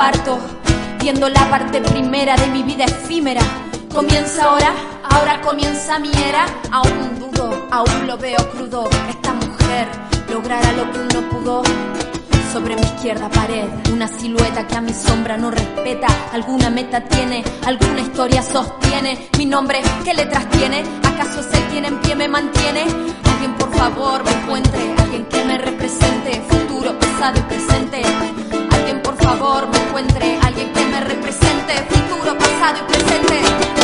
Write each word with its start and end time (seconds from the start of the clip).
parto. 0.00 0.38
Viendo 0.98 1.28
la 1.28 1.50
parte 1.50 1.78
primera 1.82 2.34
de 2.34 2.46
mi 2.46 2.62
vida 2.62 2.84
efímera. 2.86 3.42
Comienza 3.94 4.44
ahora, 4.44 4.72
ahora 5.10 5.42
comienza 5.42 5.98
mi 5.98 6.10
era. 6.30 6.46
Aún 6.72 7.18
dudo, 7.18 7.68
aún 7.70 8.06
lo 8.06 8.16
veo 8.16 8.38
crudo. 8.50 8.88
Esta 9.10 9.34
mujer 9.34 9.86
logrará 10.32 10.72
lo 10.72 10.90
que 10.90 10.98
uno 11.00 11.20
pudo. 11.28 11.62
Sobre 12.50 12.76
mi 12.76 12.82
izquierda 12.82 13.28
pared, 13.28 13.68
una 13.92 14.08
silueta 14.08 14.66
que 14.66 14.76
a 14.76 14.80
mi 14.80 14.94
sombra 14.94 15.36
no 15.36 15.50
respeta. 15.50 16.08
Alguna 16.32 16.70
meta 16.70 17.04
tiene, 17.04 17.44
alguna 17.66 18.00
historia 18.00 18.42
sostiene. 18.42 19.28
Mi 19.36 19.44
nombre, 19.44 19.82
¿qué 20.02 20.14
letras 20.14 20.48
tiene? 20.48 20.82
¿Acaso 21.04 21.40
el 21.40 21.64
quien 21.70 21.84
en 21.84 22.00
pie 22.00 22.14
me 22.16 22.26
mantiene? 22.26 22.84
Alguien 23.32 23.54
por 23.58 23.70
favor 23.74 24.24
me 24.24 24.32
encuentre, 24.32 24.94
alguien 24.96 25.26
que 25.26 25.44
me 25.44 25.58
represente, 25.58 26.42
futuro, 26.48 26.98
pasado 26.98 27.38
y 27.38 27.42
presente. 27.42 28.02
Favor 29.22 29.68
me 29.68 29.78
encuentre, 29.78 30.38
alguien 30.42 30.72
que 30.72 30.84
me 30.86 31.00
represente, 31.00 31.74
futuro, 31.88 32.36
pasado 32.38 32.78
y 32.78 32.92
presente. 32.92 33.79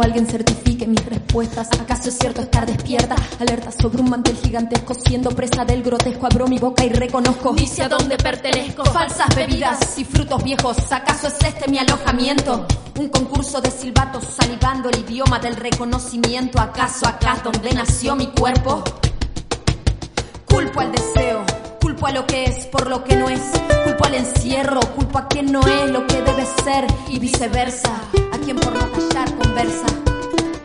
A 0.00 0.04
alguien 0.06 0.26
certifique 0.26 0.86
mis 0.86 1.04
respuestas. 1.04 1.68
¿Acaso 1.78 2.08
es 2.08 2.16
cierto 2.16 2.40
estar 2.40 2.64
despierta? 2.64 3.14
Alerta 3.38 3.70
sobre 3.70 4.00
un 4.00 4.08
mantel 4.08 4.36
gigantesco, 4.36 4.94
siendo 4.94 5.30
presa 5.30 5.66
del 5.66 5.82
grotesco. 5.82 6.24
Abro 6.24 6.48
mi 6.48 6.58
boca 6.58 6.82
y 6.82 6.88
reconozco. 6.88 7.52
Dice 7.52 7.82
a 7.82 7.90
dónde 7.90 8.16
pertenezco. 8.16 8.86
Falsas 8.86 9.28
bebidas 9.36 9.98
y 9.98 10.04
frutos 10.04 10.42
viejos. 10.42 10.78
¿Acaso 10.90 11.26
es 11.26 11.34
este 11.46 11.70
mi 11.70 11.76
alojamiento? 11.76 12.66
Un 12.98 13.10
concurso 13.10 13.60
de 13.60 13.70
silbatos 13.70 14.24
salivando 14.24 14.88
el 14.88 14.98
idioma 15.00 15.38
del 15.38 15.56
reconocimiento. 15.56 16.58
¿Acaso 16.58 17.06
acá 17.06 17.34
es 17.34 17.44
donde 17.44 17.72
nació 17.74 18.16
mi 18.16 18.28
cuerpo? 18.28 18.82
Culpo 20.48 20.80
al 20.80 20.92
deseo, 20.92 21.21
culpo 22.02 22.06
a 22.06 22.20
lo 22.20 22.26
que 22.26 22.44
es 22.44 22.66
por 22.66 22.88
lo 22.88 23.04
que 23.04 23.14
no 23.14 23.28
es, 23.28 23.40
culpo 23.84 24.04
al 24.04 24.14
encierro, 24.14 24.80
culpo 24.96 25.18
a 25.18 25.28
quien 25.28 25.52
no 25.52 25.60
es 25.60 25.88
lo 25.88 26.04
que 26.08 26.20
debe 26.20 26.44
ser 26.64 26.84
y 27.08 27.20
viceversa, 27.20 27.92
a 28.32 28.38
quien 28.38 28.56
por 28.56 28.72
no 28.72 28.90
callar 28.90 29.32
conversa. 29.36 29.86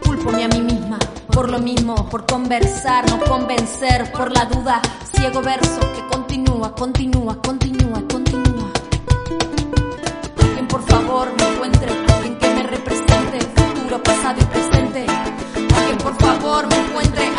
Culpome 0.03 0.45
a 0.45 0.47
mí 0.47 0.61
misma 0.61 0.97
por 1.31 1.51
lo 1.51 1.59
mismo, 1.59 2.09
por 2.09 2.25
conversar, 2.25 3.07
no 3.11 3.19
convencer, 3.19 4.11
por 4.13 4.31
la 4.31 4.45
duda, 4.45 4.81
ciego 5.15 5.43
verso 5.43 5.79
que 5.93 6.07
continúa, 6.07 6.73
continúa, 6.73 7.39
continúa, 7.39 8.01
continúa. 8.11 8.71
Alguien 10.41 10.67
por 10.67 10.81
favor 10.87 11.31
me 11.37 11.53
encuentre, 11.53 11.91
alguien 12.15 12.37
que 12.39 12.49
me 12.49 12.63
represente, 12.63 13.39
futuro, 13.41 14.01
pasado 14.01 14.39
y 14.41 14.45
presente. 14.45 15.05
Alguien 15.75 15.97
por 15.99 16.15
favor 16.15 16.67
me 16.67 16.77
encuentre, 16.77 17.36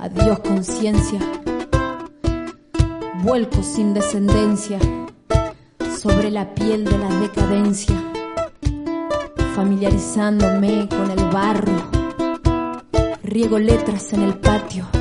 Adiós 0.00 0.38
conciencia. 0.38 1.20
Vuelco 3.22 3.62
sin 3.62 3.92
descendencia 3.92 4.78
sobre 5.98 6.30
la 6.30 6.54
piel 6.54 6.86
de 6.86 6.96
la 6.96 7.08
decadencia, 7.20 7.94
familiarizándome 9.54 10.88
con 10.88 11.10
el 11.10 11.24
barro. 11.30 11.90
Riego 13.22 13.58
letras 13.58 14.12
en 14.14 14.22
el 14.22 14.38
patio. 14.38 14.99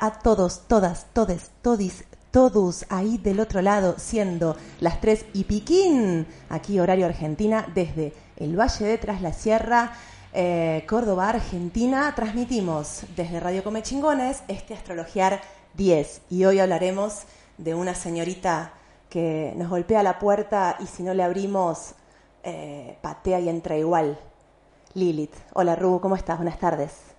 A 0.00 0.18
todos, 0.18 0.66
todas, 0.66 1.06
todes, 1.12 1.50
todis, 1.62 2.04
todos 2.30 2.86
ahí 2.88 3.18
del 3.18 3.38
otro 3.38 3.60
lado, 3.60 3.96
siendo 3.98 4.56
las 4.80 5.00
3 5.00 5.26
y 5.34 5.44
piquín, 5.44 6.26
aquí 6.48 6.80
horario 6.80 7.06
Argentina, 7.06 7.66
desde 7.74 8.14
el 8.36 8.58
Valle 8.58 8.86
de 8.86 8.98
Tras 8.98 9.20
la 9.20 9.32
Sierra, 9.32 9.92
eh, 10.32 10.84
Córdoba, 10.88 11.28
Argentina. 11.28 12.14
Transmitimos 12.14 13.02
desde 13.14 13.40
Radio 13.40 13.62
Come 13.62 13.82
Chingones 13.82 14.42
este 14.48 14.74
Astrologiar 14.74 15.40
10 15.74 16.22
y 16.30 16.44
hoy 16.44 16.60
hablaremos 16.60 17.24
de 17.58 17.74
una 17.74 17.94
señorita 17.94 18.72
que 19.10 19.52
nos 19.56 19.68
golpea 19.68 20.02
la 20.02 20.18
puerta 20.18 20.76
y 20.80 20.86
si 20.86 21.02
no 21.02 21.12
le 21.12 21.24
abrimos, 21.24 21.94
eh, 22.42 22.96
patea 23.02 23.40
y 23.40 23.48
entra 23.48 23.76
igual. 23.76 24.18
Lilith. 24.94 25.34
Hola, 25.52 25.76
Ru, 25.76 26.00
¿cómo 26.00 26.16
estás? 26.16 26.38
Buenas 26.38 26.58
tardes. 26.58 27.09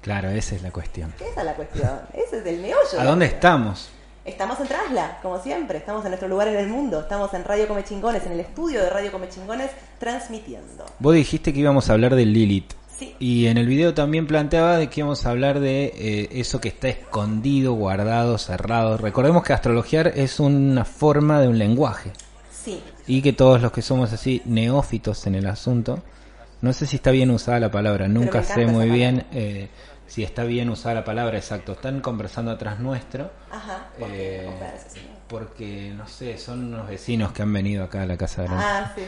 Claro, 0.00 0.30
esa 0.30 0.56
es 0.56 0.62
la 0.62 0.72
cuestión. 0.72 1.14
Esa 1.20 1.40
es 1.40 1.46
la 1.46 1.54
cuestión, 1.54 2.00
ese 2.14 2.38
es 2.38 2.46
el 2.46 2.60
meollo. 2.60 3.00
¿A 3.00 3.04
dónde 3.04 3.26
estamos? 3.26 3.90
Estamos 4.24 4.60
en 4.60 4.68
Trasla, 4.68 5.18
como 5.20 5.40
siempre, 5.40 5.78
estamos 5.78 6.04
en 6.04 6.10
nuestro 6.10 6.28
lugar 6.28 6.46
en 6.46 6.56
el 6.56 6.68
mundo, 6.68 7.00
estamos 7.00 7.34
en 7.34 7.42
Radio 7.42 7.66
Come 7.66 7.82
Chingones, 7.82 8.24
en 8.24 8.32
el 8.32 8.40
estudio 8.40 8.80
de 8.80 8.88
Radio 8.88 9.10
Come 9.10 9.28
Chingones, 9.28 9.72
transmitiendo. 9.98 10.86
Vos 11.00 11.14
dijiste 11.14 11.52
que 11.52 11.58
íbamos 11.58 11.90
a 11.90 11.94
hablar 11.94 12.14
de 12.14 12.24
Lilith. 12.24 12.72
Sí. 12.96 13.16
Y 13.18 13.46
en 13.46 13.58
el 13.58 13.66
video 13.66 13.94
también 13.94 14.28
planteaba 14.28 14.76
de 14.76 14.88
que 14.88 15.00
íbamos 15.00 15.26
a 15.26 15.30
hablar 15.30 15.58
de 15.58 15.86
eh, 15.96 16.28
eso 16.34 16.60
que 16.60 16.68
está 16.68 16.86
escondido, 16.86 17.72
guardado, 17.72 18.38
cerrado. 18.38 18.96
Recordemos 18.96 19.42
que 19.42 19.54
astrologiar 19.54 20.12
es 20.14 20.38
una 20.38 20.84
forma 20.84 21.40
de 21.40 21.48
un 21.48 21.58
lenguaje. 21.58 22.12
Sí. 22.52 22.80
Y 23.08 23.22
que 23.22 23.32
todos 23.32 23.60
los 23.60 23.72
que 23.72 23.82
somos 23.82 24.12
así 24.12 24.40
neófitos 24.44 25.26
en 25.26 25.34
el 25.34 25.48
asunto, 25.48 26.00
no 26.60 26.72
sé 26.72 26.86
si 26.86 26.94
está 26.94 27.10
bien 27.10 27.32
usada 27.32 27.58
la 27.58 27.72
palabra, 27.72 28.06
nunca 28.06 28.44
sé 28.44 28.66
muy 28.66 28.88
bien 28.88 29.24
eh, 29.32 29.68
si 30.12 30.22
está 30.22 30.44
bien 30.44 30.68
usar 30.68 30.94
la 30.94 31.04
palabra, 31.04 31.38
exacto. 31.38 31.72
Están 31.72 32.02
conversando 32.02 32.50
atrás 32.50 32.78
nuestro. 32.78 33.30
Ajá. 33.50 33.86
Eh, 33.98 34.46
porque, 35.26 35.90
no 35.96 36.06
sé, 36.06 36.36
son 36.36 36.66
unos 36.66 36.86
vecinos 36.86 37.32
que 37.32 37.40
han 37.40 37.50
venido 37.50 37.82
acá 37.82 38.02
a 38.02 38.06
la 38.06 38.18
casa 38.18 38.42
de 38.42 38.48
Ah, 38.50 38.92
sí, 38.94 39.04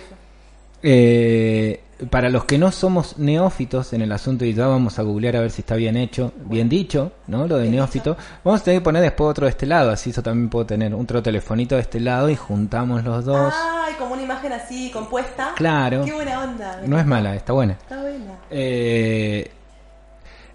eh, 0.82 1.82
para 2.08 2.30
los 2.30 2.46
que 2.46 2.56
no 2.56 2.72
somos 2.72 3.18
neófitos 3.18 3.92
en 3.92 4.00
el 4.00 4.12
asunto, 4.12 4.46
y 4.46 4.54
ya 4.54 4.66
vamos 4.66 4.98
a 4.98 5.02
googlear 5.02 5.36
a 5.36 5.40
ver 5.40 5.50
si 5.50 5.60
está 5.60 5.76
bien 5.76 5.98
hecho, 5.98 6.32
bien 6.36 6.70
dicho, 6.70 7.12
¿no? 7.26 7.46
Lo 7.46 7.58
de 7.58 7.68
neófito. 7.68 8.16
Vamos 8.42 8.62
a 8.62 8.64
tener 8.64 8.80
que 8.80 8.84
poner 8.84 9.02
después 9.02 9.28
otro 9.28 9.44
de 9.44 9.50
este 9.50 9.66
lado, 9.66 9.90
así 9.90 10.08
eso 10.08 10.22
también 10.22 10.48
puedo 10.48 10.64
tener 10.64 10.94
otro 10.94 11.22
telefonito 11.22 11.74
de 11.74 11.82
este 11.82 12.00
lado 12.00 12.30
y 12.30 12.36
juntamos 12.36 13.04
los 13.04 13.26
dos. 13.26 13.52
Ay, 13.54 13.92
como 13.98 14.14
una 14.14 14.22
imagen 14.22 14.54
así 14.54 14.90
compuesta. 14.90 15.52
Claro. 15.54 16.02
Qué 16.06 16.14
buena 16.14 16.44
onda. 16.44 16.80
No 16.86 16.98
es 16.98 17.04
mala, 17.04 17.34
está 17.34 17.52
buena. 17.52 17.74
Está 17.74 18.00
buena. 18.00 18.38
Eh, 18.50 19.50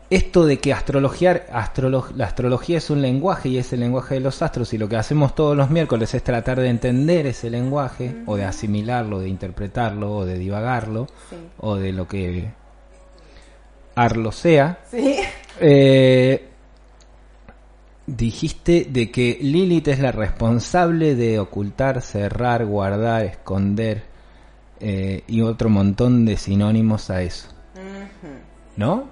esto 0.10 0.46
de 0.46 0.58
que 0.60 0.74
astrologiar, 0.74 1.46
la 2.16 2.26
astrología 2.26 2.78
es 2.78 2.90
un 2.90 3.02
lenguaje 3.02 3.50
y 3.50 3.58
es 3.58 3.72
el 3.74 3.82
lenguaje 3.82 4.16
de 4.16 4.22
los 4.22 4.42
astros 4.42 4.74
y 4.74 4.78
lo 4.78 4.90
que 4.90 4.96
hacemos 4.96 5.36
todos 5.36 5.56
los 5.56 5.70
miércoles 5.70 6.14
es 6.16 6.24
tratar 6.24 6.60
de 6.60 6.70
entender 6.70 7.28
ese 7.28 7.50
lenguaje 7.50 8.24
o 8.26 8.36
de 8.36 8.46
asimilarlo, 8.46 9.20
de 9.20 9.30
interpretarlo 9.30 10.12
o 10.16 10.26
de 10.26 10.40
divagarlo 10.40 11.08
o 11.60 11.76
de 11.76 11.94
lo 11.94 12.08
que 12.08 12.50
Arlo 13.96 14.32
sea. 14.32 14.80
Eh, 15.60 16.48
dijiste 18.08 18.88
de 18.90 19.12
que 19.12 19.38
Lilith 19.42 19.90
es 19.90 20.00
la 20.00 20.12
responsable 20.12 21.16
de 21.16 21.38
ocultar, 21.38 22.02
cerrar, 22.02 22.66
guardar, 22.66 23.26
esconder 23.26 24.04
eh, 24.80 25.24
y 25.28 25.42
otro 25.42 25.70
montón 25.70 26.26
de 26.26 26.38
sinónimos 26.38 27.10
a 27.10 27.22
eso. 27.22 27.50
¿No? 28.78 29.10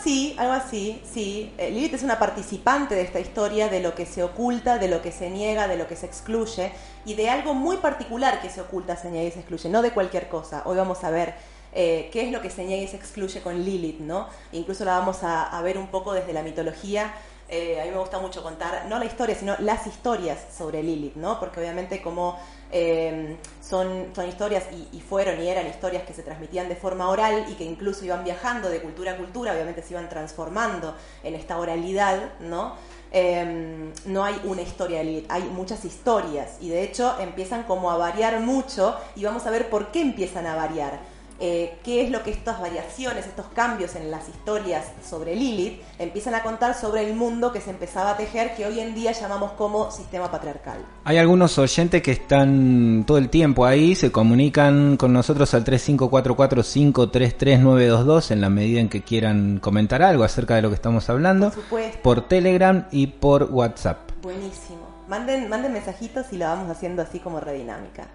Así, 0.00 0.34
algo 0.38 0.54
así, 0.54 1.02
sí. 1.12 1.52
Eh, 1.58 1.70
Lilith 1.70 1.92
es 1.92 2.02
una 2.02 2.18
participante 2.18 2.94
de 2.94 3.02
esta 3.02 3.20
historia, 3.20 3.68
de 3.68 3.80
lo 3.80 3.94
que 3.94 4.06
se 4.06 4.22
oculta, 4.22 4.78
de 4.78 4.88
lo 4.88 5.02
que 5.02 5.12
se 5.12 5.28
niega, 5.28 5.68
de 5.68 5.76
lo 5.76 5.86
que 5.86 5.94
se 5.94 6.06
excluye 6.06 6.72
y 7.04 7.12
de 7.12 7.28
algo 7.28 7.52
muy 7.52 7.76
particular 7.76 8.40
que 8.40 8.48
se 8.48 8.62
oculta, 8.62 8.96
se 8.96 9.10
niega 9.10 9.28
y 9.28 9.30
se 9.30 9.40
excluye, 9.40 9.68
no 9.68 9.82
de 9.82 9.90
cualquier 9.90 10.30
cosa. 10.30 10.62
Hoy 10.64 10.78
vamos 10.78 11.04
a 11.04 11.10
ver 11.10 11.34
eh, 11.74 12.08
qué 12.14 12.22
es 12.22 12.32
lo 12.32 12.40
que 12.40 12.48
se 12.48 12.64
niega 12.64 12.82
y 12.82 12.88
se 12.88 12.96
excluye 12.96 13.42
con 13.42 13.62
Lilith, 13.62 14.00
¿no? 14.00 14.26
Incluso 14.52 14.86
la 14.86 14.98
vamos 14.98 15.18
a, 15.22 15.60
ver 15.60 15.76
un 15.76 15.88
poco 15.88 16.14
desde 16.14 16.32
la 16.32 16.42
mitología. 16.42 17.12
Eh, 17.52 17.80
a 17.80 17.84
mí 17.84 17.90
me 17.90 17.98
gusta 17.98 18.20
mucho 18.20 18.44
contar, 18.44 18.86
no 18.88 19.00
la 19.00 19.04
historia, 19.06 19.34
sino 19.34 19.56
las 19.58 19.84
historias 19.84 20.38
sobre 20.56 20.84
Lilith, 20.84 21.16
¿no? 21.16 21.40
Porque 21.40 21.58
obviamente 21.58 22.00
como 22.00 22.38
eh, 22.70 23.36
son, 23.60 24.10
son 24.14 24.28
historias 24.28 24.66
y, 24.92 25.00
fueron 25.00 25.42
y 25.42 25.48
eran 25.48 25.66
historias 25.66 26.04
que 26.04 26.12
se 26.12 26.22
transmitían 26.22 26.68
de 26.68 26.76
forma 26.76 27.08
oral 27.08 27.46
y 27.50 27.54
que 27.54 27.64
incluso 27.64 28.04
iban 28.04 28.22
viajando 28.22 28.68
de 28.68 28.80
cultura 28.80 29.12
a 29.12 29.16
cultura, 29.16 29.52
obviamente 29.52 29.82
se 29.82 29.94
iban 29.94 30.08
transformando 30.08 30.94
en 31.24 31.34
esta 31.34 31.58
oralidad, 31.58 32.34
¿no? 32.38 32.76
Eh, 33.10 33.90
no 34.06 34.24
hay 34.24 34.40
una 34.44 34.62
historia 34.62 35.00
hay 35.00 35.42
muchas 35.42 35.84
historias 35.84 36.58
y 36.60 36.68
de 36.68 36.84
hecho 36.84 37.18
empiezan 37.18 37.64
como 37.64 37.90
a 37.90 37.96
variar 37.96 38.38
mucho 38.38 38.96
y 39.16 39.24
vamos 39.24 39.44
a 39.46 39.50
ver 39.50 39.68
por 39.68 39.90
qué 39.90 40.02
empiezan 40.02 40.46
a 40.46 40.54
variar. 40.54 41.00
Eh, 41.42 41.78
qué 41.82 42.04
es 42.04 42.10
lo 42.10 42.22
que 42.22 42.30
estas 42.30 42.60
variaciones, 42.60 43.26
estos 43.26 43.46
cambios 43.54 43.96
en 43.96 44.10
las 44.10 44.28
historias 44.28 44.84
sobre 45.02 45.34
Lilith 45.34 45.80
empiezan 45.98 46.34
a 46.34 46.42
contar 46.42 46.78
sobre 46.78 47.08
el 47.08 47.16
mundo 47.16 47.50
que 47.50 47.62
se 47.62 47.70
empezaba 47.70 48.10
a 48.10 48.18
tejer, 48.18 48.54
que 48.54 48.66
hoy 48.66 48.78
en 48.78 48.94
día 48.94 49.12
llamamos 49.12 49.52
como 49.52 49.90
sistema 49.90 50.30
patriarcal. 50.30 50.84
Hay 51.04 51.16
algunos 51.16 51.58
oyentes 51.58 52.02
que 52.02 52.12
están 52.12 53.04
todo 53.06 53.16
el 53.16 53.30
tiempo 53.30 53.64
ahí, 53.64 53.94
se 53.94 54.12
comunican 54.12 54.98
con 54.98 55.14
nosotros 55.14 55.54
al 55.54 55.64
3544533922 55.64 58.32
en 58.32 58.42
la 58.42 58.50
medida 58.50 58.80
en 58.80 58.90
que 58.90 59.02
quieran 59.02 59.60
comentar 59.60 60.02
algo 60.02 60.24
acerca 60.24 60.56
de 60.56 60.62
lo 60.62 60.68
que 60.68 60.74
estamos 60.74 61.08
hablando, 61.08 61.50
por, 61.70 61.80
por 62.02 62.28
Telegram 62.28 62.86
y 62.90 63.06
por 63.06 63.44
WhatsApp. 63.44 64.10
Buenísimo. 64.20 64.90
Manden, 65.08 65.48
manden 65.48 65.72
mensajitos 65.72 66.26
y 66.32 66.36
lo 66.36 66.44
vamos 66.44 66.70
haciendo 66.70 67.00
así 67.02 67.18
como 67.18 67.40
redinámica. 67.40 68.08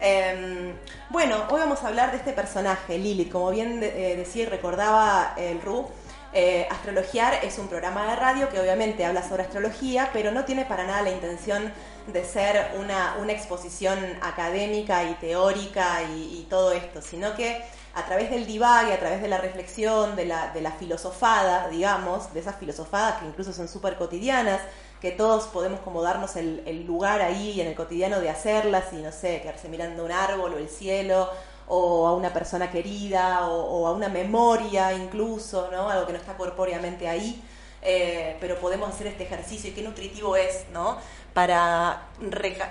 Em, 0.00 0.74
bueno, 1.08 1.44
hoy 1.48 1.60
vamos 1.60 1.82
a 1.82 1.88
hablar 1.88 2.10
de 2.10 2.18
este 2.18 2.32
personaje, 2.32 2.98
Lilith. 2.98 3.32
Como 3.32 3.50
bien 3.50 3.80
eh, 3.82 4.14
decía 4.16 4.42
y 4.42 4.46
recordaba 4.46 5.34
el 5.36 5.60
Ru, 5.62 5.88
eh, 6.32 6.68
Astrologiar 6.70 7.42
es 7.42 7.58
un 7.58 7.68
programa 7.68 8.06
de 8.10 8.16
radio 8.16 8.50
que 8.50 8.60
obviamente 8.60 9.06
habla 9.06 9.26
sobre 9.26 9.44
astrología, 9.44 10.10
pero 10.12 10.32
no 10.32 10.44
tiene 10.44 10.66
para 10.66 10.84
nada 10.84 11.00
la 11.00 11.10
intención 11.10 11.72
de 12.08 12.24
ser 12.24 12.72
una, 12.78 13.16
exposición 13.28 13.98
académica 14.20 15.04
y 15.04 15.14
teórica 15.14 16.02
y, 16.14 16.46
todo 16.50 16.72
esto, 16.72 17.00
sino 17.00 17.34
que 17.34 17.62
a 17.94 18.04
través 18.04 18.30
del 18.30 18.46
divague, 18.46 18.92
a 18.92 18.98
través 18.98 19.22
de 19.22 19.28
la 19.28 19.38
reflexión, 19.38 20.14
de 20.14 20.26
la, 20.26 20.52
de 20.52 20.60
la 20.60 20.72
filosofada, 20.72 21.68
digamos, 21.68 22.32
de 22.34 22.40
esas 22.40 22.56
filosofadas 22.56 23.20
que 23.20 23.26
incluso 23.26 23.54
son 23.54 23.66
súper 23.66 23.96
cotidianas, 23.96 24.60
que 25.00 25.10
todos 25.10 25.44
podemos 25.44 25.80
como 25.80 26.02
darnos 26.02 26.36
el, 26.36 26.84
lugar 26.86 27.20
ahí 27.20 27.60
en 27.60 27.66
el 27.66 27.74
cotidiano 27.74 28.20
de 28.20 28.30
hacerlas 28.30 28.92
y 28.92 28.96
no 28.96 29.12
sé, 29.12 29.40
quedarse 29.42 29.68
mirando 29.68 30.04
un 30.04 30.12
árbol 30.12 30.54
o 30.54 30.58
el 30.58 30.68
cielo 30.68 31.28
o 31.68 32.06
a 32.06 32.14
una 32.14 32.32
persona 32.32 32.70
querida 32.70 33.46
o, 33.48 33.86
a 33.86 33.92
una 33.92 34.08
memoria 34.08 34.92
incluso, 34.92 35.68
¿no? 35.70 35.90
Algo 35.90 36.06
que 36.06 36.12
no 36.12 36.18
está 36.18 36.36
corpóreamente 36.36 37.08
ahí, 37.08 37.42
eh, 37.82 38.36
pero 38.40 38.58
podemos 38.58 38.88
hacer 38.88 39.08
este 39.08 39.24
ejercicio 39.24 39.70
y 39.70 39.72
qué 39.74 39.82
nutritivo 39.82 40.36
es, 40.36 40.66
¿no? 40.72 40.96
Para 41.34 42.08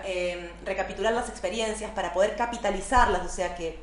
eh, 0.06 0.52
recapitular 0.64 1.14
las 1.14 1.30
experiencias, 1.30 1.92
para 1.92 2.14
poder 2.14 2.36
capitalizarlas, 2.36 3.26
o 3.26 3.30
sea 3.30 3.56
que 3.56 3.80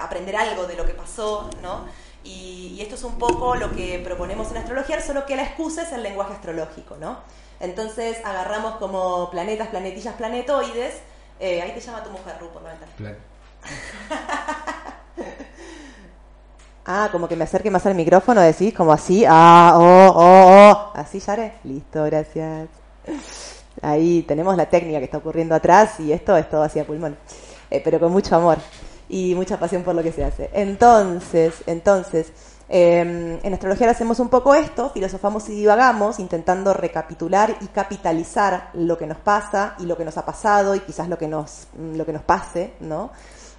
aprender 0.00 0.36
algo 0.36 0.66
de 0.66 0.76
lo 0.76 0.86
que 0.86 0.94
pasó, 0.94 1.50
¿no? 1.60 1.86
Y, 2.24 2.74
y 2.76 2.80
esto 2.80 2.94
es 2.94 3.02
un 3.02 3.18
poco 3.18 3.56
lo 3.56 3.72
que 3.72 3.98
proponemos 3.98 4.50
en 4.52 4.58
astrología, 4.58 5.02
solo 5.02 5.26
que 5.26 5.34
la 5.34 5.42
excusa 5.42 5.82
es 5.82 5.92
el 5.92 6.04
lenguaje 6.04 6.34
astrológico, 6.34 6.96
¿no? 6.96 7.18
Entonces 7.62 8.18
agarramos 8.24 8.76
como 8.76 9.30
planetas, 9.30 9.68
planetillas, 9.68 10.14
planetoides. 10.16 10.96
Eh, 11.40 11.62
ahí 11.62 11.72
te 11.72 11.80
llama 11.80 12.04
tu 12.04 12.10
mujer, 12.10 12.34
Ru, 12.38 12.48
por 12.50 12.62
ventana. 12.62 12.92
Pla- 12.98 13.16
Ah, 16.84 17.08
como 17.12 17.28
que 17.28 17.36
me 17.36 17.44
acerque 17.44 17.70
más 17.70 17.86
al 17.86 17.94
micrófono, 17.94 18.40
decís, 18.40 18.74
como 18.74 18.92
así. 18.92 19.24
Ah, 19.28 19.74
oh, 19.76 20.12
oh, 20.16 20.70
oh. 20.72 20.90
Así, 20.98 21.20
Yare. 21.20 21.52
Listo, 21.62 22.02
gracias. 22.04 22.68
Ahí 23.80 24.22
tenemos 24.26 24.56
la 24.56 24.66
técnica 24.66 24.98
que 24.98 25.04
está 25.04 25.18
ocurriendo 25.18 25.54
atrás 25.54 26.00
y 26.00 26.12
esto 26.12 26.36
es 26.36 26.50
todo 26.50 26.62
así 26.64 26.80
a 26.80 26.84
pulmón. 26.84 27.16
Eh, 27.70 27.80
pero 27.84 28.00
con 28.00 28.10
mucho 28.10 28.34
amor 28.34 28.58
y 29.08 29.34
mucha 29.36 29.58
pasión 29.60 29.84
por 29.84 29.94
lo 29.94 30.02
que 30.02 30.10
se 30.10 30.24
hace. 30.24 30.50
Entonces, 30.52 31.54
entonces, 31.66 32.32
eh, 32.74 33.38
en 33.42 33.52
astrología 33.52 33.90
hacemos 33.90 34.18
un 34.18 34.30
poco 34.30 34.54
esto, 34.54 34.88
filosofamos 34.88 35.46
y 35.50 35.52
divagamos, 35.52 36.18
intentando 36.18 36.72
recapitular 36.72 37.54
y 37.60 37.66
capitalizar 37.66 38.70
lo 38.72 38.96
que 38.96 39.06
nos 39.06 39.18
pasa 39.18 39.74
y 39.78 39.84
lo 39.84 39.94
que 39.98 40.06
nos 40.06 40.16
ha 40.16 40.24
pasado 40.24 40.74
y 40.74 40.80
quizás 40.80 41.06
lo 41.06 41.18
que 41.18 41.28
nos, 41.28 41.66
lo 41.76 42.06
que 42.06 42.14
nos 42.14 42.22
pase, 42.22 42.72
¿no? 42.80 43.10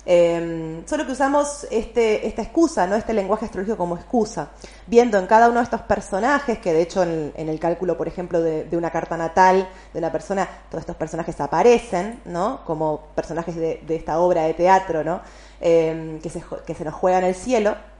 Eh, 0.03 0.81
solo 0.87 1.05
que 1.05 1.11
usamos 1.11 1.67
este, 1.69 2.25
esta 2.27 2.41
excusa, 2.41 2.87
¿no? 2.87 2.95
este 2.95 3.13
lenguaje 3.13 3.45
astrológico 3.45 3.77
como 3.77 3.95
excusa, 3.95 4.49
viendo 4.87 5.19
en 5.19 5.27
cada 5.27 5.47
uno 5.47 5.59
de 5.59 5.65
estos 5.65 5.81
personajes, 5.81 6.57
que 6.57 6.73
de 6.73 6.81
hecho 6.81 7.03
en, 7.03 7.31
el 7.35 7.59
cálculo, 7.59 7.95
por 7.95 8.07
ejemplo, 8.07 8.41
de, 8.41 8.67
una 8.75 8.89
carta 8.89 9.15
natal 9.15 9.69
de 9.93 9.99
una 9.99 10.11
persona, 10.11 10.49
todos 10.69 10.81
estos 10.81 10.95
personajes 10.95 11.39
aparecen, 11.39 12.19
¿no? 12.25 12.65
como 12.65 13.09
personajes 13.13 13.55
de, 13.55 13.83
esta 13.89 14.19
obra 14.19 14.41
de 14.41 14.55
teatro, 14.55 15.03
¿no? 15.03 15.21
Eh, 15.61 16.19
que, 16.21 16.29
se, 16.29 16.43
que 16.65 16.73
se 16.73 16.83
nos 16.83 16.95
juega 16.95 17.19
en 17.19 17.25
el 17.25 17.35
cielo. 17.35 17.92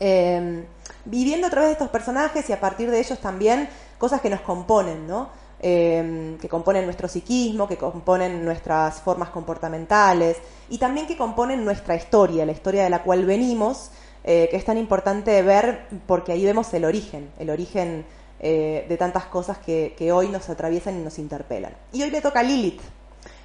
Eh, 0.00 0.64
viviendo 1.06 1.46
a 1.46 1.50
través 1.50 1.68
de 1.68 1.72
estos 1.72 1.88
personajes 1.88 2.48
y 2.50 2.52
a 2.52 2.60
partir 2.60 2.90
de 2.90 2.98
ellos 2.98 3.18
también 3.18 3.68
cosas 3.98 4.20
que 4.20 4.30
nos 4.30 4.40
componen, 4.40 5.06
¿no? 5.06 5.30
Eh, 5.58 6.36
que 6.40 6.48
componen 6.50 6.84
nuestro 6.84 7.08
psiquismo, 7.08 7.66
que 7.66 7.78
componen 7.78 8.44
nuestras 8.44 9.00
formas 9.00 9.30
comportamentales 9.30 10.36
y 10.68 10.76
también 10.76 11.06
que 11.06 11.16
componen 11.16 11.64
nuestra 11.64 11.96
historia, 11.96 12.44
la 12.44 12.52
historia 12.52 12.84
de 12.84 12.90
la 12.90 13.02
cual 13.02 13.24
venimos, 13.24 13.90
eh, 14.22 14.48
que 14.50 14.56
es 14.58 14.64
tan 14.66 14.76
importante 14.76 15.40
ver 15.40 15.86
porque 16.06 16.32
ahí 16.32 16.44
vemos 16.44 16.74
el 16.74 16.84
origen, 16.84 17.30
el 17.38 17.48
origen 17.48 18.04
eh, 18.38 18.84
de 18.86 18.96
tantas 18.98 19.24
cosas 19.24 19.56
que, 19.56 19.94
que, 19.96 20.12
hoy 20.12 20.28
nos 20.28 20.50
atraviesan 20.50 21.00
y 21.00 21.02
nos 21.02 21.18
interpelan. 21.18 21.74
Y 21.90 22.02
hoy 22.02 22.10
le 22.10 22.20
toca 22.20 22.40
a 22.40 22.42
Lilith. 22.42 22.82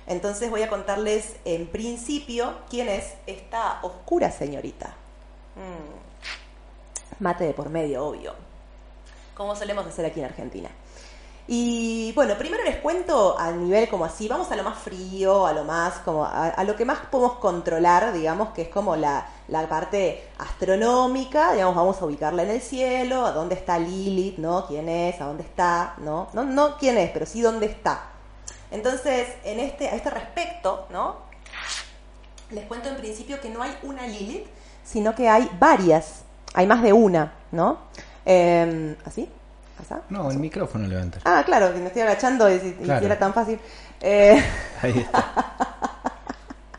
Entonces 0.06 0.50
voy 0.50 0.64
a 0.64 0.68
contarles 0.68 1.38
en 1.46 1.68
principio 1.68 2.56
quién 2.70 2.90
es 2.90 3.14
esta 3.26 3.80
oscura 3.84 4.32
señorita. 4.32 4.96
Mm. 5.56 6.01
Mate 7.22 7.46
de 7.46 7.54
por 7.54 7.70
medio, 7.70 8.06
obvio. 8.06 8.34
Como 9.36 9.56
solemos 9.56 9.86
hacer 9.86 10.06
aquí 10.06 10.20
en 10.20 10.26
Argentina. 10.26 10.70
Y 11.48 12.12
bueno, 12.14 12.36
primero 12.38 12.64
les 12.64 12.78
cuento 12.78 13.38
a 13.38 13.52
nivel 13.52 13.90
como 13.90 14.06
así, 14.06 14.28
vamos 14.28 14.52
a 14.52 14.56
lo 14.56 14.64
más 14.64 14.78
frío, 14.78 15.46
a 15.46 15.54
lo 15.54 15.64
más 15.64 16.00
como 16.00 16.26
a, 16.26 16.64
lo 16.64 16.76
que 16.76 16.86
más 16.86 17.00
podemos 17.12 17.34
controlar, 17.38 18.14
digamos, 18.14 18.50
que 18.50 18.64
es 18.64 18.70
como 18.70 18.96
la, 18.96 19.28
la, 19.48 19.68
parte 19.68 20.30
astronómica, 20.38 21.54
digamos, 21.54 21.76
vamos 21.76 22.02
a 22.02 22.06
ubicarla 22.06 22.44
en 22.44 22.52
el 22.52 22.62
cielo, 22.62 23.26
a 23.26 23.32
dónde 23.32 23.56
está 23.56 23.78
Lilith, 23.78 24.38
¿no? 24.38 24.66
¿Quién 24.68 24.88
es? 24.90 25.20
¿A 25.20 25.26
dónde 25.26 25.44
está? 25.44 25.96
¿No? 25.98 26.30
No, 26.34 26.44
no 26.44 26.78
quién 26.78 26.98
es, 26.98 27.12
pero 27.12 27.26
sí 27.26 27.42
dónde 27.42 27.68
está. 27.68 28.12
Entonces, 28.72 29.28
en 29.44 29.60
este, 29.60 29.90
a 29.90 29.96
este 29.96 30.10
respecto, 30.10 30.88
¿no? 30.90 31.18
Les 32.50 32.66
cuento 32.66 32.90
en 32.90 32.96
principio 32.96 33.42
que 33.42 33.50
no 33.50 33.62
hay 33.62 33.78
una 33.84 34.08
Lilith, 34.08 34.48
sino 34.84 35.14
que 35.16 35.28
hay 35.30 35.50
varias, 35.60 36.21
hay 36.54 36.68
más 36.68 36.82
de 36.82 36.94
una, 36.94 37.34
¿no? 37.52 37.80
Eh, 38.26 38.96
¿Así? 39.06 39.28
¿Pasa? 39.78 40.02
No, 40.10 40.30
el 40.30 40.38
micrófono 40.38 40.88
levanta. 40.88 41.20
Ah, 41.26 41.44
claro, 41.46 41.74
que 41.74 41.80
me 41.80 41.88
estoy 41.88 42.04
agachando 42.04 42.50
y, 42.50 42.56
y 42.56 42.72
claro. 42.84 43.00
si 43.00 43.06
era 43.06 43.18
tan 43.18 43.34
fácil. 43.34 43.60
Eh... 44.02 44.44
Ahí 44.82 45.00
está. 45.00 45.34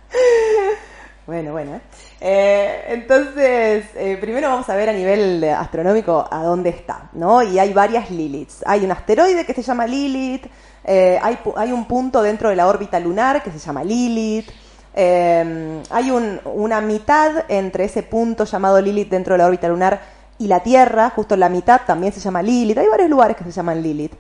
bueno, 1.27 1.53
bueno. 1.53 1.81
Eh, 2.21 2.85
entonces, 2.89 3.87
eh, 3.97 4.17
primero 4.21 4.49
vamos 4.49 4.69
a 4.69 4.77
ver 4.77 4.89
a 4.89 4.93
nivel 4.93 5.43
astronómico 5.43 6.29
a 6.31 6.45
dónde 6.45 6.71
está, 6.71 7.11
¿no? 7.15 7.43
Y 7.43 7.59
hay 7.59 7.73
varias 7.73 8.11
Liliths. 8.13 8.63
Hay 8.65 8.85
un 8.85 8.93
asteroide 8.93 9.45
que 9.45 9.55
se 9.55 9.63
llama 9.63 9.89
Lilith, 9.89 10.47
eh, 10.85 11.19
hay, 11.21 11.39
hay, 11.57 11.73
un 11.73 11.87
punto 11.87 12.23
dentro 12.23 12.49
de 12.49 12.57
la 12.57 12.69
órbita 12.69 13.01
lunar 13.01 13.43
que 13.43 13.51
se 13.51 13.59
llama 13.59 13.83
Lilith. 13.83 14.51
Hay 14.95 16.11
un, 16.11 16.41
una 16.45 16.81
mitad 16.81 17.45
entre 17.49 17.85
ese 17.85 18.03
punto 18.03 18.45
llamado 18.45 18.81
Lilith 18.81 19.09
dentro 19.09 19.35
de 19.35 19.39
la 19.39 19.47
órbita 19.47 19.69
lunar 19.69 20.01
y 20.39 20.49
la 20.49 20.61
Tierra, 20.61 21.11
justo 21.11 21.37
la 21.37 21.49
mitad, 21.49 21.83
también 21.87 22.13
se 22.13 22.21
llama 22.21 22.43
Lilith. 22.43 22.79
Hay 22.79 22.89
varios 22.89 23.09
lugares 23.09 23.37
que 23.37 23.45
se 23.45 23.53
llaman 23.53 23.83
Lilith. 23.83 24.13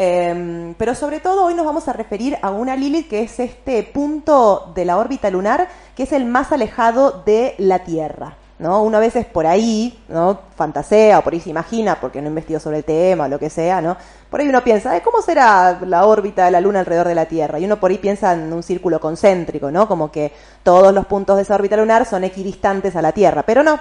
Eh, 0.00 0.74
pero 0.78 0.94
sobre 0.94 1.18
todo 1.18 1.44
hoy 1.44 1.54
nos 1.54 1.66
vamos 1.66 1.88
a 1.88 1.92
referir 1.92 2.38
a 2.40 2.50
una 2.50 2.76
Lilith 2.76 3.08
que 3.08 3.22
es 3.22 3.40
este 3.40 3.82
punto 3.82 4.70
de 4.74 4.84
la 4.84 4.96
órbita 4.96 5.28
lunar 5.28 5.66
que 5.96 6.04
es 6.04 6.12
el 6.12 6.24
más 6.24 6.52
alejado 6.52 7.22
de 7.26 7.56
la 7.58 7.80
Tierra. 7.80 8.36
¿No? 8.58 8.82
Uno 8.82 8.96
a 8.96 9.00
veces 9.00 9.24
por 9.26 9.46
ahí, 9.46 10.02
¿no? 10.08 10.40
Fantasea 10.56 11.18
o 11.18 11.22
por 11.22 11.32
ahí 11.32 11.40
se 11.40 11.50
imagina, 11.50 12.00
porque 12.00 12.20
no 12.20 12.28
investigó 12.28 12.58
sobre 12.58 12.78
el 12.78 12.84
tema 12.84 13.24
o 13.24 13.28
lo 13.28 13.38
que 13.38 13.50
sea, 13.50 13.80
¿no? 13.80 13.96
Por 14.30 14.40
ahí 14.40 14.48
uno 14.48 14.62
piensa, 14.62 15.00
¿cómo 15.02 15.22
será 15.22 15.78
la 15.86 16.06
órbita 16.06 16.44
de 16.44 16.50
la 16.50 16.60
Luna 16.60 16.80
alrededor 16.80 17.08
de 17.08 17.14
la 17.14 17.26
Tierra? 17.26 17.58
Y 17.58 17.64
uno 17.64 17.78
por 17.78 17.90
ahí 17.90 17.98
piensa 17.98 18.32
en 18.32 18.52
un 18.52 18.62
círculo 18.62 19.00
concéntrico, 19.00 19.70
¿no? 19.70 19.86
Como 19.86 20.10
que 20.10 20.32
todos 20.62 20.92
los 20.92 21.06
puntos 21.06 21.36
de 21.36 21.42
esa 21.42 21.54
órbita 21.54 21.76
lunar 21.76 22.04
son 22.04 22.24
equidistantes 22.24 22.96
a 22.96 23.02
la 23.02 23.12
Tierra, 23.12 23.44
pero 23.44 23.62
no. 23.62 23.78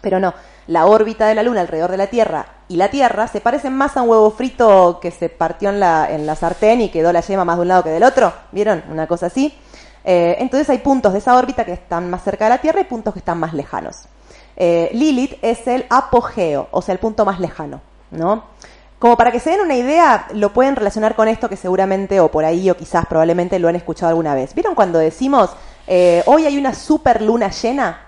Pero 0.00 0.20
no, 0.20 0.34
la 0.66 0.86
órbita 0.86 1.26
de 1.26 1.34
la 1.34 1.42
Luna 1.42 1.60
alrededor 1.60 1.90
de 1.90 1.96
la 1.96 2.08
Tierra 2.08 2.46
y 2.68 2.76
la 2.76 2.88
Tierra 2.88 3.28
se 3.28 3.40
parecen 3.40 3.74
más 3.74 3.96
a 3.96 4.02
un 4.02 4.10
huevo 4.10 4.30
frito 4.30 4.98
que 5.00 5.10
se 5.10 5.28
partió 5.28 5.70
en 5.70 5.80
la, 5.80 6.08
en 6.10 6.26
la 6.26 6.34
sartén 6.34 6.80
y 6.80 6.90
quedó 6.90 7.12
la 7.12 7.20
yema 7.20 7.44
más 7.44 7.56
de 7.56 7.62
un 7.62 7.68
lado 7.68 7.84
que 7.84 7.90
del 7.90 8.02
otro. 8.02 8.32
¿Vieron? 8.52 8.82
Una 8.90 9.06
cosa 9.06 9.26
así. 9.26 9.54
Eh, 10.04 10.36
entonces 10.38 10.68
hay 10.70 10.78
puntos 10.78 11.12
de 11.12 11.18
esa 11.18 11.36
órbita 11.36 11.64
que 11.64 11.72
están 11.72 12.10
más 12.10 12.22
cerca 12.22 12.44
de 12.44 12.50
la 12.50 12.58
Tierra 12.58 12.80
y 12.80 12.84
puntos 12.84 13.14
que 13.14 13.20
están 13.20 13.38
más 13.38 13.54
lejanos. 13.54 14.04
Eh, 14.56 14.90
Lilith 14.92 15.38
es 15.42 15.66
el 15.66 15.86
apogeo, 15.90 16.68
o 16.70 16.82
sea, 16.82 16.92
el 16.92 16.98
punto 16.98 17.24
más 17.24 17.40
lejano, 17.40 17.80
¿no? 18.10 18.44
Como 18.98 19.16
para 19.16 19.32
que 19.32 19.40
se 19.40 19.50
den 19.50 19.60
una 19.60 19.74
idea, 19.74 20.28
lo 20.32 20.52
pueden 20.52 20.76
relacionar 20.76 21.14
con 21.14 21.28
esto 21.28 21.48
que 21.48 21.56
seguramente, 21.56 22.20
o 22.20 22.30
por 22.30 22.44
ahí, 22.44 22.70
o 22.70 22.76
quizás 22.76 23.06
probablemente 23.06 23.58
lo 23.58 23.68
han 23.68 23.76
escuchado 23.76 24.10
alguna 24.10 24.34
vez. 24.34 24.54
¿Vieron 24.54 24.74
cuando 24.74 24.98
decimos, 24.98 25.50
eh, 25.86 26.22
hoy 26.26 26.46
hay 26.46 26.56
una 26.56 26.74
super 26.74 27.20
luna 27.20 27.50
llena? 27.50 28.00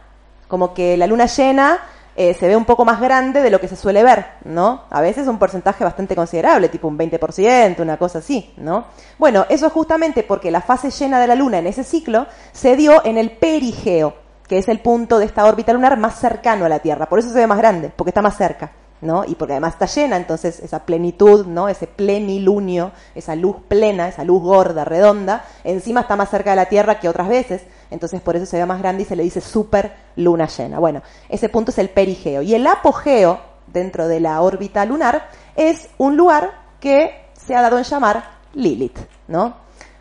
Como 0.49 0.73
que 0.73 0.97
la 0.97 1.07
luna 1.07 1.26
llena 1.26 1.81
eh, 2.19 2.33
se 2.33 2.49
ve 2.49 2.57
un 2.57 2.65
poco 2.65 2.87
más 2.87 2.99
grande 2.99 3.43
de 3.43 3.51
lo 3.51 3.61
que 3.61 3.69
se 3.69 3.77
suele 3.77 4.03
ver, 4.03 4.25
¿no? 4.45 4.85
A 4.89 5.03
veces 5.03 5.29
un 5.29 5.39
porcentaje 5.39 5.85
bastante 5.85 6.17
considerable, 6.17 6.71
tipo 6.71 6.89
un 6.89 6.97
20%, 6.97 7.81
una 7.81 7.99
cosa 7.99 8.21
así, 8.21 8.55
¿no? 8.57 8.87
Bueno, 9.19 9.45
eso 9.51 9.67
es 9.67 9.73
justamente 9.73 10.23
porque 10.23 10.51
la 10.51 10.63
fase 10.63 10.91
llena 10.91 11.21
de 11.21 11.27
la 11.27 11.35
Luna 11.35 11.59
en 11.59 11.67
ese 11.67 11.85
ciclo 11.85 12.27
se 12.53 12.75
dio 12.75 13.05
en 13.05 13.19
el 13.19 13.33
perigeo, 13.33 14.15
que 14.49 14.57
es 14.57 14.69
el 14.69 14.81
punto 14.81 15.19
de 15.19 15.27
esta 15.27 15.45
órbita 15.45 15.75
lunar 15.75 15.99
más 15.99 16.19
cercano 16.19 16.65
a 16.65 16.71
la 16.71 16.79
Tierra, 16.79 17.07
por 17.07 17.19
eso 17.19 17.29
se 17.29 17.39
ve 17.39 17.47
más 17.47 17.59
grande, 17.59 17.93
porque 17.95 18.11
está 18.11 18.23
más 18.23 18.37
cerca. 18.37 18.73
¿no? 19.03 19.25
Y 19.27 19.35
porque 19.35 19.53
además 19.53 19.75
está 19.75 19.87
llena, 19.87 20.17
entonces 20.17 20.59
esa 20.61 20.87
plenitud, 20.87 21.47
¿no? 21.47 21.69
Ese 21.69 21.87
plenilunio, 21.87 22.93
esa 23.15 23.37
luz 23.37 23.57
plena, 23.69 24.09
esa 24.09 24.25
luz 24.25 24.43
gorda, 24.43 24.87
redonda, 24.87 25.45
encima 25.65 26.01
está 26.01 26.17
más 26.17 26.31
cerca 26.31 26.51
de 26.51 26.57
la 26.57 26.67
Tierra 26.67 26.99
que 26.99 27.09
otras 27.09 27.29
veces, 27.29 27.63
entonces 27.90 28.21
por 28.21 28.37
eso 28.37 28.47
se 28.47 28.59
ve 28.59 28.66
más 28.66 28.81
grande 28.81 29.02
y 29.02 29.07
se 29.07 29.16
le 29.16 29.23
dice 29.23 29.40
super 29.40 29.95
luna 30.16 30.47
llena. 30.47 30.78
Bueno, 30.78 31.02
ese 31.28 31.49
punto 31.49 31.71
es 31.71 31.78
el 31.78 31.90
perigeo. 31.90 32.43
Y 32.43 32.55
el 32.55 32.66
apogeo, 32.66 33.40
dentro 33.66 34.09
de 34.09 34.21
la 34.21 34.40
órbita 34.40 34.85
lunar, 34.85 35.28
es 35.55 35.88
un 35.99 36.16
lugar 36.16 36.52
que 36.81 37.26
se 37.35 37.55
ha 37.55 37.62
dado 37.62 37.78
en 37.78 37.85
llamar 37.85 38.25
Lilith, 38.55 38.99
¿no? 39.28 39.57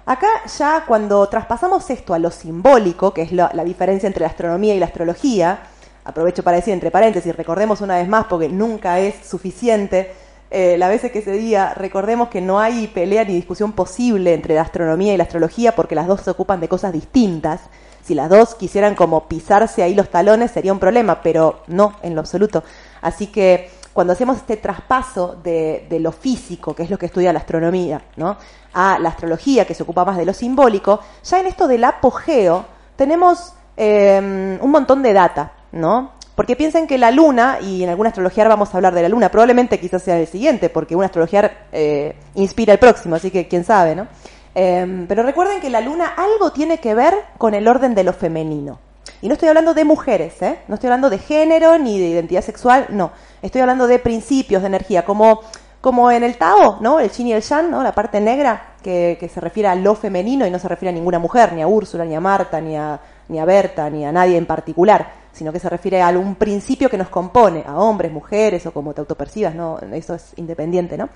Acá 0.06 0.28
ya 0.58 0.86
cuando 0.88 1.28
traspasamos 1.28 1.90
esto 1.90 2.14
a 2.14 2.20
lo 2.20 2.30
simbólico, 2.30 3.14
que 3.14 3.24
es 3.24 3.32
la, 3.32 3.50
la 3.54 3.64
diferencia 3.64 4.08
entre 4.08 4.22
la 4.22 4.28
astronomía 4.28 4.76
y 4.76 4.80
la 4.80 4.86
astrología, 4.86 5.60
aprovecho 6.04 6.44
para 6.44 6.58
decir 6.58 6.74
entre 6.74 6.92
paréntesis, 6.92 7.36
recordemos 7.36 7.82
una 7.82 7.98
vez 7.98 8.08
más 8.08 8.26
porque 8.26 8.48
nunca 8.48 9.00
es 9.00 9.28
suficiente, 9.28 10.14
eh, 10.52 10.78
la 10.78 10.88
veces 10.88 11.12
que 11.12 11.22
se 11.22 11.32
diga, 11.32 11.74
recordemos 11.74 12.30
que 12.30 12.42
no 12.42 12.60
hay 12.60 12.88
pelea 12.88 13.24
ni 13.26 13.34
discusión 13.34 13.74
posible 13.74 14.34
entre 14.34 14.56
la 14.56 14.62
astronomía 14.62 15.14
y 15.14 15.18
la 15.18 15.24
astrología 15.24 15.76
porque 15.76 15.96
las 15.96 16.08
dos 16.08 16.22
se 16.22 16.32
ocupan 16.32 16.60
de 16.60 16.68
cosas 16.68 16.94
distintas. 16.94 17.62
Si 18.04 18.14
las 18.14 18.30
dos 18.30 18.56
quisieran 18.56 18.96
como 18.96 19.28
pisarse 19.28 19.82
ahí 19.82 19.96
los 19.96 20.10
talones 20.10 20.52
sería 20.52 20.72
un 20.72 20.80
problema, 20.80 21.22
pero 21.22 21.62
no, 21.68 21.96
en 22.04 22.14
lo 22.14 22.22
absoluto. 22.22 22.64
Así 23.02 23.28
que 23.28 23.70
cuando 23.94 24.14
hacemos 24.14 24.38
este 24.38 24.58
traspaso 24.58 25.38
de, 25.44 25.88
de 25.90 26.00
lo 26.00 26.12
físico, 26.12 26.76
que 26.76 26.84
es 26.84 26.90
lo 26.90 26.98
que 26.98 27.08
estudia 27.08 27.34
la 27.34 27.40
astronomía, 27.40 28.02
¿no? 28.18 28.38
a 28.74 29.00
la 29.00 29.10
astrología, 29.10 29.66
que 29.66 29.74
se 29.74 29.84
ocupa 29.84 30.06
más 30.06 30.18
de 30.18 30.26
lo 30.26 30.34
simbólico, 30.34 31.00
ya 31.24 31.40
en 31.40 31.48
esto 31.48 31.68
del 31.68 31.84
apogeo 31.84 32.66
tenemos 32.96 33.54
eh, 33.78 34.58
un 34.62 34.72
montón 34.72 35.02
de 35.02 35.14
data. 35.14 35.54
¿no? 35.76 36.12
Porque 36.36 36.58
piensen 36.58 36.86
que 36.86 36.98
la 36.98 37.12
luna, 37.12 37.60
y 37.62 37.84
en 37.84 37.90
alguna 37.90 38.10
astrología 38.10 38.46
vamos 38.48 38.74
a 38.74 38.78
hablar 38.78 38.94
de 38.94 39.02
la 39.02 39.10
luna, 39.10 39.32
probablemente 39.32 39.80
quizás 39.80 40.04
sea 40.04 40.20
el 40.20 40.28
siguiente, 40.28 40.70
porque 40.70 40.96
una 40.96 41.06
astrología 41.06 41.68
eh, 41.72 42.16
inspira 42.36 42.74
el 42.74 42.80
próximo, 42.80 43.16
así 43.16 43.32
que 43.32 43.48
quién 43.48 43.64
sabe, 43.64 43.96
¿no? 43.96 44.08
Eh, 44.54 45.06
pero 45.08 45.24
recuerden 45.24 45.62
que 45.62 45.70
la 45.70 45.82
luna 45.82 46.14
algo 46.18 46.52
tiene 46.52 46.80
que 46.80 46.94
ver 46.94 47.14
con 47.38 47.54
el 47.54 47.68
orden 47.68 47.96
de 47.96 48.04
lo 48.04 48.14
femenino. 48.14 48.80
Y 49.22 49.28
no 49.28 49.34
estoy 49.34 49.48
hablando 49.48 49.74
de 49.74 49.86
mujeres, 49.86 50.42
¿eh? 50.42 50.60
No 50.68 50.76
estoy 50.76 50.88
hablando 50.88 51.10
de 51.10 51.20
género 51.20 51.78
ni 51.78 52.00
de 52.00 52.08
identidad 52.08 52.42
sexual, 52.42 52.88
no. 52.90 53.12
Estoy 53.42 53.62
hablando 53.62 53.88
de 53.88 54.00
principios 54.00 54.62
de 54.62 54.68
energía, 54.68 55.06
como, 55.06 55.42
como 55.80 56.12
en 56.12 56.24
el 56.24 56.38
Tao, 56.38 56.80
¿no? 56.82 57.00
El 57.00 57.12
Yin 57.12 57.28
y 57.28 57.34
el 57.34 57.42
Yang, 57.42 57.72
¿no? 57.72 57.82
La 57.82 57.94
parte 57.94 58.20
negra, 58.20 58.74
que, 58.84 59.18
que 59.20 59.30
se 59.30 59.40
refiere 59.40 59.70
a 59.70 59.76
lo 59.76 59.96
femenino 59.96 60.46
y 60.46 60.52
no 60.52 60.60
se 60.60 60.68
refiere 60.68 60.90
a 60.90 60.94
ninguna 60.94 61.20
mujer, 61.20 61.54
ni 61.54 61.62
a 61.62 61.68
Úrsula, 61.68 62.04
ni 62.04 62.14
a 62.14 62.20
Marta, 62.20 62.60
ni 62.60 62.76
a, 62.76 63.00
ni 63.30 63.40
a 63.40 63.46
Berta, 63.46 63.90
ni 63.90 64.06
a 64.06 64.12
nadie 64.12 64.38
en 64.38 64.46
particular, 64.46 65.25
sino 65.36 65.52
que 65.52 65.60
se 65.60 65.70
refiere 65.70 66.02
a 66.02 66.08
algún 66.08 66.36
principio 66.36 66.90
que 66.90 66.98
nos 66.98 67.10
compone, 67.10 67.64
a 67.68 67.78
hombres, 67.78 68.12
mujeres 68.12 68.66
o 68.66 68.72
como 68.72 68.94
te 68.94 69.02
autopercibas, 69.02 69.54
¿no? 69.54 69.78
Eso 69.92 70.16
es 70.16 70.32
independiente, 70.38 70.98
¿no? 70.98 71.10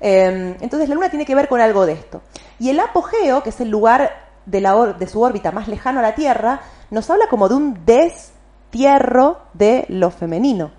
Eh, 0.00 0.56
entonces 0.60 0.88
la 0.88 0.94
luna 0.94 1.08
tiene 1.08 1.24
que 1.24 1.34
ver 1.34 1.48
con 1.48 1.60
algo 1.60 1.86
de 1.86 1.92
esto. 1.92 2.22
Y 2.58 2.70
el 2.70 2.80
apogeo, 2.80 3.42
que 3.42 3.50
es 3.50 3.60
el 3.60 3.70
lugar 3.70 4.10
de, 4.44 4.60
la 4.60 4.74
de 4.98 5.06
su 5.06 5.22
órbita 5.22 5.52
más 5.52 5.68
lejano 5.68 6.00
a 6.00 6.02
la 6.02 6.14
Tierra, 6.16 6.60
nos 6.90 7.08
habla 7.10 7.28
como 7.28 7.48
de 7.48 7.54
un 7.54 7.84
destierro 7.84 9.38
de 9.54 9.86
lo 9.88 10.10
femenino, 10.10 10.72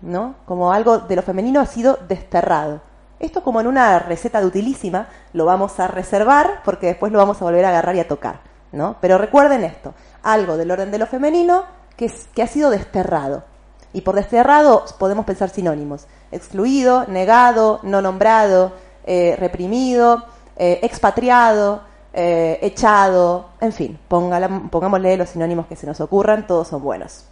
¿no? 0.00 0.36
Como 0.46 0.72
algo 0.72 1.00
de 1.00 1.16
lo 1.16 1.22
femenino 1.22 1.60
ha 1.60 1.66
sido 1.66 1.98
desterrado. 2.08 2.80
Esto 3.20 3.42
como 3.42 3.60
en 3.60 3.66
una 3.66 3.98
receta 3.98 4.40
de 4.40 4.46
utilísima, 4.46 5.08
lo 5.34 5.44
vamos 5.44 5.78
a 5.80 5.88
reservar 5.88 6.62
porque 6.64 6.86
después 6.86 7.12
lo 7.12 7.18
vamos 7.18 7.42
a 7.42 7.44
volver 7.44 7.64
a 7.64 7.70
agarrar 7.70 7.96
y 7.96 8.00
a 8.00 8.08
tocar, 8.08 8.40
¿no? 8.72 8.96
Pero 9.00 9.18
recuerden 9.18 9.64
esto, 9.64 9.92
algo 10.22 10.56
del 10.56 10.70
orden 10.70 10.90
de 10.90 10.98
lo 10.98 11.06
femenino 11.06 11.77
que, 11.98 12.10
que 12.34 12.42
ha 12.42 12.46
sido 12.46 12.70
desterrado. 12.70 13.44
Y 13.92 14.00
por 14.00 14.14
desterrado 14.14 14.84
podemos 14.98 15.26
pensar 15.26 15.50
sinónimos. 15.50 16.06
Excluido, 16.32 17.04
negado, 17.08 17.80
no 17.82 18.00
nombrado, 18.00 18.72
eh, 19.04 19.36
reprimido, 19.38 20.24
eh, 20.56 20.80
expatriado, 20.82 21.82
eh, 22.12 22.58
echado, 22.62 23.50
en 23.60 23.72
fin, 23.72 23.98
pongámosle 24.08 25.16
los 25.16 25.30
sinónimos 25.30 25.66
que 25.66 25.76
se 25.76 25.86
nos 25.86 26.00
ocurran, 26.00 26.46
todos 26.46 26.68
son 26.68 26.82
buenos. 26.82 27.24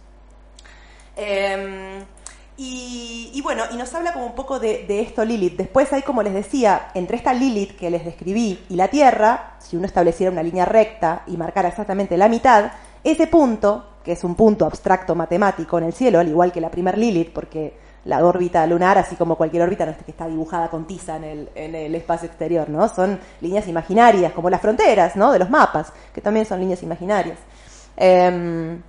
Em, 1.15 2.03
y, 2.57 3.39
bueno, 3.43 3.65
y 3.71 3.75
nos 3.75 3.93
habla 3.93 4.13
como 4.13 4.25
un 4.25 4.33
poco 4.33 4.59
de, 4.59 4.85
de, 4.87 5.01
esto 5.01 5.23
Lilith. 5.23 5.57
Después 5.57 5.93
hay, 5.93 6.01
como 6.01 6.23
les 6.23 6.33
decía, 6.33 6.89
entre 6.95 7.17
esta 7.17 7.31
Lilith 7.31 7.77
que 7.77 7.91
les 7.91 8.03
describí 8.03 8.65
y 8.69 8.75
la 8.75 8.87
Tierra, 8.87 9.57
si 9.59 9.77
uno 9.77 9.85
estableciera 9.85 10.31
una 10.31 10.41
línea 10.41 10.65
recta 10.65 11.21
y 11.27 11.37
marcara 11.37 11.69
exactamente 11.69 12.17
la 12.17 12.27
mitad, 12.27 12.71
ese 13.03 13.27
punto, 13.27 13.85
que 14.07 14.13
es 14.13 14.23
un 14.23 14.35
punto 14.35 14.65
abstracto 14.65 15.15
matemático 15.15 15.77
en 15.77 15.83
el 15.83 15.91
cielo, 15.91 16.19
al 16.19 16.29
igual 16.29 16.53
que 16.53 16.61
la 16.61 16.71
primer 16.71 16.97
Lilith, 16.97 17.33
porque 17.33 17.77
la 18.05 18.23
órbita 18.25 18.65
lunar, 18.65 18.97
así 18.97 19.17
como 19.17 19.35
cualquier 19.35 19.63
órbita, 19.63 19.85
no 19.85 19.91
es 19.91 19.97
que 19.97 20.11
está 20.11 20.25
dibujada 20.25 20.69
con 20.69 20.87
tiza 20.87 21.17
en 21.17 21.25
el, 21.25 21.49
en 21.55 21.75
el 21.75 21.93
espacio 21.93 22.29
exterior, 22.29 22.69
¿no? 22.69 22.87
Son 22.87 23.19
líneas 23.41 23.67
imaginarias, 23.67 24.31
como 24.31 24.49
las 24.49 24.61
fronteras, 24.61 25.17
¿no? 25.17 25.33
De 25.33 25.39
los 25.39 25.49
mapas, 25.49 25.91
que 26.13 26.21
también 26.21 26.45
son 26.45 26.61
líneas 26.61 26.81
imaginarias. 26.83 27.37
Eh, 27.97 28.79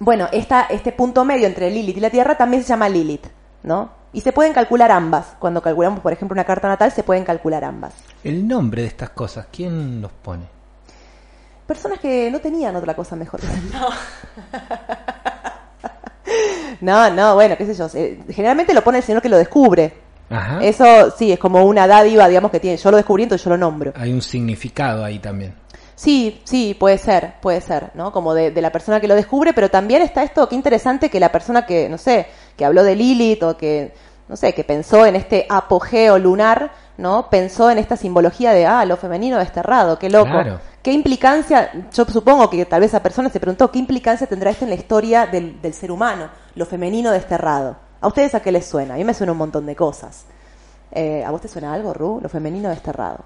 bueno, 0.00 0.26
esta, 0.32 0.62
este 0.62 0.90
punto 0.90 1.24
medio 1.24 1.46
entre 1.46 1.70
Lilith 1.70 1.96
y 1.96 2.00
la 2.00 2.10
Tierra 2.10 2.36
también 2.36 2.64
se 2.64 2.70
llama 2.70 2.88
Lilith, 2.88 3.28
¿no? 3.62 3.90
Y 4.12 4.22
se 4.22 4.32
pueden 4.32 4.52
calcular 4.52 4.90
ambas. 4.90 5.36
Cuando 5.38 5.62
calculamos, 5.62 6.00
por 6.00 6.12
ejemplo, 6.12 6.34
una 6.34 6.42
carta 6.42 6.66
natal, 6.66 6.90
se 6.90 7.04
pueden 7.04 7.22
calcular 7.22 7.62
ambas. 7.62 7.94
El 8.24 8.48
nombre 8.48 8.82
de 8.82 8.88
estas 8.88 9.10
cosas, 9.10 9.46
¿quién 9.52 10.00
los 10.00 10.10
pone? 10.10 10.57
Personas 11.68 12.00
que 12.00 12.30
no 12.30 12.40
tenían 12.40 12.74
otra 12.76 12.96
cosa 12.96 13.14
mejor. 13.14 13.40
No. 13.70 13.88
no, 17.10 17.10
no, 17.14 17.34
bueno, 17.34 17.58
qué 17.58 17.66
sé 17.66 17.74
yo. 17.74 17.90
Generalmente 18.30 18.72
lo 18.72 18.82
pone 18.82 18.98
el 18.98 19.04
señor 19.04 19.20
que 19.20 19.28
lo 19.28 19.36
descubre. 19.36 19.92
Ajá. 20.30 20.60
Eso 20.62 21.10
sí, 21.10 21.30
es 21.30 21.38
como 21.38 21.66
una 21.66 21.86
dádiva, 21.86 22.26
digamos, 22.26 22.50
que 22.50 22.58
tiene. 22.58 22.78
Yo 22.78 22.90
lo 22.90 22.96
descubrí, 22.96 23.24
entonces 23.24 23.44
yo 23.44 23.50
lo 23.50 23.58
nombro. 23.58 23.92
Hay 23.96 24.14
un 24.14 24.22
significado 24.22 25.04
ahí 25.04 25.18
también. 25.18 25.54
Sí, 25.94 26.40
sí, 26.44 26.72
puede 26.72 26.96
ser, 26.96 27.34
puede 27.42 27.60
ser, 27.60 27.90
¿no? 27.92 28.12
Como 28.12 28.32
de, 28.32 28.50
de, 28.50 28.62
la 28.62 28.72
persona 28.72 28.98
que 28.98 29.06
lo 29.08 29.14
descubre, 29.14 29.52
pero 29.52 29.68
también 29.68 30.00
está 30.00 30.22
esto, 30.22 30.48
qué 30.48 30.54
interesante 30.54 31.10
que 31.10 31.20
la 31.20 31.30
persona 31.30 31.66
que, 31.66 31.90
no 31.90 31.98
sé, 31.98 32.28
que 32.56 32.64
habló 32.64 32.82
de 32.82 32.96
Lilith 32.96 33.42
o 33.42 33.58
que, 33.58 33.92
no 34.26 34.36
sé, 34.36 34.54
que 34.54 34.64
pensó 34.64 35.04
en 35.04 35.16
este 35.16 35.44
apogeo 35.50 36.18
lunar, 36.18 36.72
¿no? 36.96 37.28
Pensó 37.28 37.70
en 37.70 37.76
esta 37.76 37.98
simbología 37.98 38.52
de, 38.52 38.64
ah, 38.64 38.86
lo 38.86 38.96
femenino 38.96 39.36
desterrado, 39.38 39.98
qué 39.98 40.08
loco. 40.08 40.30
Claro. 40.30 40.60
¿Qué 40.88 40.94
implicancia, 40.94 41.70
yo 41.92 42.06
supongo 42.06 42.48
que 42.48 42.64
tal 42.64 42.80
vez 42.80 42.92
esa 42.92 43.02
persona 43.02 43.28
se 43.28 43.38
preguntó, 43.38 43.70
¿qué 43.70 43.78
implicancia 43.78 44.26
tendrá 44.26 44.52
esto 44.52 44.64
en 44.64 44.70
la 44.70 44.74
historia 44.74 45.26
del, 45.26 45.60
del 45.60 45.74
ser 45.74 45.92
humano, 45.92 46.30
lo 46.54 46.64
femenino 46.64 47.10
desterrado? 47.10 47.76
¿A 48.00 48.06
ustedes 48.06 48.34
a 48.34 48.40
qué 48.40 48.50
les 48.50 48.64
suena? 48.64 48.94
A 48.94 48.96
mí 48.96 49.04
me 49.04 49.12
suena 49.12 49.32
un 49.32 49.36
montón 49.36 49.66
de 49.66 49.76
cosas. 49.76 50.24
Eh, 50.90 51.22
¿A 51.22 51.30
vos 51.30 51.42
te 51.42 51.48
suena 51.48 51.74
algo, 51.74 51.92
Ru? 51.92 52.20
Lo 52.22 52.30
femenino 52.30 52.70
desterrado. 52.70 53.22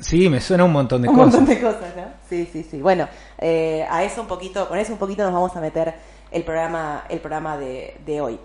Sí, 0.00 0.28
me 0.28 0.38
suena 0.38 0.64
un 0.64 0.72
montón 0.72 1.00
de 1.00 1.08
un 1.08 1.16
cosas. 1.16 1.32
Un 1.32 1.40
montón 1.40 1.54
de 1.54 1.62
cosas, 1.62 1.96
¿no? 1.96 2.02
Sí, 2.28 2.46
sí, 2.52 2.62
sí. 2.62 2.82
Bueno, 2.82 3.08
eh, 3.38 3.86
a 3.90 4.04
eso 4.04 4.20
un 4.20 4.28
poquito, 4.28 4.68
con 4.68 4.76
eso 4.76 4.92
un 4.92 4.98
poquito 4.98 5.22
nos 5.22 5.32
vamos 5.32 5.56
a 5.56 5.62
meter 5.62 5.94
el 6.30 6.44
programa, 6.44 7.04
el 7.08 7.20
programa 7.20 7.56
de, 7.56 8.02
de 8.04 8.20
hoy. 8.20 8.38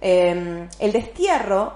Eh, 0.00 0.66
el 0.78 0.92
destierro, 0.92 1.74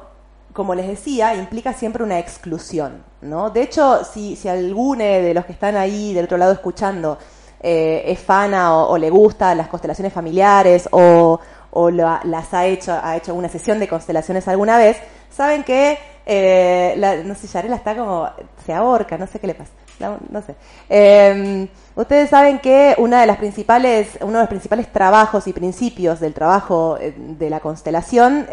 como 0.55 0.75
les 0.77 0.87
decía, 0.87 1.35
implica 1.35 1.73
siempre 1.73 2.05
una 2.05 2.21
exclusión, 2.21 3.03
¿no? 3.21 3.51
De 3.51 3.61
hecho, 3.61 4.05
si, 4.05 4.37
si 4.37 4.49
alguno 4.49 5.03
de 5.03 5.35
los 5.35 5.45
que 5.45 5.53
están 5.53 5.77
ahí 5.77 6.15
del 6.15 6.27
otro 6.27 6.39
lado 6.39 6.53
escuchando 6.53 7.19
eh, 7.61 8.05
es 8.07 8.21
fana 8.21 8.77
o, 8.77 8.97
le 8.97 9.11
gusta 9.11 9.53
las 9.57 9.67
constelaciones 9.67 10.13
familiares 10.13 10.89
o, 10.93 11.41
o 11.73 11.91
la, 11.91 12.21
las 12.23 12.55
ha 12.55 12.67
hecho, 12.67 12.97
ha 13.03 13.17
hecho 13.17 13.35
una 13.35 13.49
sesión 13.49 13.81
de 13.81 13.89
constelaciones 13.89 14.47
alguna 14.47 14.79
vez, 14.79 14.97
saben 15.29 15.65
que 15.65 15.99
eh, 16.25 16.95
la, 16.99 17.17
no 17.17 17.35
sé, 17.35 17.49
Yarela 17.49 17.75
está 17.75 17.97
como, 17.97 18.31
se 18.65 18.73
ahorca, 18.73 19.19
no 19.19 19.27
sé 19.27 19.41
qué 19.41 19.49
le 19.49 19.55
pasa, 19.57 19.73
no, 19.99 20.19
no 20.31 20.41
sé. 20.41 20.55
Eh, 20.89 21.67
ustedes 21.97 22.31
saben 22.31 22.61
que 22.61 22.95
una 22.99 23.21
de 23.21 23.27
las 23.27 23.39
principales, 23.39 24.19
uno 24.21 24.35
de 24.35 24.45
los 24.45 24.49
principales 24.49 24.93
trabajos 24.93 25.49
y 25.49 25.53
principios 25.53 26.21
del 26.21 26.33
trabajo 26.33 26.97
de 27.01 27.51
la 27.51 27.59
constelación 27.59 28.47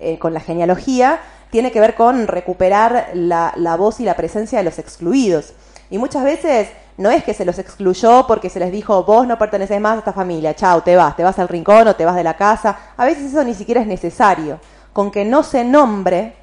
eh, 0.00 0.18
con 0.18 0.34
la 0.34 0.40
genealogía 0.40 1.20
tiene 1.50 1.72
que 1.72 1.80
ver 1.80 1.94
con 1.94 2.26
recuperar 2.26 3.10
la, 3.14 3.52
la 3.56 3.76
voz 3.76 4.00
y 4.00 4.04
la 4.04 4.14
presencia 4.14 4.58
de 4.58 4.64
los 4.64 4.78
excluidos. 4.78 5.52
Y 5.90 5.98
muchas 5.98 6.22
veces 6.22 6.68
no 6.96 7.10
es 7.10 7.24
que 7.24 7.34
se 7.34 7.44
los 7.44 7.58
excluyó 7.58 8.26
porque 8.26 8.50
se 8.50 8.60
les 8.60 8.70
dijo, 8.70 9.04
vos 9.04 9.26
no 9.26 9.38
perteneces 9.38 9.80
más 9.80 9.96
a 9.96 9.98
esta 10.00 10.12
familia, 10.12 10.54
chao, 10.54 10.82
te 10.82 10.96
vas, 10.96 11.16
te 11.16 11.24
vas 11.24 11.38
al 11.38 11.48
rincón 11.48 11.88
o 11.88 11.96
te 11.96 12.04
vas 12.04 12.14
de 12.14 12.22
la 12.22 12.36
casa. 12.36 12.78
A 12.96 13.04
veces 13.04 13.24
eso 13.24 13.42
ni 13.42 13.54
siquiera 13.54 13.80
es 13.80 13.86
necesario. 13.86 14.60
Con 14.92 15.10
que 15.10 15.24
no 15.24 15.42
se 15.42 15.64
nombre 15.64 16.34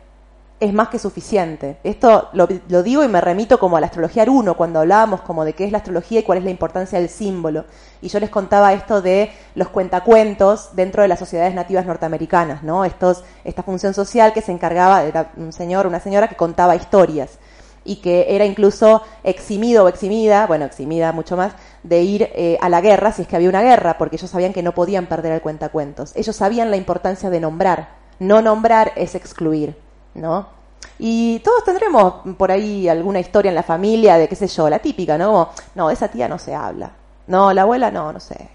es 0.60 0.74
más 0.74 0.90
que 0.90 0.98
suficiente. 0.98 1.78
Esto 1.84 2.30
lo, 2.34 2.48
lo, 2.70 2.82
digo 2.82 3.04
y 3.04 3.08
me 3.08 3.22
remito 3.22 3.60
como 3.60 3.78
a 3.78 3.80
la 3.80 3.88
astrología 3.88 4.26
cuando 4.58 4.80
hablábamos 4.80 5.22
como 5.22 5.46
de 5.46 5.54
qué 5.54 5.66
es 5.66 5.72
la 5.72 5.78
astrología 5.78 6.22
y 6.22 6.24
cuál 6.24 6.40
es 6.40 6.44
la 6.44 6.50
importancia 6.50 7.00
del 7.00 7.10
símbolo. 7.10 7.66
Y 8.02 8.10
yo 8.10 8.20
les 8.20 8.30
contaba 8.30 8.74
esto 8.74 9.02
de 9.02 9.32
los 9.54 9.70
cuentacuentos 9.70 10.70
dentro 10.74 11.04
de 11.04 11.08
las 11.08 11.20
sociedades 11.20 11.54
nativas 11.54 11.86
norteamericanas, 11.86 12.64
¿no? 12.64 12.86
Estos, 12.86 13.24
esta 13.44 13.62
función 13.64 13.94
social 13.94 14.34
que 14.34 14.42
se 14.42 14.52
encargaba, 14.52 15.04
era 15.04 15.32
un 15.38 15.54
señor, 15.54 15.86
una 15.86 16.00
señora 16.00 16.28
que 16.28 16.36
contaba 16.36 16.76
historias 16.76 17.38
y 17.84 17.98
que 17.98 18.36
era 18.36 18.46
incluso 18.46 19.04
eximido 19.24 19.86
o 19.86 19.88
eximida, 19.88 20.46
bueno, 20.46 20.66
eximida 20.66 21.14
mucho 21.14 21.38
más, 21.38 21.54
de 21.84 22.02
ir 22.02 22.30
eh, 22.34 22.58
a 22.60 22.68
la 22.68 22.82
guerra 22.82 23.14
si 23.14 23.22
es 23.22 23.28
que 23.28 23.36
había 23.36 23.50
una 23.50 23.62
guerra, 23.62 23.98
porque 23.98 24.18
ellos 24.18 24.30
sabían 24.30 24.54
que 24.54 24.64
no 24.64 24.74
podían 24.74 25.06
perder 25.06 25.32
el 25.32 25.42
cuentacuentos. 25.42 26.14
Ellos 26.16 26.36
sabían 26.36 26.70
la 26.70 26.78
importancia 26.78 27.30
de 27.30 27.40
nombrar. 27.40 27.90
No 28.20 28.42
nombrar 28.42 28.92
es 28.96 29.16
excluir. 29.16 29.87
¿No? 30.18 30.58
Y 31.00 31.40
todos 31.40 31.64
tendremos 31.64 32.16
por 32.38 32.52
ahí 32.52 32.90
alguna 32.90 33.20
historia 33.20 33.50
en 33.50 33.56
la 33.56 33.64
familia 33.64 34.18
de, 34.18 34.28
qué 34.28 34.36
sé 34.36 34.48
yo, 34.48 34.70
la 34.70 34.80
típica, 34.80 35.18
¿no? 35.18 35.50
No, 35.76 35.90
esa 35.90 36.08
tía 36.08 36.28
no 36.28 36.40
se 36.40 36.56
habla. 36.56 36.92
No, 37.28 37.54
la 37.54 37.64
abuela 37.64 37.92
no, 37.92 38.12
no 38.12 38.20
sé. 38.20 38.50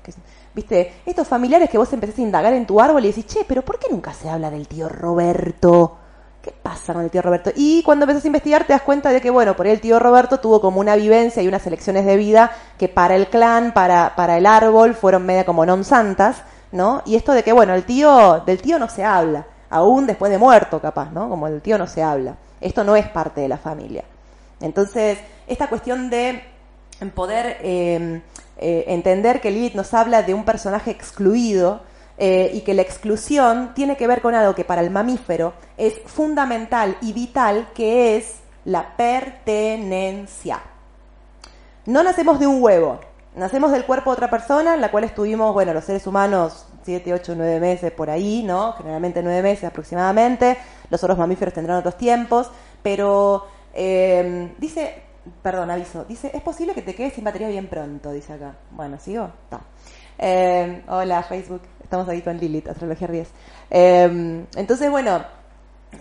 Viste, 0.55 0.95
estos 1.07 1.29
familiares 1.29 1.71
que 1.71 1.79
vos 1.79 1.93
empezás 1.93 2.19
a 2.19 2.23
indagar 2.23 2.53
en 2.53 2.67
tu 2.67 2.81
árbol 2.81 3.05
y 3.05 3.09
decís, 3.09 3.27
che, 3.27 3.45
pero 3.47 3.63
¿por 3.63 3.79
qué 3.79 3.87
nunca 3.91 4.13
se 4.13 4.29
habla 4.29 4.51
del 4.51 4.67
tío 4.67 4.89
Roberto? 4.89 5.99
¿Qué 6.43 6.51
pasa 6.51 6.93
con 6.93 7.05
el 7.05 7.11
tío 7.11 7.23
Roberto? 7.23 7.53
Y 7.55 7.83
cuando 7.85 8.05
empezás 8.05 8.25
a 8.25 8.27
investigar 8.27 8.65
te 8.65 8.73
das 8.73 8.83
cuenta 8.83 9.11
de 9.11 9.21
que, 9.21 9.31
bueno, 9.31 9.55
por 9.55 9.67
ahí 9.67 9.73
el 9.73 9.81
tío 9.81 10.01
Roberto 10.01 10.41
tuvo 10.41 10.61
como 10.61 10.81
una 10.81 10.97
vivencia 10.97 11.43
y 11.43 11.49
unas 11.49 11.67
elecciones 11.67 12.05
de 12.05 12.17
vida 12.17 12.51
que 12.79 12.89
para 12.89 13.15
el 13.15 13.29
clan, 13.29 13.73
para, 13.73 14.15
para 14.17 14.37
el 14.37 14.47
árbol, 14.47 14.95
fueron 14.95 15.25
media 15.25 15.47
como 15.47 15.65
non 15.65 15.85
santas, 15.85 16.43
¿no? 16.73 17.03
Y 17.07 17.15
esto 17.15 17.33
de 17.33 17.45
que, 17.45 17.53
bueno, 17.53 17.75
el 17.75 17.85
tío, 17.85 18.43
del 18.45 18.61
tío 18.61 18.81
no 18.81 18.89
se 18.89 19.05
habla 19.05 19.47
aún 19.73 20.07
después 20.07 20.31
de 20.31 20.39
muerto 20.39 20.81
capaz, 20.81 21.11
¿no? 21.11 21.29
Como 21.29 21.49
el 21.49 21.63
tío 21.63 21.79
no 21.79 21.87
se 21.87 22.03
habla. 22.03 22.37
Esto 22.61 22.85
no 22.85 22.95
es 22.95 23.09
parte 23.09 23.41
de 23.41 23.49
la 23.49 23.57
familia. 23.57 24.05
Entonces, 24.61 25.19
esta 25.47 25.69
cuestión 25.69 26.11
de 26.11 26.45
poder 27.15 27.57
eh, 27.63 28.21
eh, 28.59 28.85
entender 28.89 29.41
que 29.41 29.51
Lilith 29.51 29.75
nos 29.75 29.93
habla 29.95 30.23
de 30.23 30.35
un 30.35 30.45
personaje 30.45 30.91
excluido 30.93 31.81
eh, 32.19 32.51
y 32.55 32.61
que 32.61 32.75
la 32.75 32.83
exclusión 32.83 33.73
tiene 33.75 33.97
que 33.97 34.07
ver 34.07 34.21
con 34.21 34.35
algo 34.35 34.55
que 34.55 34.65
para 34.65 34.83
el 34.83 34.91
mamífero 34.91 35.55
es 35.77 35.95
fundamental 36.07 36.97
y 37.01 37.13
vital, 37.15 37.69
que 37.75 38.17
es 38.17 38.37
la 38.65 38.95
pertenencia. 38.97 40.61
No 41.87 42.03
nacemos 42.05 42.39
de 42.39 42.47
un 42.47 42.63
huevo, 42.63 43.01
nacemos 43.35 43.73
del 43.73 43.85
cuerpo 43.87 44.11
de 44.11 44.15
otra 44.15 44.31
persona, 44.31 44.75
en 44.75 44.83
la 44.83 44.91
cual 44.91 45.05
estuvimos, 45.05 45.53
bueno, 45.55 45.73
los 45.73 45.85
seres 45.85 46.07
humanos 46.07 46.67
siete, 46.85 47.13
ocho, 47.13 47.35
nueve 47.37 47.61
meses 47.61 47.93
por 47.93 48.11
ahí, 48.11 48.43
¿no? 48.43 48.73
Generalmente 48.75 49.23
nueve 49.23 49.43
meses 49.43 49.65
aproximadamente. 49.65 50.57
Los 50.91 51.03
otros 51.03 51.19
mamíferos 51.19 51.55
tendrán 51.55 51.79
otros 51.79 51.97
tiempos, 51.97 52.51
pero 52.83 53.47
eh, 53.75 54.53
dice, 54.59 55.03
perdón, 55.43 55.71
aviso, 55.71 56.05
dice, 56.05 56.31
es 56.35 56.43
posible 56.43 56.75
que 56.75 56.83
te 56.83 56.95
quedes 56.95 57.15
sin 57.15 57.25
batería 57.25 57.49
bien 57.49 57.69
pronto, 57.69 58.11
dice 58.13 58.33
acá. 58.35 58.57
Bueno, 58.71 58.99
¿sigo? 58.99 59.31
Eh, 60.19 60.83
hola, 60.89 61.23
Facebook. 61.23 61.63
Estamos 61.83 62.09
aquí 62.09 62.23
con 62.23 62.39
Lilith, 62.39 62.69
Astrología 62.69 63.07
Ries. 63.07 63.29
Eh, 63.71 64.45
entonces, 64.57 64.91
bueno, 64.91 65.23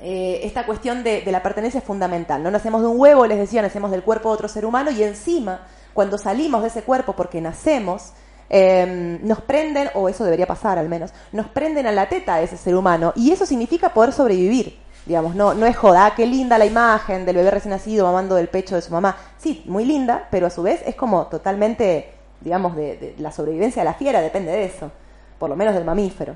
eh, 0.01 0.41
esta 0.43 0.65
cuestión 0.65 1.03
de, 1.03 1.21
de 1.21 1.31
la 1.31 1.43
pertenencia 1.43 1.79
es 1.79 1.83
fundamental. 1.83 2.41
No 2.41 2.49
nacemos 2.49 2.81
de 2.81 2.87
un 2.87 2.99
huevo, 2.99 3.25
les 3.25 3.37
decía, 3.37 3.61
nacemos 3.61 3.91
del 3.91 4.03
cuerpo 4.03 4.29
de 4.29 4.35
otro 4.35 4.47
ser 4.47 4.65
humano 4.65 4.91
y 4.91 5.03
encima, 5.03 5.67
cuando 5.93 6.17
salimos 6.17 6.61
de 6.61 6.69
ese 6.69 6.83
cuerpo 6.83 7.13
porque 7.13 7.41
nacemos, 7.41 8.13
eh, 8.53 9.17
nos 9.23 9.39
prenden, 9.39 9.89
o 9.93 10.09
eso 10.09 10.25
debería 10.25 10.45
pasar 10.45 10.77
al 10.77 10.89
menos, 10.89 11.13
nos 11.31 11.47
prenden 11.47 11.87
a 11.87 11.91
la 11.93 12.09
teta 12.09 12.35
de 12.35 12.43
ese 12.43 12.57
ser 12.57 12.75
humano 12.75 13.13
y 13.15 13.31
eso 13.31 13.45
significa 13.45 13.93
poder 13.93 14.11
sobrevivir. 14.11 14.77
Digamos, 15.05 15.35
no, 15.35 15.53
no 15.53 15.65
es 15.65 15.77
joda, 15.77 16.07
ah, 16.07 16.13
qué 16.15 16.27
linda 16.27 16.57
la 16.57 16.65
imagen 16.65 17.25
del 17.25 17.37
bebé 17.37 17.49
recién 17.49 17.71
nacido 17.71 18.05
mamando 18.05 18.35
del 18.35 18.49
pecho 18.49 18.75
de 18.75 18.81
su 18.81 18.91
mamá. 18.91 19.15
Sí, 19.37 19.63
muy 19.65 19.85
linda, 19.85 20.27
pero 20.29 20.47
a 20.47 20.49
su 20.49 20.61
vez 20.61 20.83
es 20.85 20.95
como 20.95 21.27
totalmente, 21.27 22.13
digamos, 22.41 22.75
de, 22.75 22.97
de 22.97 23.15
la 23.19 23.31
sobrevivencia 23.31 23.83
de 23.83 23.89
la 23.89 23.93
fiera, 23.93 24.19
depende 24.19 24.51
de 24.51 24.65
eso, 24.65 24.91
por 25.39 25.49
lo 25.49 25.55
menos 25.55 25.73
del 25.73 25.85
mamífero. 25.85 26.35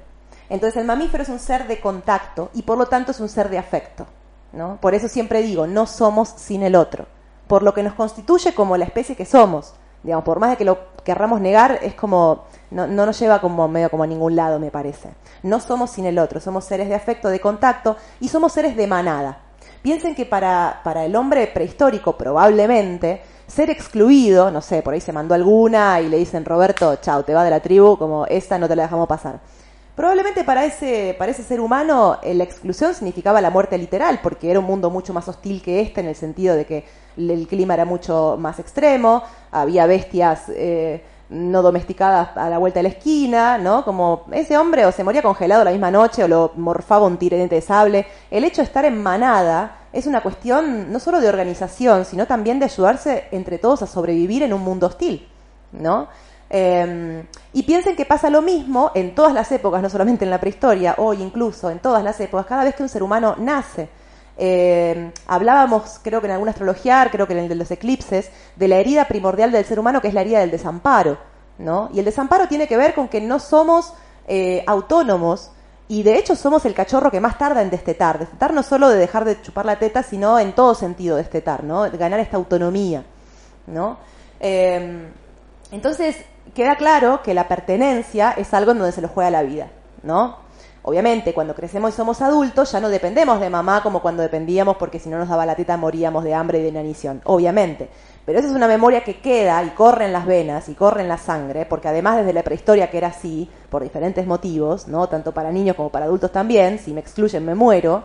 Entonces 0.49 0.77
el 0.79 0.87
mamífero 0.87 1.21
es 1.23 1.29
un 1.29 1.39
ser 1.39 1.67
de 1.67 1.81
contacto 1.81 2.49
y 2.53 2.61
por 2.61 2.77
lo 2.77 2.85
tanto 2.85 3.11
es 3.11 3.19
un 3.19 3.27
ser 3.27 3.49
de 3.49 3.57
afecto. 3.57 4.07
¿no? 4.53 4.79
Por 4.79 4.95
eso 4.95 5.09
siempre 5.09 5.41
digo, 5.41 5.67
no 5.67 5.85
somos 5.85 6.29
sin 6.29 6.63
el 6.63 6.75
otro, 6.75 7.07
por 7.47 7.61
lo 7.61 7.73
que 7.73 7.83
nos 7.83 7.93
constituye 7.93 8.55
como 8.55 8.77
la 8.77 8.85
especie 8.85 9.17
que 9.17 9.25
somos. 9.25 9.73
Digamos, 10.05 10.23
por 10.23 10.39
más 10.39 10.51
de 10.51 10.57
que 10.57 10.65
lo 10.65 10.77
querramos 11.03 11.41
negar, 11.41 11.79
es 11.81 11.95
como, 11.95 12.45
no, 12.69 12.85
no 12.85 13.05
nos 13.05 13.19
lleva 13.19 13.41
como 13.41 13.67
medio 13.67 13.89
como 13.89 14.03
a 14.03 14.07
ningún 14.07 14.35
lado, 14.35 14.59
me 14.59 14.69
parece. 14.69 15.09
No 15.41 15.59
somos 15.59 15.89
sin 15.89 16.05
el 16.05 16.19
otro, 16.19 16.39
somos 16.39 16.63
seres 16.63 16.87
de 16.87 16.95
afecto, 16.95 17.29
de 17.29 17.39
contacto 17.39 17.97
y 18.19 18.27
somos 18.27 18.53
seres 18.53 18.75
de 18.75 18.85
manada. 18.85 19.39
Piensen 19.81 20.15
que 20.15 20.25
para, 20.25 20.81
para 20.83 21.05
el 21.05 21.15
hombre 21.15 21.47
prehistórico, 21.47 22.17
probablemente, 22.17 23.21
ser 23.47 23.69
excluido, 23.69 24.51
no 24.51 24.61
sé, 24.61 24.81
por 24.81 24.93
ahí 24.93 25.01
se 25.01 25.11
mandó 25.11 25.35
alguna 25.35 26.01
y 26.01 26.07
le 26.09 26.17
dicen, 26.17 26.45
Roberto, 26.45 26.95
chao, 26.97 27.23
te 27.23 27.33
va 27.33 27.43
de 27.43 27.49
la 27.49 27.59
tribu, 27.59 27.97
como 27.97 28.25
esta 28.27 28.57
no 28.57 28.67
te 28.67 28.75
la 28.75 28.83
dejamos 28.83 29.07
pasar. 29.07 29.39
Probablemente 29.95 30.43
para 30.43 30.65
ese, 30.65 31.15
para 31.17 31.31
ese 31.31 31.41
ser 31.41 31.61
humano 31.61 32.17
eh, 32.21 32.33
la 32.33 32.43
exclusión 32.43 32.93
significaba 32.93 33.39
la 33.39 33.49
muerte 33.49 33.77
literal, 33.77 34.19
porque 34.21 34.51
era 34.51 34.59
un 34.59 34.65
mundo 34.65 34.89
mucho 34.89 35.13
más 35.13 35.27
hostil 35.29 35.61
que 35.61 35.79
este, 35.79 36.01
en 36.01 36.07
el 36.07 36.15
sentido 36.15 36.55
de 36.55 36.65
que 36.65 36.83
el 37.15 37.47
clima 37.47 37.75
era 37.75 37.85
mucho 37.85 38.35
más 38.37 38.59
extremo, 38.59 39.23
había 39.51 39.85
bestias 39.85 40.49
eh, 40.49 41.01
no 41.29 41.61
domesticadas 41.61 42.35
a 42.35 42.49
la 42.49 42.57
vuelta 42.57 42.79
de 42.79 42.83
la 42.83 42.89
esquina, 42.89 43.57
¿no? 43.57 43.85
Como 43.85 44.25
ese 44.33 44.57
hombre 44.57 44.85
o 44.85 44.91
se 44.91 45.05
moría 45.05 45.21
congelado 45.21 45.63
la 45.63 45.71
misma 45.71 45.91
noche 45.91 46.25
o 46.25 46.27
lo 46.27 46.51
morfaba 46.57 47.07
un 47.07 47.17
tirante 47.17 47.55
de 47.55 47.61
sable. 47.61 48.05
El 48.29 48.43
hecho 48.43 48.57
de 48.57 48.65
estar 48.65 48.83
en 48.83 49.01
manada 49.01 49.77
es 49.93 50.07
una 50.07 50.21
cuestión 50.21 50.91
no 50.91 50.99
solo 50.99 51.21
de 51.21 51.29
organización, 51.29 52.03
sino 52.03 52.27
también 52.27 52.59
de 52.59 52.65
ayudarse 52.65 53.29
entre 53.31 53.59
todos 53.59 53.81
a 53.81 53.87
sobrevivir 53.87 54.43
en 54.43 54.53
un 54.53 54.61
mundo 54.61 54.87
hostil, 54.87 55.25
¿no? 55.71 56.09
Eh, 56.49 57.23
y 57.53 57.63
piensen 57.63 57.95
que 57.95 58.05
pasa 58.05 58.29
lo 58.29 58.41
mismo 58.41 58.91
en 58.93 59.15
todas 59.15 59.33
las 59.33 59.51
épocas, 59.51 59.81
no 59.81 59.89
solamente 59.89 60.25
en 60.25 60.31
la 60.31 60.39
prehistoria, 60.39 60.95
hoy 60.97 61.21
incluso 61.21 61.69
en 61.69 61.79
todas 61.79 62.03
las 62.03 62.19
épocas, 62.19 62.45
cada 62.45 62.63
vez 62.63 62.75
que 62.75 62.83
un 62.83 62.89
ser 62.89 63.03
humano 63.03 63.35
nace. 63.37 63.89
Eh, 64.37 65.11
hablábamos, 65.27 65.99
creo 66.03 66.19
que 66.19 66.27
en 66.27 66.33
alguna 66.33 66.51
astrología, 66.51 67.07
creo 67.11 67.27
que 67.27 67.33
en 67.33 67.39
el 67.39 67.49
de 67.49 67.55
los 67.55 67.71
eclipses, 67.71 68.29
de 68.55 68.67
la 68.67 68.77
herida 68.77 69.05
primordial 69.05 69.51
del 69.51 69.65
ser 69.65 69.79
humano, 69.79 70.01
que 70.01 70.09
es 70.09 70.13
la 70.13 70.21
herida 70.21 70.39
del 70.39 70.51
desamparo. 70.51 71.17
¿no? 71.57 71.89
Y 71.93 71.99
el 71.99 72.05
desamparo 72.05 72.47
tiene 72.47 72.67
que 72.67 72.77
ver 72.77 72.93
con 72.93 73.07
que 73.07 73.21
no 73.21 73.39
somos 73.39 73.93
eh, 74.27 74.63
autónomos 74.67 75.51
y 75.87 76.03
de 76.03 76.17
hecho 76.17 76.35
somos 76.35 76.65
el 76.65 76.73
cachorro 76.73 77.11
que 77.11 77.21
más 77.21 77.37
tarda 77.37 77.61
en 77.61 77.69
destetar. 77.69 78.19
Destetar 78.19 78.53
no 78.53 78.63
solo 78.63 78.89
de 78.89 78.97
dejar 78.97 79.23
de 79.23 79.41
chupar 79.41 79.65
la 79.65 79.79
teta, 79.79 80.03
sino 80.03 80.37
en 80.39 80.53
todo 80.53 80.75
sentido 80.75 81.15
destetar, 81.15 81.63
¿no? 81.63 81.89
Ganar 81.91 82.19
esta 82.19 82.37
autonomía. 82.37 83.05
¿no? 83.67 83.97
Eh, 84.39 85.07
entonces, 85.71 86.17
queda 86.55 86.77
claro 86.77 87.21
que 87.21 87.35
la 87.35 87.47
pertenencia 87.47 88.31
es 88.31 88.51
algo 88.55 88.71
en 88.71 88.79
donde 88.79 88.93
se 88.93 89.01
lo 89.01 89.09
juega 89.09 89.29
la 89.29 89.43
vida, 89.43 89.67
¿no? 90.01 90.43
Obviamente, 90.87 91.33
cuando 91.33 91.55
crecemos 91.55 91.93
y 91.93 91.97
somos 91.97 92.21
adultos, 92.21 92.71
ya 92.71 92.79
no 92.79 92.89
dependemos 92.89 93.39
de 93.39 93.49
mamá 93.49 93.81
como 93.81 94.01
cuando 94.01 94.21
dependíamos 94.21 94.77
porque 94.77 94.99
si 94.99 95.09
no 95.09 95.17
nos 95.17 95.29
daba 95.29 95.45
la 95.45 95.55
teta 95.55 95.77
moríamos 95.77 96.23
de 96.23 96.35
hambre 96.35 96.59
y 96.59 96.61
de 96.61 96.69
inanición, 96.69 97.21
obviamente. 97.25 97.89
Pero 98.23 98.39
esa 98.39 98.47
es 98.47 98.53
una 98.53 98.67
memoria 98.67 99.03
que 99.03 99.19
queda 99.19 99.63
y 99.63 99.69
corre 99.71 100.05
en 100.05 100.13
las 100.13 100.27
venas 100.27 100.69
y 100.69 100.75
corre 100.75 101.01
en 101.01 101.07
la 101.07 101.17
sangre, 101.17 101.65
porque 101.65 101.87
además 101.87 102.17
desde 102.17 102.33
la 102.33 102.43
prehistoria 102.43 102.89
que 102.89 102.99
era 102.99 103.07
así, 103.07 103.49
por 103.69 103.81
diferentes 103.81 104.27
motivos, 104.27 104.87
¿no? 104.87 105.09
Tanto 105.09 105.33
para 105.33 105.51
niños 105.51 105.75
como 105.75 105.89
para 105.89 106.05
adultos 106.05 106.31
también, 106.31 106.77
si 106.77 106.93
me 106.93 107.01
excluyen 107.01 107.43
me 107.43 107.55
muero. 107.55 108.03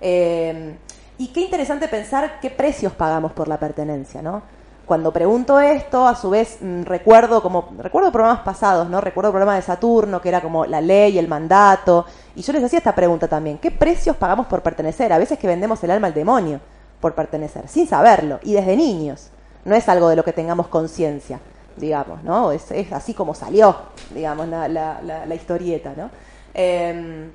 Eh, 0.00 0.76
y 1.18 1.28
qué 1.28 1.40
interesante 1.40 1.88
pensar 1.88 2.40
qué 2.40 2.50
precios 2.50 2.92
pagamos 2.92 3.32
por 3.32 3.46
la 3.46 3.58
pertenencia, 3.58 4.20
¿no? 4.20 4.42
Cuando 4.86 5.12
pregunto 5.12 5.58
esto, 5.60 6.06
a 6.06 6.14
su 6.14 6.30
vez 6.30 6.58
mmm, 6.60 6.82
recuerdo 6.82 7.42
como 7.42 7.68
recuerdo 7.78 8.12
programas 8.12 8.40
pasados, 8.40 8.88
¿no? 8.88 9.00
Recuerdo 9.00 9.30
el 9.30 9.32
programa 9.32 9.56
de 9.56 9.62
Saturno 9.62 10.20
que 10.22 10.28
era 10.28 10.40
como 10.40 10.64
la 10.64 10.80
ley, 10.80 11.18
el 11.18 11.28
mandato, 11.28 12.06
y 12.36 12.42
yo 12.42 12.52
les 12.52 12.62
hacía 12.62 12.78
esta 12.78 12.94
pregunta 12.94 13.26
también, 13.26 13.58
¿qué 13.58 13.70
precios 13.70 14.16
pagamos 14.16 14.46
por 14.46 14.62
pertenecer? 14.62 15.12
A 15.12 15.18
veces 15.18 15.38
que 15.38 15.48
vendemos 15.48 15.82
el 15.82 15.90
alma 15.90 16.06
al 16.06 16.14
demonio 16.14 16.60
por 17.00 17.14
pertenecer, 17.14 17.68
sin 17.68 17.86
saberlo 17.86 18.38
y 18.42 18.54
desde 18.54 18.76
niños. 18.76 19.30
No 19.64 19.74
es 19.74 19.88
algo 19.88 20.08
de 20.08 20.16
lo 20.16 20.24
que 20.24 20.32
tengamos 20.32 20.68
conciencia, 20.68 21.40
digamos, 21.76 22.22
¿no? 22.22 22.52
Es, 22.52 22.70
así 22.92 23.12
como 23.12 23.34
salió, 23.34 23.76
digamos, 24.14 24.46
la, 24.46 24.68
la, 24.68 25.02
la, 25.02 25.26
la 25.26 25.34
historieta, 25.34 25.92
¿no? 25.96 26.10
Eh, 26.54 27.28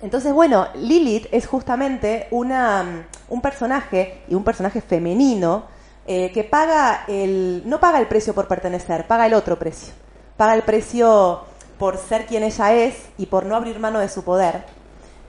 entonces, 0.00 0.32
bueno, 0.32 0.68
Lilith 0.76 1.26
es 1.32 1.46
justamente 1.46 2.28
una, 2.30 3.06
un 3.28 3.40
personaje 3.40 4.22
y 4.28 4.34
un 4.34 4.44
personaje 4.44 4.80
femenino 4.80 5.64
eh, 6.10 6.32
que 6.32 6.42
paga 6.42 7.04
el, 7.06 7.64
no 7.66 7.78
paga 7.80 7.98
el 7.98 8.06
precio 8.06 8.34
por 8.34 8.48
pertenecer, 8.48 9.06
paga 9.06 9.26
el 9.26 9.34
otro 9.34 9.58
precio. 9.58 9.92
Paga 10.38 10.54
el 10.54 10.62
precio 10.62 11.42
por 11.78 11.98
ser 11.98 12.24
quien 12.24 12.44
ella 12.44 12.72
es 12.72 12.94
y 13.18 13.26
por 13.26 13.44
no 13.44 13.54
abrir 13.54 13.78
mano 13.78 13.98
de 13.98 14.08
su 14.08 14.24
poder. 14.24 14.64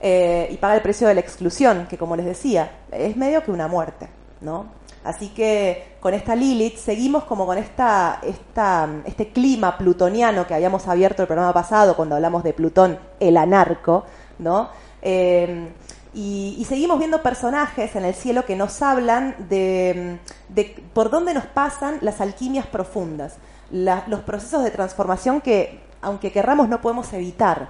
Eh, 0.00 0.48
y 0.50 0.56
paga 0.56 0.74
el 0.76 0.80
precio 0.80 1.06
de 1.06 1.12
la 1.12 1.20
exclusión, 1.20 1.86
que 1.86 1.98
como 1.98 2.16
les 2.16 2.24
decía, 2.24 2.78
es 2.90 3.14
medio 3.14 3.44
que 3.44 3.50
una 3.50 3.68
muerte, 3.68 4.08
¿no? 4.40 4.68
Así 5.04 5.28
que 5.28 5.96
con 6.00 6.14
esta 6.14 6.34
Lilith 6.34 6.78
seguimos 6.78 7.24
como 7.24 7.44
con 7.44 7.58
esta, 7.58 8.18
esta, 8.22 8.88
este 9.04 9.32
clima 9.32 9.76
plutoniano 9.76 10.46
que 10.46 10.54
habíamos 10.54 10.88
abierto 10.88 11.20
el 11.20 11.28
programa 11.28 11.52
pasado 11.52 11.94
cuando 11.94 12.14
hablamos 12.14 12.42
de 12.42 12.54
Plutón, 12.54 12.98
el 13.18 13.36
anarco, 13.36 14.06
¿no? 14.38 14.70
Eh, 15.02 15.74
y, 16.12 16.64
seguimos 16.68 16.98
viendo 16.98 17.22
personajes 17.22 17.94
en 17.94 18.04
el 18.04 18.14
cielo 18.14 18.44
que 18.44 18.56
nos 18.56 18.82
hablan 18.82 19.36
de, 19.48 20.18
de 20.48 20.82
por 20.92 21.10
dónde 21.10 21.34
nos 21.34 21.46
pasan 21.46 21.98
las 22.00 22.20
alquimias 22.20 22.66
profundas, 22.66 23.36
los 23.70 24.20
procesos 24.20 24.64
de 24.64 24.70
transformación 24.70 25.40
que, 25.40 25.80
aunque 26.02 26.32
querramos, 26.32 26.68
no 26.68 26.80
podemos 26.80 27.12
evitar, 27.12 27.68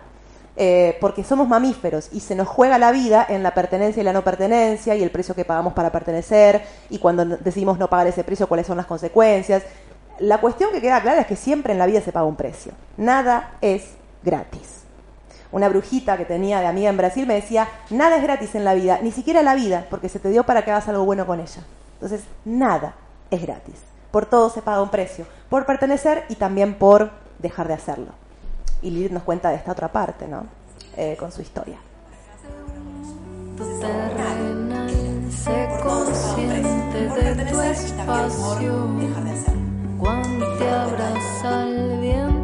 eh, 0.56 0.96
porque 1.00 1.22
somos 1.22 1.48
mamíferos 1.48 2.08
y 2.12 2.20
se 2.20 2.34
nos 2.34 2.48
juega 2.48 2.78
la 2.78 2.92
vida 2.92 3.24
en 3.28 3.42
la 3.42 3.54
pertenencia 3.54 4.00
y 4.00 4.04
la 4.04 4.12
no 4.12 4.24
pertenencia 4.24 4.94
y 4.94 5.02
el 5.02 5.10
precio 5.10 5.34
que 5.34 5.44
pagamos 5.44 5.74
para 5.74 5.92
pertenecer 5.92 6.62
y 6.88 6.98
cuando 6.98 7.24
decidimos 7.24 7.78
no 7.78 7.88
pagar 7.88 8.06
ese 8.06 8.24
precio, 8.24 8.48
cuáles 8.48 8.66
son 8.66 8.76
las 8.76 8.86
consecuencias. 8.86 9.62
La 10.18 10.38
cuestión 10.38 10.70
que 10.72 10.80
queda 10.80 11.00
clara 11.02 11.22
es 11.22 11.26
que 11.26 11.36
siempre 11.36 11.72
en 11.72 11.78
la 11.78 11.86
vida 11.86 12.00
se 12.00 12.12
paga 12.12 12.26
un 12.26 12.36
precio. 12.36 12.72
Nada 12.96 13.52
es 13.60 13.84
gratis 14.22 14.79
una 15.52 15.68
brujita 15.68 16.16
que 16.16 16.24
tenía 16.24 16.60
de 16.60 16.66
amiga 16.66 16.90
en 16.90 16.96
Brasil 16.96 17.26
me 17.26 17.34
decía, 17.34 17.68
nada 17.90 18.16
es 18.16 18.22
gratis 18.22 18.54
en 18.54 18.64
la 18.64 18.74
vida, 18.74 19.00
ni 19.02 19.12
siquiera 19.12 19.42
la 19.42 19.54
vida, 19.54 19.86
porque 19.90 20.08
se 20.08 20.18
te 20.18 20.30
dio 20.30 20.44
para 20.44 20.64
que 20.64 20.70
hagas 20.70 20.88
algo 20.88 21.04
bueno 21.04 21.26
con 21.26 21.40
ella. 21.40 21.62
Entonces, 21.94 22.22
nada 22.44 22.94
es 23.30 23.42
gratis. 23.42 23.76
Por 24.10 24.26
todo 24.26 24.50
se 24.50 24.62
paga 24.62 24.82
un 24.82 24.90
precio, 24.90 25.26
por 25.48 25.66
pertenecer 25.66 26.24
y 26.28 26.36
también 26.36 26.74
por 26.74 27.10
dejar 27.38 27.68
de 27.68 27.74
hacerlo. 27.74 28.12
Y 28.82 28.90
Lilith 28.90 29.12
nos 29.12 29.22
cuenta 29.22 29.50
de 29.50 29.56
esta 29.56 29.72
otra 29.72 29.88
parte, 29.88 30.26
¿no? 30.26 30.46
Eh, 30.96 31.16
con 31.18 31.30
su 31.30 31.42
historia. 31.42 31.78
Sé 35.30 35.68
consciente 35.82 37.08
de 37.34 37.44
tu 37.44 37.60
espacio, 37.60 38.88
cuando 39.98 40.46
te 40.56 40.68
el 41.48 42.39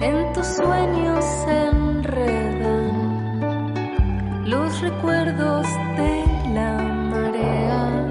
en 0.00 0.32
tus 0.32 0.46
sueños 0.46 1.24
se 1.24 1.66
enredan 1.68 2.96
los 4.44 4.80
recuerdos 4.80 5.66
de 5.96 6.24
la 6.54 6.78
marea. 7.10 8.04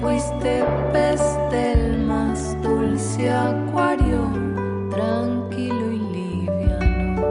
Fuiste 0.00 0.64
pez 0.92 1.20
del 1.50 1.98
más 2.04 2.56
dulce 2.62 3.30
acuario, 3.30 4.30
tranquilo 4.90 5.92
y 5.92 5.98
liviano. 5.98 7.26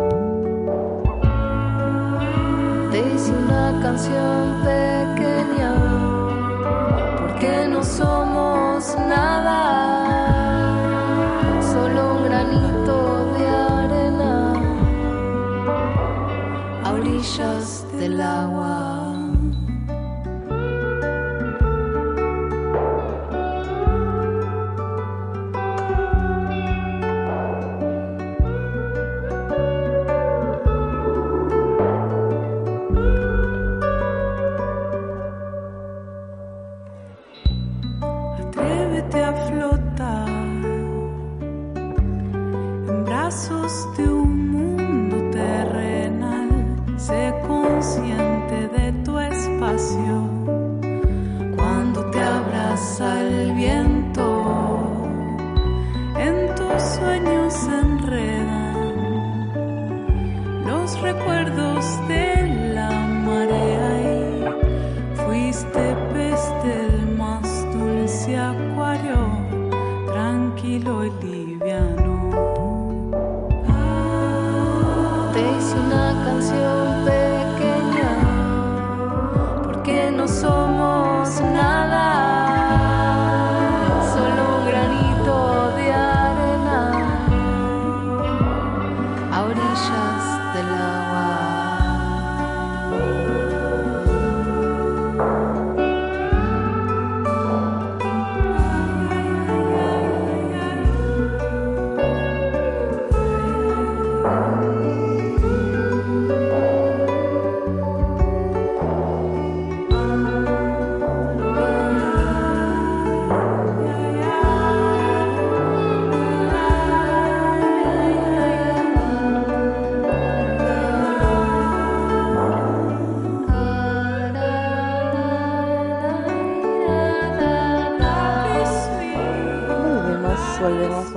Te 2.92 3.00
hice 3.00 3.32
una 3.32 3.80
canción 3.82 4.51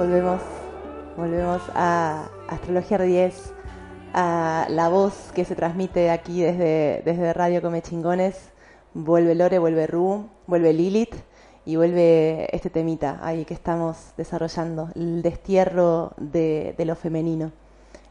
volvemos, 0.05 0.43
volvemos, 1.17 1.63
a 1.75 2.29
Astrología 2.49 2.99
10, 2.99 3.55
a 4.13 4.67
la 4.69 4.91
voz 4.91 5.33
que 5.35 5.47
se 5.47 5.57
transmite 5.57 6.11
aquí 6.11 6.43
desde, 6.43 7.01
desde 7.07 7.33
Radio 7.33 7.63
Come 7.63 7.81
Chingones. 7.81 8.51
Vuelve 8.93 9.35
Lore, 9.35 9.59
vuelve 9.59 9.87
Ru, 9.87 10.29
vuelve 10.47 10.75
Lilith 10.75 11.15
y 11.65 11.77
vuelve 11.77 12.55
este 12.55 12.69
temita 12.69 13.19
ahí 13.23 13.47
que 13.47 13.55
estamos 13.55 14.13
desarrollando, 14.19 14.91
el 14.95 15.23
destierro 15.23 16.13
de, 16.19 16.75
lo 16.85 16.97
femenino 16.97 17.53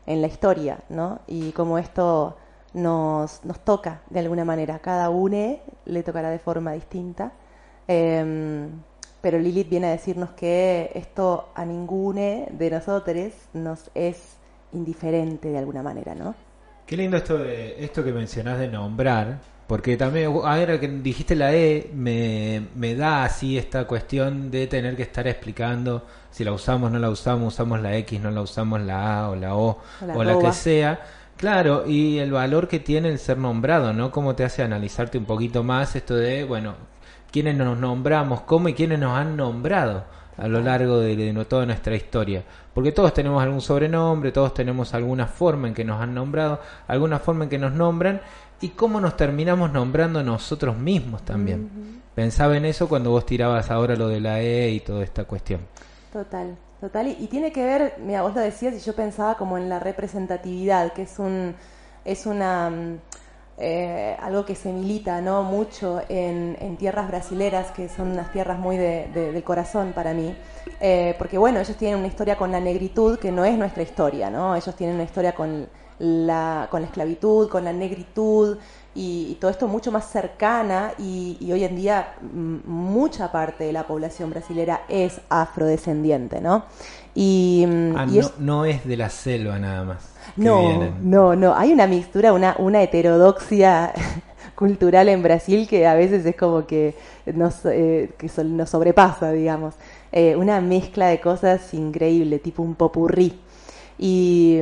en 0.07 0.21
la 0.21 0.27
historia, 0.27 0.79
¿no? 0.89 1.19
Y 1.27 1.51
como 1.51 1.77
esto 1.77 2.37
nos, 2.73 3.45
nos 3.45 3.59
toca 3.59 4.01
de 4.09 4.19
alguna 4.19 4.45
manera, 4.45 4.79
cada 4.79 5.11
une 5.11 5.61
le 5.85 6.01
tocará 6.01 6.31
de 6.31 6.39
forma 6.39 6.71
distinta. 6.71 7.33
Em, 7.87 8.81
pero 9.23 9.39
Lilith 9.39 9.69
viene 9.69 9.87
a 9.87 9.91
decirnos 9.91 10.31
que 10.31 10.91
esto 10.95 11.47
a 11.55 11.63
ninguno 11.63 12.45
de 12.51 12.69
nosotros 12.69 13.31
nos 13.53 13.89
es 13.95 14.35
indiferente 14.73 15.47
de 15.47 15.57
alguna 15.57 15.81
manera, 15.81 16.13
¿no? 16.13 16.35
Qué 16.85 16.97
lindo 16.97 17.15
esto 17.15 17.37
de 17.37 17.81
esto 17.81 18.03
que 18.03 18.11
mencionás 18.11 18.59
de 18.59 18.67
nombrar, 18.67 19.39
porque 19.65 19.95
también 19.95 20.25
ahora 20.25 20.77
que 20.77 20.89
dijiste 20.89 21.37
la 21.37 21.53
E 21.53 21.89
me, 21.93 22.67
me 22.75 22.95
da 22.95 23.23
así 23.23 23.57
esta 23.57 23.87
cuestión 23.87 24.51
de 24.51 24.67
tener 24.67 24.97
que 24.97 25.03
estar 25.03 25.25
explicando 25.25 26.03
si 26.29 26.43
la 26.43 26.51
usamos, 26.51 26.91
no 26.91 26.99
la 26.99 27.09
usamos, 27.09 27.53
usamos 27.53 27.79
la 27.79 27.95
X, 27.95 28.19
no 28.19 28.29
la 28.29 28.41
usamos 28.41 28.81
la 28.81 29.21
A 29.21 29.29
o 29.29 29.37
la 29.37 29.55
O 29.55 29.69
O 30.01 30.05
la 30.05 30.17
o 30.17 30.23
la 30.25 30.37
que 30.37 30.51
sea. 30.51 30.99
Claro, 31.37 31.85
y 31.87 32.19
el 32.19 32.33
valor 32.33 32.67
que 32.67 32.81
tiene 32.81 33.07
el 33.07 33.19
ser 33.19 33.37
nombrado, 33.37 33.93
¿no? 33.93 34.11
Cómo 34.11 34.35
te 34.35 34.43
hace 34.43 34.63
analizarte 34.63 35.17
un 35.17 35.25
poquito 35.25 35.63
más 35.63 35.95
esto 35.95 36.13
de, 36.13 36.43
bueno, 36.43 36.75
quiénes 37.33 37.57
nos 37.57 37.77
nombramos, 37.79 38.41
cómo 38.41 38.69
y 38.69 38.75
quiénes 38.75 38.99
nos 38.99 39.17
han 39.17 39.35
nombrado 39.35 40.03
a 40.37 40.47
lo 40.47 40.61
largo 40.61 40.99
de, 40.99 41.45
toda 41.49 41.65
nuestra 41.65 41.95
historia. 41.95 42.43
Porque 42.75 42.91
todos 42.91 43.11
tenemos 43.11 43.41
algún 43.41 43.59
sobrenombre, 43.59 44.31
todos 44.31 44.53
tenemos 44.53 44.93
alguna 44.93 45.25
forma 45.25 45.67
en 45.67 45.73
que 45.73 45.83
nos 45.83 45.99
han 45.99 46.13
nombrado, 46.13 46.59
alguna 46.87 47.17
forma 47.17 47.45
en 47.45 47.49
que 47.49 47.57
nos 47.57 47.73
nombran 47.73 48.21
y 48.61 48.69
cómo 48.69 49.01
nos 49.01 49.17
terminamos 49.17 49.71
nombrando 49.71 50.23
nosotros 50.23 50.77
mismos 50.77 51.23
también. 51.23 52.01
Pensaba 52.13 52.55
en 52.55 52.65
eso 52.65 52.87
cuando 52.87 53.09
vos 53.09 53.25
tirabas 53.25 53.71
ahora 53.71 53.95
lo 53.95 54.09
de 54.09 54.21
la 54.21 54.39
E 54.39 54.69
y 54.69 54.79
toda 54.81 55.03
esta 55.03 55.23
cuestión. 55.23 55.61
Total, 56.11 56.55
total. 56.79 57.07
Y, 57.07 57.17
y 57.19 57.27
tiene 57.27 57.51
que 57.51 57.65
ver, 57.65 57.95
mira, 57.99 58.21
vos 58.21 58.35
lo 58.35 58.41
decías 58.41 58.75
y 58.75 58.79
yo 58.79 58.93
pensaba 58.93 59.37
como 59.37 59.57
en 59.57 59.69
la 59.69 59.79
representatividad, 59.79 60.93
que 60.93 61.01
es 61.01 61.17
un, 61.17 61.55
es 62.05 62.27
una 62.27 62.69
mm, 62.69 62.99
eh, 63.57 64.17
algo 64.21 64.45
que 64.45 64.55
se 64.55 64.71
milita, 64.73 65.21
¿no? 65.21 65.43
Mucho 65.43 66.01
en, 66.09 66.57
en 66.59 66.75
tierras 66.77 67.07
brasileras, 67.07 67.71
que 67.71 67.87
son 67.89 68.11
unas 68.11 68.31
tierras 68.31 68.57
muy 68.59 68.77
de- 68.77 69.07
de- 69.13 69.31
del 69.31 69.43
corazón 69.43 69.93
para 69.93 70.13
mí. 70.13 70.35
Eh, 70.81 71.15
porque 71.17 71.37
bueno, 71.37 71.59
ellos 71.59 71.77
tienen 71.77 71.99
una 71.99 72.07
historia 72.07 72.35
con 72.35 72.51
la 72.51 72.59
negritud 72.59 73.19
que 73.19 73.31
no 73.31 73.45
es 73.45 73.57
nuestra 73.57 73.83
historia, 73.83 74.29
¿no? 74.29 74.55
Ellos 74.55 74.75
tienen 74.75 74.95
una 74.95 75.03
historia 75.05 75.33
con 75.33 75.67
la, 75.99 76.67
con 76.71 76.81
la 76.81 76.87
esclavitud, 76.87 77.47
con 77.49 77.63
la 77.63 77.71
negritud 77.71 78.57
y, 78.95 79.27
y 79.31 79.35
todo 79.35 79.49
esto 79.51 79.67
mucho 79.67 79.91
más 79.91 80.05
cercana 80.09 80.91
y, 80.97 81.37
y 81.39 81.51
hoy 81.51 81.63
en 81.63 81.75
día 81.75 82.15
mm, 82.21 82.57
mucha 82.65 83.31
parte 83.31 83.63
de 83.65 83.71
la 83.73 83.85
población 83.87 84.29
brasilera 84.31 84.81
es 84.89 85.21
afrodescendiente, 85.29 86.41
¿no? 86.41 86.65
Y, 87.15 87.65
mm, 87.67 87.95
Ah, 87.95 88.05
y 88.09 88.13
no, 88.15 88.19
es- 88.21 88.33
no 88.39 88.65
es 88.65 88.85
de 88.85 88.97
la 88.97 89.09
selva 89.09 89.59
nada 89.59 89.83
más. 89.83 90.12
No, 90.35 90.91
no, 91.01 91.35
no, 91.35 91.55
hay 91.55 91.71
una 91.71 91.87
mixtura, 91.87 92.33
una, 92.33 92.55
una 92.59 92.81
heterodoxia 92.81 93.93
cultural 94.55 95.09
en 95.09 95.23
Brasil 95.23 95.67
que 95.67 95.87
a 95.87 95.93
veces 95.95 96.25
es 96.25 96.35
como 96.35 96.65
que 96.65 96.95
nos, 97.25 97.65
eh, 97.65 98.11
que 98.17 98.29
nos 98.43 98.69
sobrepasa, 98.69 99.31
digamos. 99.31 99.75
Eh, 100.11 100.35
una 100.35 100.61
mezcla 100.61 101.07
de 101.07 101.19
cosas 101.19 101.73
increíble, 101.73 102.39
tipo 102.39 102.61
un 102.61 102.75
popurrí. 102.75 103.39
Y, 103.97 104.59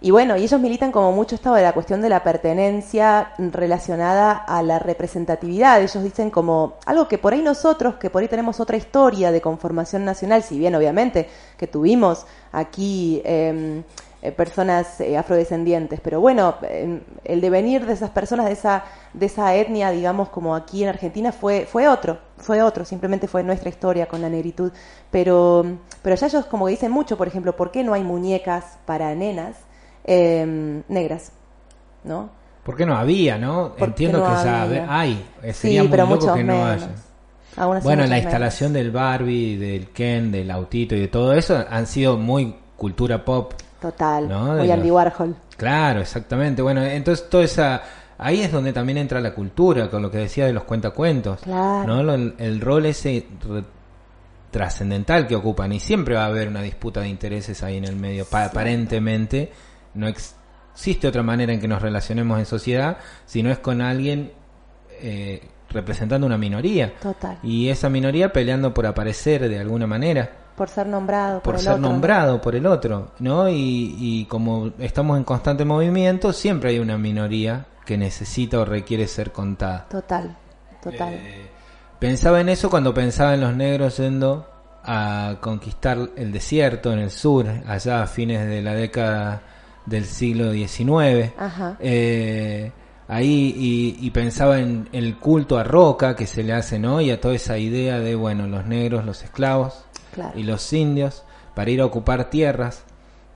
y 0.00 0.10
bueno, 0.10 0.36
y 0.36 0.44
ellos 0.44 0.60
militan 0.60 0.92
como 0.92 1.10
mucho 1.12 1.34
esto 1.34 1.54
de 1.54 1.62
la 1.62 1.72
cuestión 1.72 2.02
de 2.02 2.08
la 2.10 2.22
pertenencia 2.22 3.32
relacionada 3.38 4.32
a 4.32 4.62
la 4.62 4.78
representatividad. 4.78 5.80
Ellos 5.80 6.02
dicen 6.02 6.30
como 6.30 6.74
algo 6.84 7.08
que 7.08 7.16
por 7.16 7.32
ahí 7.32 7.42
nosotros, 7.42 7.94
que 7.94 8.10
por 8.10 8.22
ahí 8.22 8.28
tenemos 8.28 8.60
otra 8.60 8.76
historia 8.76 9.32
de 9.32 9.40
conformación 9.40 10.04
nacional, 10.04 10.42
si 10.42 10.58
bien 10.58 10.74
obviamente 10.74 11.28
que 11.56 11.66
tuvimos 11.66 12.26
aquí 12.52 13.22
em, 13.24 13.82
eh, 14.28 14.32
personas 14.32 15.00
eh, 15.00 15.16
afrodescendientes, 15.16 16.00
pero 16.00 16.20
bueno, 16.20 16.56
em, 16.62 17.00
el 17.24 17.40
devenir 17.40 17.86
de 17.86 17.92
esas 17.92 18.10
personas, 18.10 18.46
de 18.46 18.52
esa, 18.52 18.84
de 19.12 19.26
esa 19.26 19.54
etnia, 19.54 19.90
digamos, 19.90 20.28
como 20.28 20.54
aquí 20.54 20.82
en 20.82 20.88
Argentina, 20.90 21.32
fue, 21.32 21.66
fue 21.70 21.88
otro, 21.88 22.18
fue 22.38 22.62
otro, 22.62 22.84
simplemente 22.84 23.28
fue 23.28 23.42
nuestra 23.42 23.68
historia 23.68 24.06
con 24.06 24.20
la 24.22 24.28
negritud. 24.28 24.72
Pero, 25.10 25.64
pero 26.02 26.16
ya 26.16 26.26
ellos 26.26 26.46
como 26.46 26.66
que 26.66 26.72
dicen 26.72 26.90
mucho, 26.92 27.16
por 27.16 27.28
ejemplo, 27.28 27.56
¿por 27.56 27.70
qué 27.70 27.84
no 27.84 27.94
hay 27.94 28.02
muñecas 28.04 28.78
para 28.86 29.14
nenas 29.14 29.56
em, 30.04 30.82
negras? 30.88 31.32
¿No? 32.04 32.30
¿Por 32.62 32.76
qué 32.76 32.84
no 32.86 32.96
había, 32.96 33.38
no? 33.38 33.74
¿Por 33.76 33.94
qué 33.94 34.06
Entiendo 34.06 34.18
no 34.18 34.24
que 34.24 34.32
ya 34.42 34.62
había? 34.62 34.86
hay. 34.88 35.24
Eh, 35.42 35.52
Sería 35.52 35.82
Sí, 35.82 35.88
muy 35.88 35.88
pero 35.88 36.06
loco 36.06 36.14
muchos 36.16 36.32
que 36.32 36.44
no 36.44 36.52
menos. 36.54 36.82
haya. 36.82 36.90
Aún 37.56 37.76
así 37.78 37.84
Bueno, 37.84 38.02
la 38.02 38.16
menos. 38.16 38.22
instalación 38.24 38.72
del 38.72 38.90
Barbie, 38.90 39.56
del 39.56 39.90
Ken, 39.90 40.30
del 40.32 40.50
autito 40.50 40.94
y 40.94 41.00
de 41.00 41.08
todo 41.08 41.32
eso 41.32 41.64
han 41.70 41.86
sido 41.86 42.16
muy 42.18 42.56
cultura 42.76 43.24
pop. 43.24 43.54
Total, 43.80 44.28
¿no? 44.28 44.54
De 44.54 44.60
muy 44.60 44.68
los- 44.68 44.76
Andy 44.76 44.90
Warhol. 44.90 45.36
Claro, 45.56 46.00
exactamente. 46.00 46.62
Bueno, 46.62 46.82
entonces 46.84 47.28
toda 47.28 47.44
esa 47.44 47.82
ahí 48.18 48.40
es 48.42 48.50
donde 48.52 48.72
también 48.72 48.98
entra 48.98 49.20
la 49.20 49.34
cultura, 49.34 49.90
con 49.90 50.00
lo 50.02 50.10
que 50.10 50.18
decía 50.18 50.46
de 50.46 50.52
los 50.52 50.64
cuentacuentos. 50.64 51.40
Claro. 51.40 52.02
¿no? 52.02 52.14
El, 52.14 52.34
el 52.38 52.60
rol 52.60 52.86
ese 52.86 53.26
trascendental 54.50 55.26
que 55.26 55.36
ocupan 55.36 55.72
y 55.72 55.80
siempre 55.80 56.14
va 56.14 56.22
a 56.24 56.26
haber 56.26 56.48
una 56.48 56.62
disputa 56.62 57.00
de 57.00 57.08
intereses 57.08 57.62
ahí 57.62 57.76
en 57.76 57.84
el 57.84 57.96
medio. 57.96 58.24
Pa- 58.24 58.46
aparentemente 58.46 59.52
no 59.94 60.08
ex- 60.08 60.34
existe 60.72 61.08
otra 61.08 61.22
manera 61.22 61.52
en 61.52 61.60
que 61.60 61.68
nos 61.68 61.82
relacionemos 61.82 62.38
en 62.38 62.46
sociedad 62.46 62.98
si 63.26 63.42
no 63.42 63.50
es 63.50 63.58
con 63.58 63.80
alguien 63.82 64.32
eh, 65.02 65.42
representando 65.70 66.26
una 66.26 66.38
minoría 66.38 66.94
Total. 67.02 67.38
y 67.42 67.68
esa 67.68 67.90
minoría 67.90 68.32
peleando 68.32 68.72
por 68.72 68.86
aparecer 68.86 69.46
de 69.48 69.58
alguna 69.58 69.86
manera 69.86 70.30
Por 70.56 70.68
ser 70.68 70.86
nombrado. 70.86 71.42
por 71.42 71.54
el 71.54 71.60
ser 71.60 71.72
otro. 71.74 71.82
nombrado 71.82 72.40
por 72.40 72.54
el 72.56 72.66
otro, 72.66 73.12
¿no? 73.18 73.48
Y, 73.48 73.94
y 73.98 74.24
como 74.24 74.70
estamos 74.78 75.18
en 75.18 75.24
constante 75.24 75.64
movimiento, 75.64 76.32
siempre 76.32 76.70
hay 76.70 76.78
una 76.78 76.96
minoría 76.96 77.66
que 77.84 77.96
necesita 77.96 78.58
o 78.60 78.64
requiere 78.64 79.06
ser 79.06 79.32
contada. 79.32 79.86
Total, 79.88 80.36
total. 80.82 81.14
Eh, 81.14 81.46
pensaba 81.98 82.40
en 82.40 82.48
eso 82.48 82.68
cuando 82.68 82.92
pensaba 82.92 83.34
en 83.34 83.40
los 83.42 83.54
negros 83.54 83.96
yendo 83.98 84.46
a 84.82 85.36
conquistar 85.40 85.98
el 86.16 86.32
desierto 86.32 86.92
en 86.92 87.00
el 87.00 87.10
sur, 87.10 87.46
allá 87.66 88.02
a 88.02 88.06
fines 88.06 88.46
de 88.46 88.62
la 88.62 88.74
década 88.74 89.42
del 89.84 90.04
siglo 90.04 90.52
XIX. 90.52 91.32
Ajá. 91.38 91.76
Eh, 91.80 92.70
ahí 93.08 93.54
y, 93.56 94.06
y 94.06 94.10
pensaba 94.10 94.58
en 94.58 94.88
el 94.92 95.16
culto 95.16 95.58
a 95.58 95.64
Roca 95.64 96.14
que 96.16 96.26
se 96.26 96.42
le 96.42 96.52
hace, 96.52 96.78
¿no? 96.78 97.00
Y 97.00 97.10
a 97.10 97.20
toda 97.20 97.34
esa 97.34 97.58
idea 97.58 98.00
de, 98.00 98.14
bueno, 98.14 98.46
los 98.46 98.66
negros, 98.66 99.04
los 99.04 99.22
esclavos 99.22 99.85
Claro. 100.16 100.36
y 100.36 100.42
los 100.42 100.72
indios 100.72 101.22
para 101.54 101.70
ir 101.70 101.80
a 101.80 101.84
ocupar 101.86 102.28
tierras, 102.30 102.82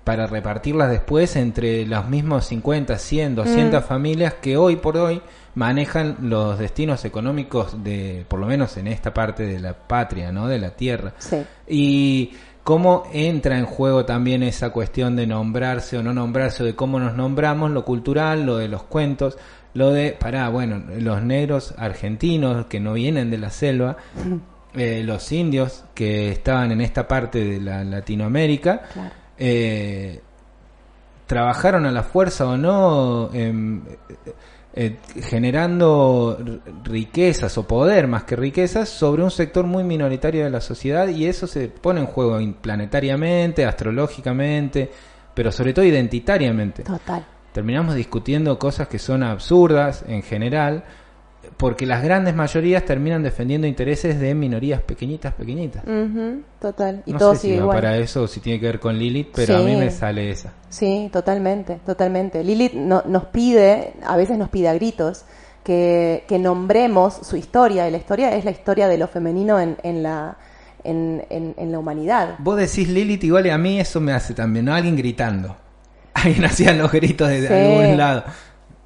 para 0.02 0.26
repartirlas 0.26 0.90
después 0.90 1.36
entre 1.36 1.86
los 1.86 2.08
mismos 2.08 2.46
50, 2.46 2.98
100, 2.98 3.32
Mm. 3.32 3.36
200 3.36 3.84
familias 3.84 4.34
que 4.34 4.56
hoy 4.56 4.76
por 4.76 4.96
hoy 4.96 5.22
manejan 5.54 6.16
los 6.22 6.58
destinos 6.58 7.04
económicos 7.04 7.84
de, 7.84 8.24
por 8.26 8.40
lo 8.40 8.46
menos 8.46 8.76
en 8.76 8.86
esta 8.88 9.12
parte 9.14 9.44
de 9.44 9.60
la 9.60 9.74
patria, 9.74 10.32
¿no? 10.32 10.48
De 10.48 10.58
la 10.58 10.70
tierra. 10.70 11.12
Sí. 11.18 11.36
Y 11.68 12.32
cómo 12.64 13.04
entra 13.12 13.58
en 13.58 13.66
juego 13.66 14.04
también 14.04 14.42
esa 14.42 14.70
cuestión 14.70 15.16
de 15.16 15.26
nombrarse 15.26 15.98
o 15.98 16.02
no 16.02 16.12
nombrarse, 16.14 16.62
o 16.62 16.66
de 16.66 16.74
cómo 16.74 16.98
nos 16.98 17.14
nombramos, 17.14 17.70
lo 17.70 17.84
cultural, 17.84 18.44
lo 18.46 18.56
de 18.56 18.68
los 18.68 18.82
cuentos, 18.84 19.36
lo 19.74 19.90
de, 19.92 20.12
pará, 20.18 20.48
bueno, 20.48 20.82
los 20.98 21.22
negros 21.22 21.74
argentinos 21.78 22.66
que 22.66 22.80
no 22.80 22.94
vienen 22.94 23.30
de 23.30 23.38
la 23.38 23.50
selva, 23.50 23.96
eh, 24.74 25.02
los 25.04 25.30
indios 25.32 25.84
que 25.94 26.30
estaban 26.30 26.70
en 26.72 26.80
esta 26.80 27.06
parte 27.08 27.44
de 27.44 27.60
la 27.60 27.82
Latinoamérica, 27.84 28.82
Claro. 28.92 29.10
eh, 29.38 30.20
trabajaron 31.26 31.86
a 31.86 31.92
la 31.92 32.02
fuerza 32.02 32.46
o 32.46 32.56
no, 32.56 33.30
em, 33.32 33.82
eh, 34.74 34.96
generando 35.22 36.38
riquezas 36.84 37.56
o 37.58 37.66
poder 37.66 38.06
más 38.06 38.24
que 38.24 38.36
riquezas 38.36 38.88
sobre 38.88 39.22
un 39.22 39.30
sector 39.30 39.66
muy 39.66 39.82
minoritario 39.84 40.44
de 40.44 40.50
la 40.50 40.60
sociedad 40.60 41.08
y 41.08 41.26
eso 41.26 41.46
se 41.46 41.68
pone 41.68 42.00
en 42.00 42.06
juego 42.06 42.38
planetariamente, 42.60 43.64
astrológicamente, 43.64 44.90
pero 45.34 45.50
sobre 45.52 45.72
todo 45.72 45.84
identitariamente. 45.84 46.82
Total. 46.84 47.24
Terminamos 47.52 47.94
discutiendo 47.96 48.58
cosas 48.58 48.86
que 48.88 48.98
son 49.00 49.22
absurdas 49.24 50.04
en 50.06 50.22
general, 50.22 50.84
porque 51.56 51.86
las 51.86 52.02
grandes 52.02 52.34
mayorías 52.34 52.84
terminan 52.84 53.22
defendiendo 53.22 53.66
intereses 53.66 54.18
de 54.20 54.34
minorías 54.34 54.80
pequeñitas, 54.82 55.34
pequeñitas. 55.34 55.82
Ujú, 55.84 56.42
Total. 56.60 57.02
Y 57.06 57.12
no 57.12 57.18
todo 57.18 57.34
sé 57.34 57.40
si 57.40 57.46
sigue 57.48 57.60
igual. 57.60 57.76
para 57.76 57.96
eso 57.98 58.26
si 58.26 58.40
tiene 58.40 58.60
que 58.60 58.66
ver 58.66 58.80
con 58.80 58.98
Lilith, 58.98 59.28
pero 59.34 59.56
a 59.58 59.60
mí 59.60 59.76
me 59.76 59.90
sale 59.90 60.30
esa. 60.30 60.52
Sí, 60.68 61.08
totalmente, 61.12 61.80
totalmente. 61.86 62.44
Lilith 62.44 62.74
no- 62.74 63.02
nos 63.06 63.24
pide, 63.26 63.94
a 64.06 64.16
veces 64.16 64.38
nos 64.38 64.48
pide 64.48 64.68
a 64.68 64.74
gritos, 64.74 65.24
que, 65.64 66.24
que 66.28 66.38
nombremos 66.38 67.14
su 67.22 67.36
historia. 67.36 67.86
Y 67.88 67.90
la 67.90 67.98
historia 67.98 68.34
es 68.36 68.44
la 68.44 68.50
historia 68.50 68.88
de 68.88 68.96
lo 68.98 69.08
femenino 69.08 69.60
en, 69.60 69.76
en 69.82 70.02
la, 70.02 70.36
en, 70.84 71.24
en- 71.30 71.54
en 71.58 71.72
la 71.72 71.78
humanidad. 71.78 72.36
Vos 72.38 72.56
decís 72.56 72.88
Lilith 72.88 73.24
igual 73.24 73.46
y 73.46 73.50
a 73.50 73.58
mí 73.58 73.78
eso 73.80 74.00
me 74.00 74.12
hace 74.12 74.32
también, 74.34 74.64
¿no? 74.66 74.74
Alguien 74.74 74.96
gritando. 74.96 75.56
Alguien 76.14 76.44
hacía 76.44 76.72
los 76.72 76.90
gritos 76.90 77.28
desde 77.28 77.48
Sí. 77.48 77.54
algún 77.82 77.96
lado. 77.96 78.24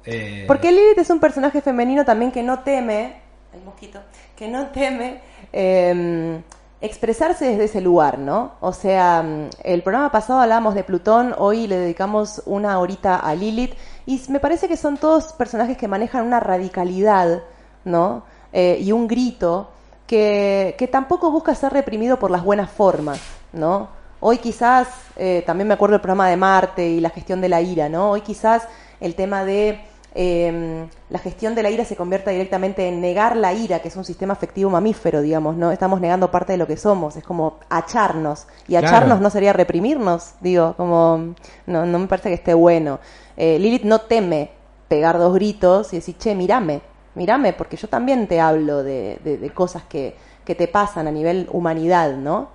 Eh, 0.05 0.45
Porque 0.47 0.71
Lilith 0.71 0.97
es 0.97 1.09
un 1.09 1.19
personaje 1.19 1.61
femenino 1.61 2.05
también 2.05 2.31
que 2.31 2.43
no 2.43 2.59
teme, 2.59 3.15
el 3.53 3.61
mosquito, 3.63 3.99
que 4.35 4.47
no 4.47 4.67
teme 4.67 5.21
eh, 5.51 6.41
expresarse 6.81 7.45
desde 7.45 7.65
ese 7.65 7.81
lugar, 7.81 8.19
¿no? 8.19 8.53
O 8.59 8.73
sea, 8.73 9.23
mm, 9.23 9.49
el 9.63 9.81
programa 9.81 10.11
pasado 10.11 10.39
hablábamos 10.39 10.75
de 10.75 10.83
Plutón, 10.83 11.33
hoy 11.37 11.67
le 11.67 11.77
dedicamos 11.77 12.41
una 12.45 12.79
horita 12.79 13.15
a 13.15 13.33
Lilith, 13.35 13.73
y 14.05 14.21
me 14.29 14.39
parece 14.39 14.67
que 14.67 14.77
son 14.77 14.97
todos 14.97 15.33
personajes 15.33 15.77
que 15.77 15.87
manejan 15.87 16.25
una 16.25 16.39
radicalidad, 16.39 17.43
¿no? 17.83 18.23
Eh, 18.53 18.77
y 18.81 18.91
un 18.91 19.07
grito 19.07 19.69
que, 20.07 20.75
que 20.77 20.87
tampoco 20.87 21.31
busca 21.31 21.55
ser 21.55 21.73
reprimido 21.73 22.19
por 22.19 22.29
las 22.29 22.43
buenas 22.43 22.69
formas, 22.69 23.19
¿no? 23.53 23.89
Hoy 24.19 24.37
quizás, 24.37 24.87
eh, 25.17 25.43
también 25.45 25.67
me 25.67 25.73
acuerdo 25.73 25.93
del 25.93 26.01
programa 26.01 26.29
de 26.29 26.37
Marte 26.37 26.87
y 26.87 26.99
la 26.99 27.09
gestión 27.09 27.41
de 27.41 27.49
la 27.49 27.61
ira, 27.61 27.89
¿no? 27.89 28.11
Hoy 28.11 28.21
quizás 28.21 28.67
el 28.99 29.13
tema 29.15 29.43
de 29.43 29.81
eh, 30.15 30.85
la 31.09 31.19
gestión 31.19 31.55
de 31.55 31.63
la 31.63 31.69
ira 31.69 31.83
se 31.85 31.95
convierta 31.97 32.31
directamente 32.31 32.87
en 32.87 33.01
negar 33.01 33.35
la 33.35 33.53
ira, 33.53 33.79
que 33.79 33.89
es 33.89 33.95
un 33.97 34.05
sistema 34.05 34.33
afectivo 34.33 34.69
mamífero, 34.69 35.21
digamos, 35.21 35.55
¿no? 35.57 35.71
Estamos 35.71 35.99
negando 36.01 36.31
parte 36.31 36.53
de 36.53 36.57
lo 36.57 36.67
que 36.67 36.77
somos, 36.77 37.17
es 37.17 37.23
como 37.23 37.59
acharnos. 37.69 38.47
Y 38.67 38.75
Claro. 38.79 38.87
acharnos 38.87 39.21
no 39.21 39.29
sería 39.29 39.53
reprimirnos, 39.53 40.33
digo, 40.41 40.73
como 40.77 41.35
no, 41.67 41.85
no 41.85 41.99
me 41.99 42.07
parece 42.07 42.29
que 42.29 42.35
esté 42.35 42.53
bueno. 42.53 42.99
Eh, 43.37 43.59
Lilith 43.59 43.83
no 43.83 43.99
teme 44.01 44.51
pegar 44.87 45.17
dos 45.19 45.33
gritos 45.33 45.91
y 45.93 45.97
decir, 45.97 46.17
che, 46.17 46.33
mirame, 46.35 46.81
mirame, 47.15 47.53
porque 47.53 47.75
yo 47.77 47.87
también 47.89 48.27
te 48.27 48.39
hablo 48.39 48.83
de, 48.83 49.19
de- 49.23 49.37
de 49.37 49.49
cosas 49.51 49.83
que, 49.83 50.15
que 50.45 50.55
te 50.55 50.67
pasan 50.67 51.07
a 51.07 51.11
nivel 51.11 51.49
humanidad, 51.51 52.13
¿no? 52.15 52.49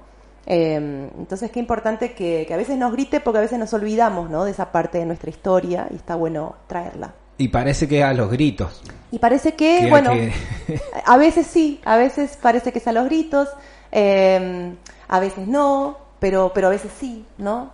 Eh, 0.46 0.75
entonces, 1.18 1.51
qué 1.51 1.61
importante 1.61 2.14
que, 2.14 2.44
que 2.49 2.55
a 2.55 2.57
veces 2.57 2.79
nos 2.79 2.92
grite 2.92 3.20
porque 3.20 3.38
a 3.38 3.42
veces 3.42 3.59
nos 3.59 3.73
olvidamos, 3.75 4.31
¿no? 4.31 4.44
De 4.44 4.51
esa 4.53 4.73
parte 4.73 4.99
de 4.99 5.07
nuestra 5.07 5.31
historia 5.31 5.87
y 5.90 5.96
está 5.96 6.14
bueno 6.16 6.55
traerla. 6.66 7.12
Y 7.40 7.48
parece 7.48 7.88
que 7.88 8.05
a 8.05 8.12
los 8.12 8.31
gritos. 8.31 8.83
Y 9.11 9.18
parece 9.18 9.55
que, 9.55 9.79
Que- 9.81 9.88
bueno, 9.90 10.12
que- 10.12 10.33
a 11.07 11.16
veces 11.16 11.46
sí, 11.46 11.81
a 11.87 11.96
veces 11.96 12.38
parece 12.40 12.70
que 12.70 12.79
es 12.81 12.87
a 12.87 12.92
los 12.92 13.07
gritos, 13.07 13.48
eh, 13.92 14.74
a 15.09 15.20
veces 15.20 15.48
no, 15.48 15.96
pero, 16.18 16.53
pero 16.55 16.66
a 16.66 16.70
veces 16.70 16.92
sí, 17.00 17.24
¿no? 17.38 17.70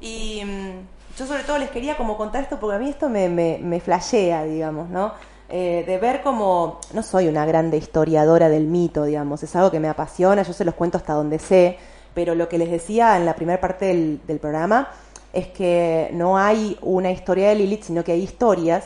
Y 0.00 0.42
mm, 0.44 1.18
yo 1.18 1.26
sobre 1.26 1.42
todo 1.44 1.58
les 1.58 1.68
quería 1.70 1.98
como 1.98 2.16
contar 2.16 2.42
esto 2.42 2.58
porque 2.58 2.76
a 2.76 2.78
mí 2.78 2.88
esto 2.88 3.10
me, 3.10 3.28
me, 3.28 3.58
me 3.62 3.78
flashea, 3.80 4.44
digamos, 4.44 4.88
¿no? 4.88 5.12
Eh, 5.50 5.84
de 5.86 5.98
ver 5.98 6.22
como, 6.22 6.80
no 6.94 7.02
soy 7.02 7.28
una 7.28 7.44
grande 7.44 7.76
historiadora 7.76 8.48
del 8.48 8.66
mito, 8.68 9.04
digamos, 9.04 9.42
es 9.42 9.54
algo 9.54 9.70
que 9.70 9.80
me 9.80 9.88
apasiona, 9.88 10.42
yo 10.44 10.52
se 10.54 10.64
los 10.64 10.74
cuento 10.74 10.96
hasta 10.96 11.12
donde 11.12 11.38
sé, 11.40 11.76
pero 12.14 12.34
lo 12.34 12.48
que 12.48 12.56
les 12.56 12.70
decía 12.70 13.16
en 13.18 13.26
la 13.26 13.34
primera 13.34 13.60
parte 13.60 13.84
del, 13.86 14.20
del 14.26 14.38
programa 14.38 14.88
es 15.32 15.48
que 15.48 16.08
no 16.14 16.38
hay 16.38 16.78
una 16.80 17.10
historia 17.10 17.48
de 17.50 17.56
Lilith, 17.56 17.82
sino 17.84 18.02
que 18.02 18.12
hay 18.12 18.22
historias 18.22 18.84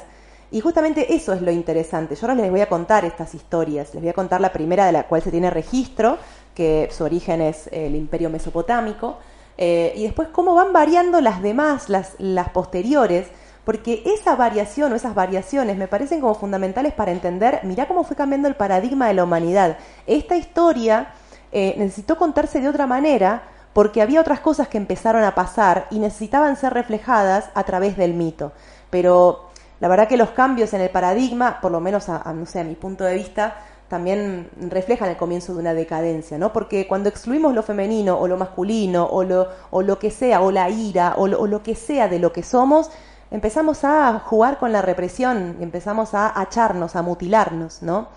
y 0.54 0.60
justamente 0.60 1.12
eso 1.12 1.32
es 1.32 1.42
lo 1.42 1.50
interesante. 1.50 2.14
Yo 2.14 2.28
ahora 2.28 2.40
les 2.40 2.48
voy 2.48 2.60
a 2.60 2.68
contar 2.68 3.04
estas 3.04 3.34
historias. 3.34 3.92
Les 3.92 4.00
voy 4.00 4.10
a 4.10 4.12
contar 4.12 4.40
la 4.40 4.52
primera 4.52 4.86
de 4.86 4.92
la 4.92 5.08
cual 5.08 5.20
se 5.20 5.32
tiene 5.32 5.50
registro, 5.50 6.16
que 6.54 6.88
su 6.92 7.02
origen 7.02 7.40
es 7.40 7.68
el 7.72 7.96
imperio 7.96 8.30
mesopotámico, 8.30 9.18
eh, 9.58 9.92
y 9.96 10.04
después 10.04 10.28
cómo 10.28 10.54
van 10.54 10.72
variando 10.72 11.20
las 11.20 11.42
demás, 11.42 11.88
las, 11.88 12.14
las 12.18 12.50
posteriores, 12.50 13.26
porque 13.64 14.04
esa 14.06 14.36
variación 14.36 14.92
o 14.92 14.94
esas 14.94 15.16
variaciones 15.16 15.76
me 15.76 15.88
parecen 15.88 16.20
como 16.20 16.36
fundamentales 16.36 16.92
para 16.92 17.10
entender, 17.10 17.58
mirá 17.64 17.88
cómo 17.88 18.04
fue 18.04 18.14
cambiando 18.14 18.46
el 18.46 18.54
paradigma 18.54 19.08
de 19.08 19.14
la 19.14 19.24
humanidad. 19.24 19.78
Esta 20.06 20.36
historia 20.36 21.14
eh, 21.50 21.74
necesitó 21.78 22.16
contarse 22.16 22.60
de 22.60 22.68
otra 22.68 22.86
manera 22.86 23.42
porque 23.72 24.00
había 24.00 24.20
otras 24.20 24.38
cosas 24.38 24.68
que 24.68 24.78
empezaron 24.78 25.24
a 25.24 25.34
pasar 25.34 25.88
y 25.90 25.98
necesitaban 25.98 26.56
ser 26.56 26.74
reflejadas 26.74 27.50
a 27.54 27.64
través 27.64 27.96
del 27.96 28.14
mito. 28.14 28.52
Pero 28.88 29.50
la 29.84 29.88
verdad 29.88 30.08
que 30.08 30.16
los 30.16 30.30
cambios 30.30 30.72
en 30.72 30.80
el 30.80 30.88
paradigma, 30.88 31.60
por 31.60 31.70
lo 31.70 31.78
menos 31.78 32.08
a, 32.08 32.32
no 32.32 32.46
sé, 32.46 32.60
a 32.60 32.64
mi 32.64 32.74
punto 32.74 33.04
de 33.04 33.16
vista, 33.16 33.56
también 33.86 34.48
reflejan 34.58 35.10
el 35.10 35.18
comienzo 35.18 35.52
de 35.52 35.58
una 35.58 35.74
decadencia, 35.74 36.38
¿no? 36.38 36.54
Porque 36.54 36.86
cuando 36.86 37.10
excluimos 37.10 37.54
lo 37.54 37.62
femenino 37.62 38.18
o 38.18 38.26
lo 38.26 38.38
masculino 38.38 39.04
o 39.04 39.24
lo, 39.24 39.46
o 39.70 39.82
lo 39.82 39.98
que 39.98 40.10
sea, 40.10 40.40
o 40.40 40.50
la 40.50 40.70
ira, 40.70 41.16
o 41.18 41.26
lo, 41.26 41.62
que 41.62 41.74
sea 41.74 42.08
de 42.08 42.18
lo 42.18 42.32
que 42.32 42.42
somos, 42.42 42.90
empezamos 43.30 43.84
a 43.84 44.20
jugar 44.20 44.56
con 44.58 44.72
la 44.72 44.80
represión, 44.80 45.58
empezamos 45.60 46.14
a 46.14 46.40
acharnos, 46.40 46.96
a 46.96 47.02
mutilarnos, 47.02 47.82
¿no? 47.82 48.08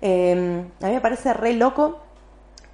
Eh, 0.00 0.64
a 0.80 0.86
mí 0.86 0.92
me 0.94 1.02
parece 1.02 1.34
re 1.34 1.52
loco 1.52 1.98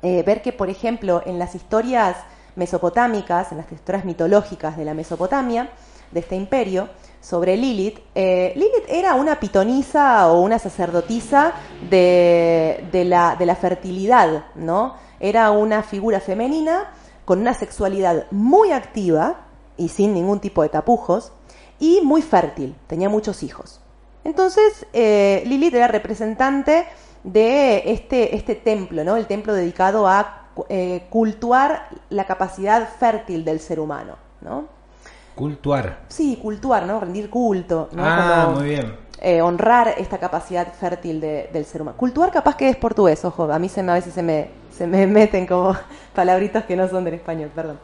eh, 0.03 0.22
ver 0.22 0.41
que, 0.41 0.53
por 0.53 0.70
ejemplo, 0.70 1.20
en 1.26 1.41
las 1.41 1.57
historias 1.57 2.16
mesopotámicas, 2.55 3.51
en 3.51 3.59
las 3.59 3.72
historias 3.72 4.05
mitológicas 4.05 4.76
de 4.76 4.85
la 4.85 4.95
Mesopotamia, 4.95 5.70
de 6.12 6.20
este 6.20 6.37
imperio, 6.37 6.89
sobre 7.21 7.57
Lilith, 7.57 7.99
eh, 8.14 8.53
Lilith 8.57 8.89
era 8.89 9.14
una 9.14 9.39
pitonisa 9.39 10.29
o 10.29 10.41
una 10.41 10.59
sacerdotisa 10.59 11.53
de, 11.89 13.05
la 13.05 13.57
fertilidad, 13.57 14.47
¿no? 14.55 14.95
Era 15.18 15.51
una 15.51 15.83
figura 15.83 16.21
femenina 16.21 16.93
con 17.25 17.41
una 17.41 17.55
sexualidad 17.55 18.27
muy 18.31 18.73
activa 18.73 19.47
y 19.77 19.89
sin 19.89 20.14
ningún 20.14 20.41
tipo 20.41 20.62
de 20.62 20.68
tapujos, 20.68 21.33
y 21.79 22.01
muy 22.03 22.23
fértil, 22.23 22.77
tenía 22.87 23.09
muchos 23.09 23.43
hijos. 23.43 23.81
Entonces, 24.25 24.87
eh, 24.93 25.43
Lilith 25.47 25.75
era 25.75 25.89
representante 25.89 26.87
de 27.25 27.93
este, 27.93 28.37
este 28.37 28.55
templo, 28.55 29.03
¿no? 29.05 29.16
El 29.16 29.27
templo 29.27 29.55
dedicado 29.55 30.07
a 30.07 30.49
eh, 30.68 31.07
cultuar 31.09 31.89
la 32.11 32.27
capacidad 32.27 32.89
fértil 32.99 33.45
del 33.45 33.61
ser 33.61 33.81
humano, 33.81 34.16
¿no? 34.43 34.80
Cultuar. 35.41 36.01
Sí, 36.09 36.38
cultuar, 36.41 36.84
¿no? 36.86 37.01
Rendir 37.01 37.30
culto, 37.30 37.88
¿no? 37.93 38.03
Ah, 38.05 38.43
Como, 38.45 38.61
muy 38.61 38.68
bien. 38.68 38.95
eh, 39.20 39.41
honrar 39.41 39.95
esta 39.97 40.18
capacidad 40.18 40.70
fértil 40.74 41.18
de- 41.20 41.49
del 41.53 41.64
ser 41.64 41.80
humano. 41.80 41.97
Cultuar 41.97 42.30
capaz 42.30 42.57
que 42.57 42.68
es 42.68 42.76
portugués, 42.76 43.24
ojo, 43.24 43.51
a 43.51 43.59
mí 43.59 43.68
se 43.70 43.82
me, 43.82 43.93
a 43.93 43.95
veces 43.95 44.12
se 44.12 44.22
me, 44.22 44.51
se 44.76 44.86
me 44.86 45.07
meten 45.18 45.47
como 45.47 45.74
palabritos 46.14 46.64
que 46.64 46.76
no 46.76 46.86
son 46.88 47.05
del 47.05 47.14
español, 47.14 47.51
perdón. 47.55 47.78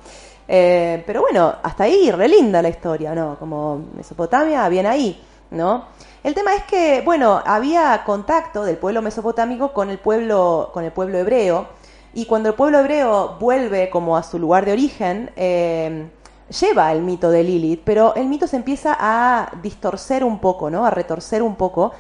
Eh, 0.48 1.02
pero 1.07 1.22
bueno, 1.22 1.54
hasta 1.62 1.84
ahí, 1.84 2.11
re 2.11 2.28
linda 2.28 2.61
la 2.61 2.68
historia, 2.68 3.14
¿no? 3.14 3.36
Como 3.38 3.86
Mesopotamia, 3.96 4.68
bien 4.68 4.86
ahí, 4.86 5.18
¿no? 5.50 5.86
El 6.22 6.34
tema 6.34 6.54
es 6.54 6.62
que, 6.64 7.00
bueno, 7.04 7.40
había 7.44 8.02
contacto 8.04 8.64
del 8.64 8.76
pueblo 8.76 9.00
mesopotámico 9.00 9.72
con 9.72 9.88
el 9.88 9.98
pueblo, 9.98 10.70
con 10.74 10.84
el 10.84 10.92
pueblo 10.92 11.16
hebreo, 11.18 11.68
y 12.14 12.26
cuando 12.26 12.50
el 12.50 12.54
pueblo 12.54 12.78
hebreo 12.80 13.36
vuelve 13.40 13.88
como 13.90 14.16
a 14.16 14.22
su 14.22 14.38
lugar 14.38 14.64
de 14.66 14.72
origen, 14.72 15.30
eh, 15.36 16.09
lleva 16.49 16.92
el 16.92 17.03
mito 17.03 17.30
de 17.30 17.42
Lilith, 17.42 17.82
pero 17.84 18.14
el 18.14 18.26
mito 18.26 18.47
se 18.47 18.57
empieza 18.57 18.97
a 18.99 19.51
distorcer 19.62 20.24
un 20.24 20.38
poco, 20.38 20.70
¿no? 20.70 20.86
A 20.86 20.90
retorcer 20.90 21.42
un 21.42 21.57
poco, 21.57 21.92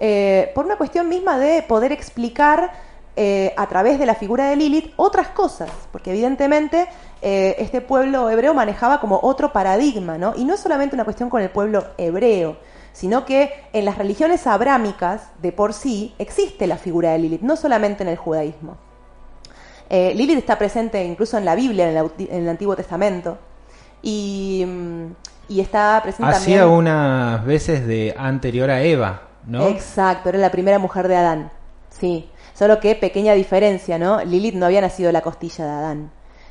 eh, 0.00 0.52
por 0.54 0.64
una 0.64 0.76
cuestión 0.76 1.08
misma 1.08 1.38
de 1.38 1.62
poder 1.62 1.90
explicar 1.90 2.70
eh, 3.16 3.52
a 3.56 3.66
través 3.66 3.98
de 3.98 4.06
la 4.06 4.14
figura 4.14 4.48
de 4.48 4.56
Lilith 4.56 4.92
otras 4.96 5.28
cosas, 5.28 5.70
porque 5.90 6.10
evidentemente 6.10 6.86
eh, 7.20 7.56
este 7.58 7.80
pueblo 7.80 8.30
hebreo 8.30 8.54
manejaba 8.54 9.00
como 9.00 9.18
otro 9.22 9.52
paradigma, 9.52 10.18
¿no? 10.18 10.34
Y 10.36 10.44
no 10.44 10.54
es 10.54 10.60
solamente 10.60 10.94
una 10.94 11.04
cuestión 11.04 11.28
con 11.28 11.42
el 11.42 11.50
pueblo 11.50 11.84
hebreo, 11.98 12.58
sino 12.92 13.24
que 13.24 13.52
en 13.72 13.84
las 13.84 13.98
religiones 13.98 14.46
abrámicas 14.46 15.30
de 15.42 15.50
por 15.50 15.72
sí 15.72 16.14
existe 16.18 16.68
la 16.68 16.76
figura 16.76 17.10
de 17.10 17.18
Lilith, 17.18 17.42
no 17.42 17.56
solamente 17.56 18.04
en 18.04 18.08
el 18.10 18.16
judaísmo. 18.16 18.76
Lilith 19.90 20.36
está 20.36 20.58
presente 20.58 21.02
incluso 21.02 21.38
en 21.38 21.46
la 21.46 21.54
Biblia, 21.54 21.90
en 21.90 22.28
el 22.28 22.48
Antiguo 22.48 22.76
Testamento, 22.76 23.38
y, 24.02 24.64
y 25.48 25.60
está 25.60 26.00
presente 26.02 26.30
Hacía 26.30 26.60
también... 26.60 26.78
unas 26.78 27.44
veces 27.44 27.86
de 27.86 28.14
anterior 28.16 28.70
a 28.70 28.82
Eva, 28.82 29.22
¿no? 29.46 29.66
Exacto, 29.68 30.28
era 30.28 30.38
la 30.38 30.50
primera 30.50 30.78
mujer 30.78 31.08
de 31.08 31.16
Adán, 31.16 31.50
sí. 31.90 32.30
Solo 32.54 32.80
que 32.80 32.96
pequeña 32.96 33.34
diferencia, 33.34 33.98
¿no? 33.98 34.24
Lilith 34.24 34.54
no 34.54 34.66
había 34.66 34.80
nacido 34.80 35.08
de 35.08 35.12
la 35.12 35.20
costilla 35.20 35.64
de 35.64 35.70
Adán, 35.70 36.10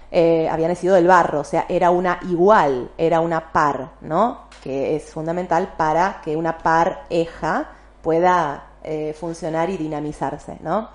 eh, 0.10 0.48
había 0.50 0.70
nacido 0.70 0.96
del 0.96 1.08
barro, 1.08 1.42
o 1.42 1.44
sea, 1.44 1.66
era 1.68 1.90
una 1.92 2.20
igual, 2.30 2.92
era 2.98 3.20
una 3.20 3.52
par, 3.52 3.90
¿no? 4.02 4.48
Que 4.64 4.96
es 4.96 5.04
fundamental 5.12 5.74
para 5.76 6.22
que 6.24 6.38
una 6.38 6.58
pareja 6.58 7.72
pueda 8.02 8.68
eh, 8.84 9.14
funcionar 9.20 9.70
y 9.70 9.76
dinamizarse, 9.76 10.58
¿no? 10.62 10.90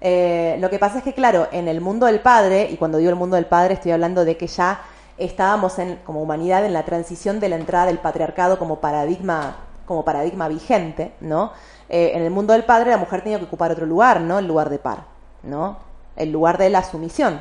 Eh, 0.00 0.56
lo 0.58 0.68
que 0.68 0.80
pasa 0.80 0.98
es 0.98 1.04
que, 1.04 1.14
claro, 1.14 1.46
en 1.52 1.68
el 1.68 1.80
mundo 1.80 2.06
del 2.06 2.20
padre, 2.20 2.68
y 2.70 2.76
cuando 2.76 2.98
digo 2.98 3.10
el 3.10 3.16
mundo 3.16 3.36
del 3.36 3.46
padre 3.46 3.74
estoy 3.74 3.92
hablando 3.92 4.24
de 4.24 4.36
que 4.36 4.48
ya 4.48 4.80
estábamos 5.18 5.78
en, 5.78 5.96
como 6.04 6.22
humanidad 6.22 6.64
en 6.64 6.72
la 6.72 6.84
transición 6.84 7.40
de 7.40 7.48
la 7.48 7.56
entrada 7.56 7.86
del 7.86 7.98
patriarcado 7.98 8.58
como 8.58 8.80
paradigma, 8.80 9.56
como 9.86 10.04
paradigma 10.04 10.48
vigente, 10.48 11.12
¿no? 11.20 11.52
Eh, 11.88 12.12
en 12.14 12.22
el 12.22 12.30
mundo 12.30 12.52
del 12.52 12.64
padre 12.64 12.90
la 12.90 12.98
mujer 12.98 13.22
tenía 13.22 13.38
que 13.38 13.44
ocupar 13.44 13.70
otro 13.70 13.86
lugar, 13.86 14.20
¿no? 14.20 14.38
El 14.38 14.46
lugar 14.46 14.70
de 14.70 14.78
par, 14.78 15.04
¿no? 15.42 15.78
El 16.16 16.32
lugar 16.32 16.58
de 16.58 16.70
la 16.70 16.82
sumisión. 16.82 17.40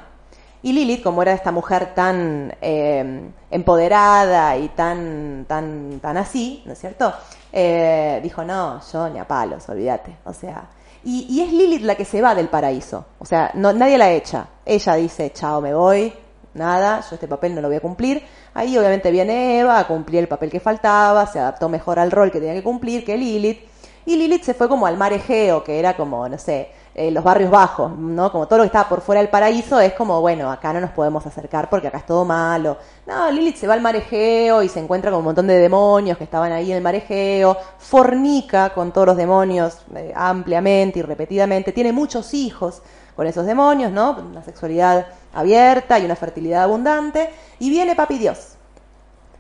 Y 0.62 0.74
Lilith, 0.74 1.04
como 1.04 1.22
era 1.22 1.34
esta 1.34 1.52
mujer 1.52 1.94
tan 1.94 2.56
eh, 2.60 3.30
empoderada 3.52 4.58
y 4.58 4.70
tan, 4.70 5.46
tan, 5.48 6.00
tan 6.00 6.18
así, 6.18 6.64
¿no 6.66 6.74
es 6.74 6.80
cierto? 6.80 7.14
Eh, 7.52 8.20
dijo, 8.24 8.44
no, 8.44 8.82
yo 8.92 9.10
ni 9.10 9.20
a 9.20 9.28
palos, 9.28 9.70
olvídate. 9.70 10.18
O 10.26 10.34
sea, 10.34 10.64
y, 11.04 11.28
y, 11.30 11.42
es 11.42 11.54
Lilith 11.54 11.84
la 11.84 11.94
que 11.94 12.04
se 12.04 12.20
va 12.20 12.34
del 12.34 12.48
paraíso. 12.48 13.06
O 13.20 13.26
sea, 13.26 13.52
no, 13.54 13.74
nadie 13.74 13.98
la 13.98 14.12
echa. 14.12 14.48
Ella 14.66 14.96
dice, 14.96 15.32
chao, 15.34 15.62
me 15.62 15.76
voy, 15.76 16.12
nada, 16.56 17.02
yo 17.02 17.16
este 17.16 17.28
papel 17.28 17.54
no 17.54 17.62
lo 17.62 17.68
voy 17.68 17.78
a 17.78 17.82
cumplir. 17.82 18.24
Ahí 18.54 18.78
obviamente 18.78 19.12
viene 19.12 19.60
Eva 19.60 19.78
a 19.80 19.88
cumplir 19.88 20.22
el 20.22 20.28
papel 20.28 20.50
que 20.50 20.60
faltaba, 20.60 21.28
se 21.28 21.40
adaptó 21.40 21.70
mejor 21.70 22.00
al 22.00 22.12
rol 22.12 22.32
que 22.32 22.40
tenía 22.40 22.54
que 22.54 22.64
cumplir 22.64 23.06
que 23.06 23.18
Lilith. 23.18 23.60
Y 24.08 24.16
Lilith 24.16 24.44
se 24.44 24.54
fue 24.54 24.68
como 24.68 24.86
al 24.86 24.98
mar 24.98 25.14
Egeo, 25.14 25.64
que 25.64 25.80
era 25.80 25.96
como, 25.98 26.28
no 26.30 26.38
sé, 26.38 26.70
eh, 26.94 27.12
los 27.12 27.24
barrios 27.24 27.52
bajos, 27.52 27.92
¿no? 27.98 28.32
Como 28.32 28.48
todo 28.48 28.60
lo 28.60 28.64
que 28.64 28.68
estaba 28.68 28.88
por 28.88 29.02
fuera 29.02 29.20
del 29.20 29.30
paraíso 29.30 29.82
es 29.82 29.94
como, 29.94 30.22
bueno, 30.22 30.50
acá 30.50 30.72
no 30.72 30.80
nos 30.80 30.92
podemos 30.92 31.26
acercar 31.26 31.70
porque 31.70 31.88
acá 31.88 31.98
es 31.98 32.06
todo 32.06 32.24
malo. 32.24 32.78
No, 33.06 33.30
Lilith 33.32 33.58
se 33.58 33.68
va 33.68 33.74
al 33.74 33.82
mar 33.82 33.96
Egeo 33.96 34.64
y 34.64 34.70
se 34.70 34.80
encuentra 34.80 35.12
con 35.12 35.20
un 35.20 35.26
montón 35.26 35.48
de 35.48 35.58
demonios 35.58 36.18
que 36.18 36.24
estaban 36.24 36.54
ahí 36.54 36.72
en 36.72 36.78
el 36.78 36.84
mar 36.84 36.96
Egeo, 36.96 37.58
fornica 37.80 38.70
con 38.70 38.94
todos 38.94 39.08
los 39.08 39.18
demonios 39.18 39.80
eh, 39.94 40.14
ampliamente 40.16 41.00
y 41.00 41.02
repetidamente, 41.02 41.74
tiene 41.74 41.92
muchos 41.92 42.34
hijos 42.34 42.82
con 43.16 43.28
esos 43.28 43.46
demonios, 43.46 43.92
¿no? 43.92 44.18
Una 44.18 44.44
sexualidad 44.44 45.08
abierta 45.36 46.00
y 46.00 46.06
una 46.06 46.16
fertilidad 46.16 46.64
abundante. 46.64 47.30
Y 47.60 47.70
viene 47.70 47.96
Papi 47.96 48.18
Dios. 48.18 48.56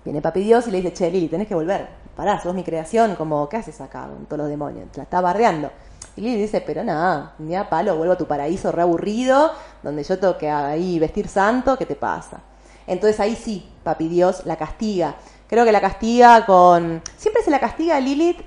Viene 0.03 0.21
Papi 0.21 0.41
Dios 0.41 0.67
y 0.67 0.71
le 0.71 0.77
dice, 0.77 0.93
che, 0.93 1.09
Lili, 1.09 1.27
tenés 1.27 1.47
que 1.47 1.55
volver. 1.55 1.87
Pará, 2.15 2.39
sos 2.39 2.53
mi 2.53 2.63
creación, 2.63 3.15
como, 3.15 3.49
¿qué 3.49 3.57
haces 3.57 3.81
acá 3.81 4.07
con 4.07 4.25
todos 4.25 4.39
los 4.39 4.49
demonios? 4.49 4.87
La 4.95 5.03
está 5.03 5.19
bardeando. 5.19 5.71
Y 6.15 6.21
Lili 6.21 6.37
dice, 6.37 6.61
pero 6.61 6.83
nada, 6.83 7.33
ni 7.39 7.55
a 7.55 7.67
palo, 7.67 7.97
vuelvo 7.97 8.13
a 8.13 8.17
tu 8.17 8.27
paraíso 8.27 8.71
reaburrido, 8.71 9.51
donde 9.83 10.03
yo 10.03 10.19
tengo 10.19 10.37
que 10.37 10.49
ahí 10.49 10.99
vestir 10.99 11.27
santo, 11.27 11.77
¿qué 11.77 11.85
te 11.85 11.95
pasa? 11.95 12.39
Entonces 12.87 13.19
ahí 13.19 13.35
sí, 13.35 13.69
Papi 13.83 14.07
Dios 14.07 14.45
la 14.45 14.55
castiga. 14.55 15.15
Creo 15.47 15.63
que 15.63 15.71
la 15.71 15.81
castiga 15.81 16.45
con... 16.45 17.03
Siempre 17.17 17.43
se 17.43 17.51
la 17.51 17.59
castiga 17.59 17.97
a 17.97 18.01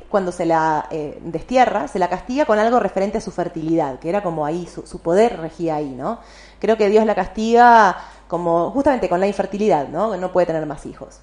cuando 0.09 0.33
se 0.33 0.47
la 0.47 0.89
eh, 0.91 1.19
destierra, 1.23 1.87
se 1.87 1.99
la 1.99 2.09
castiga 2.09 2.45
con 2.45 2.59
algo 2.59 2.81
referente 2.81 3.19
a 3.19 3.21
su 3.21 3.31
fertilidad, 3.31 4.01
que 4.01 4.09
era 4.09 4.23
como 4.23 4.45
ahí, 4.45 4.67
su, 4.67 4.85
su, 4.85 5.01
poder 5.01 5.39
regía 5.39 5.77
ahí, 5.77 5.91
¿no? 5.91 6.19
Creo 6.59 6.77
que 6.77 6.89
Dios 6.89 7.05
la 7.07 7.15
castiga 7.15 7.97
como 8.27 8.71
justamente 8.71 9.09
con 9.09 9.21
la 9.21 9.27
infertilidad, 9.27 9.89
¿no? 9.89 10.17
No 10.17 10.33
puede 10.33 10.47
tener 10.47 10.67
más 10.67 10.85
hijos. 10.87 11.21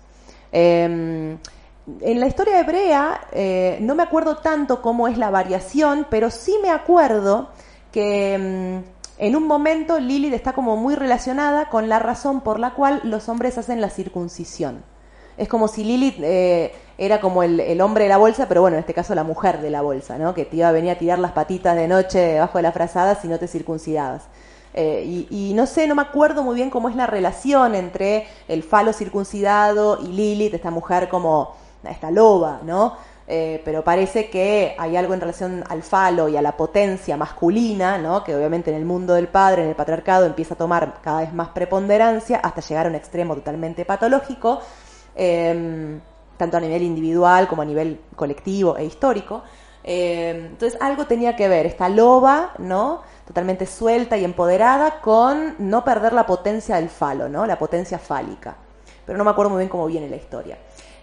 Eh, 0.51 1.37
en 2.01 2.19
la 2.19 2.27
historia 2.27 2.59
hebrea 2.59 3.21
eh, 3.31 3.77
no 3.81 3.95
me 3.95 4.03
acuerdo 4.03 4.37
tanto 4.37 4.81
cómo 4.81 5.07
es 5.07 5.17
la 5.17 5.29
variación, 5.29 6.07
pero 6.09 6.31
sí 6.31 6.57
me 6.61 6.71
acuerdo 6.71 7.49
que 7.91 8.37
mm, 8.37 9.21
en 9.21 9.35
un 9.35 9.47
momento 9.47 9.99
Lilith 9.99 10.33
está 10.33 10.53
como 10.53 10.77
muy 10.77 10.95
relacionada 10.95 11.69
con 11.69 11.87
la 11.87 11.99
razón 11.99 12.41
por 12.41 12.59
la 12.59 12.73
cual 12.73 13.01
los 13.03 13.29
hombres 13.29 13.57
hacen 13.57 13.81
la 13.81 13.89
circuncisión. 13.89 14.83
Es 15.37 15.47
como 15.47 15.67
si 15.67 15.83
Lilith 15.83 16.17
eh, 16.21 16.73
era 16.97 17.19
como 17.19 17.43
el, 17.43 17.59
el, 17.59 17.81
hombre 17.81 18.05
de 18.05 18.09
la 18.09 18.17
bolsa, 18.17 18.47
pero 18.47 18.61
bueno, 18.61 18.77
en 18.77 18.79
este 18.79 18.93
caso 18.93 19.13
la 19.15 19.23
mujer 19.23 19.61
de 19.61 19.69
la 19.69 19.81
bolsa, 19.81 20.17
¿no? 20.17 20.33
Que 20.33 20.45
te 20.45 20.57
iba 20.57 20.69
a 20.69 20.71
venir 20.71 20.91
a 20.91 20.97
tirar 20.97 21.19
las 21.19 21.33
patitas 21.33 21.75
de 21.75 21.87
noche 21.87 22.19
debajo 22.19 22.57
de 22.57 22.63
la 22.63 22.71
frazada 22.71 23.15
si 23.15 23.27
no 23.27 23.37
te 23.37 23.47
circuncidabas. 23.47 24.23
Eh, 24.77 25.25
y, 25.29 25.53
no 25.55 25.65
sé, 25.67 25.87
no 25.87 25.95
me 25.95 26.01
acuerdo 26.01 26.43
muy 26.43 26.55
bien 26.55 26.69
cómo 26.69 26.89
es 26.89 26.97
la 26.97 27.07
relación 27.07 27.75
entre 27.75 28.27
el 28.49 28.61
falo 28.61 28.91
circuncidado 28.91 29.99
y 30.01 30.07
Lilith, 30.07 30.53
esta 30.53 30.69
mujer 30.69 31.07
como 31.07 31.55
esta 31.89 32.11
loba, 32.11 32.59
¿no? 32.63 32.97
Eh, 33.27 33.61
pero 33.63 33.85
parece 33.85 34.29
que 34.29 34.75
hay 34.77 34.97
algo 34.97 35.13
en 35.13 35.21
relación 35.21 35.63
al 35.69 35.81
falo 35.81 36.27
y 36.27 36.35
a 36.35 36.41
la 36.41 36.57
potencia 36.57 37.15
masculina, 37.17 37.97
¿no? 37.97 38.23
que 38.23 38.35
obviamente 38.35 38.69
en 38.69 38.77
el 38.77 38.85
mundo 38.85 39.15
del 39.15 39.29
padre, 39.29 39.63
en 39.63 39.69
el 39.69 39.75
patriarcado, 39.75 40.25
empieza 40.25 40.53
a 40.53 40.57
tomar 40.57 40.99
cada 41.01 41.21
vez 41.21 41.33
más 41.33 41.47
preponderancia 41.49 42.37
hasta 42.37 42.61
llegar 42.61 42.85
a 42.85 42.89
un 42.89 42.95
extremo 42.95 43.33
totalmente 43.33 43.83
patológico, 43.83 44.59
eh, 45.15 45.99
tanto 46.37 46.57
a 46.57 46.59
nivel 46.59 46.83
individual 46.83 47.47
como 47.47 47.63
a 47.63 47.65
nivel 47.65 47.99
colectivo 48.15 48.77
e 48.77 48.85
histórico. 48.85 49.41
Eh, 49.83 50.47
entonces 50.51 50.79
algo 50.81 51.05
tenía 51.05 51.35
que 51.35 51.47
ver 51.47 51.65
esta 51.65 51.89
loba, 51.89 52.53
¿no? 52.57 53.01
Totalmente 53.25 53.65
suelta 53.65 54.17
y 54.17 54.23
empoderada, 54.23 55.01
con 55.01 55.55
no 55.57 55.83
perder 55.83 56.13
la 56.13 56.25
potencia 56.25 56.75
del 56.75 56.89
falo, 56.89 57.27
¿no? 57.27 57.45
la 57.45 57.57
potencia 57.57 57.99
fálica. 57.99 58.55
Pero 59.05 59.17
no 59.17 59.23
me 59.23 59.31
acuerdo 59.31 59.51
muy 59.51 59.59
bien 59.59 59.69
cómo 59.69 59.87
viene 59.87 60.09
la 60.09 60.15
historia. 60.15 60.57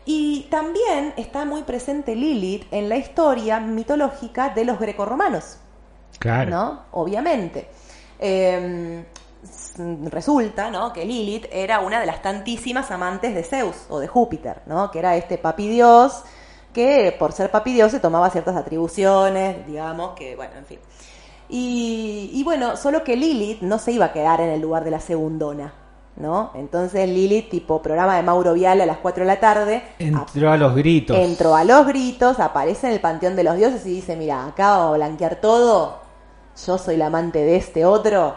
Y 0.04 0.48
también 0.50 1.14
está 1.16 1.44
muy 1.44 1.62
presente 1.62 2.16
Lilith 2.16 2.66
en 2.72 2.88
la 2.88 2.96
historia 2.96 3.60
mitológica 3.60 4.50
de 4.50 4.64
los 4.64 4.78
grecorromanos. 4.78 5.58
Claro. 6.18 6.50
¿No? 6.50 6.82
Obviamente. 6.92 7.68
Eh, 8.18 9.04
resulta, 10.10 10.70
¿no? 10.70 10.92
Que 10.92 11.04
Lilith 11.04 11.46
era 11.50 11.80
una 11.80 12.00
de 12.00 12.06
las 12.06 12.22
tantísimas 12.22 12.90
amantes 12.90 13.34
de 13.34 13.42
Zeus 13.42 13.76
o 13.88 13.98
de 13.98 14.06
Júpiter, 14.06 14.62
¿no? 14.66 14.90
Que 14.90 14.98
era 14.98 15.16
este 15.16 15.38
papi 15.38 15.68
dios 15.68 16.22
que 16.72 17.14
por 17.18 17.32
ser 17.32 17.50
papi 17.50 17.72
dios 17.74 17.92
se 17.92 18.00
tomaba 18.00 18.30
ciertas 18.30 18.56
atribuciones, 18.56 19.66
digamos, 19.66 20.14
que, 20.14 20.36
bueno, 20.36 20.54
en 20.56 20.64
fin. 20.64 20.78
Y, 21.54 22.30
y 22.32 22.42
bueno, 22.44 22.78
solo 22.78 23.04
que 23.04 23.14
Lilith 23.14 23.60
no 23.60 23.78
se 23.78 23.92
iba 23.92 24.06
a 24.06 24.12
quedar 24.14 24.40
en 24.40 24.48
el 24.48 24.62
lugar 24.62 24.84
de 24.84 24.90
la 24.90 25.00
segundona, 25.00 25.74
¿no? 26.16 26.50
Entonces 26.54 27.06
Lilith, 27.06 27.50
tipo 27.50 27.82
programa 27.82 28.16
de 28.16 28.22
Mauro 28.22 28.54
Viale 28.54 28.84
a 28.84 28.86
las 28.86 28.96
4 28.96 29.24
de 29.24 29.26
la 29.26 29.38
tarde. 29.38 29.82
Entró 29.98 30.48
a, 30.48 30.54
a, 30.54 30.56
los 30.56 30.74
gritos. 30.74 31.14
Entró 31.14 31.54
a 31.54 31.62
los 31.64 31.86
gritos, 31.86 32.40
aparece 32.40 32.86
en 32.86 32.94
el 32.94 33.00
panteón 33.00 33.36
de 33.36 33.44
los 33.44 33.56
dioses 33.56 33.84
y 33.84 33.90
dice, 33.90 34.16
mira, 34.16 34.46
acá 34.46 34.78
vamos 34.78 34.94
a 34.94 34.96
blanquear 34.96 35.42
todo, 35.42 35.98
yo 36.66 36.78
soy 36.78 36.96
la 36.96 37.08
amante 37.08 37.40
de 37.40 37.56
este 37.56 37.84
otro, 37.84 38.34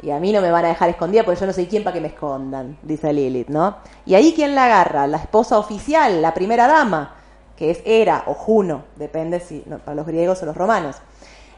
y 0.00 0.10
a 0.10 0.18
mí 0.18 0.32
no 0.32 0.40
me 0.40 0.50
van 0.50 0.64
a 0.64 0.68
dejar 0.68 0.88
escondida 0.88 1.22
porque 1.22 1.40
yo 1.40 1.46
no 1.46 1.52
soy 1.52 1.66
quien 1.66 1.84
para 1.84 1.92
que 1.92 2.00
me 2.00 2.08
escondan, 2.08 2.78
dice 2.82 3.12
Lilith, 3.12 3.48
¿no? 3.48 3.76
Y 4.06 4.14
ahí 4.14 4.32
quién 4.34 4.54
la 4.54 4.64
agarra, 4.64 5.06
la 5.06 5.18
esposa 5.18 5.58
oficial, 5.58 6.22
la 6.22 6.32
primera 6.32 6.66
dama, 6.66 7.14
que 7.56 7.70
es 7.70 7.82
Hera 7.84 8.24
o 8.26 8.32
Juno, 8.32 8.84
depende 8.96 9.38
si 9.38 9.62
no, 9.66 9.80
para 9.80 9.96
los 9.96 10.06
griegos 10.06 10.42
o 10.42 10.46
los 10.46 10.56
romanos. 10.56 10.96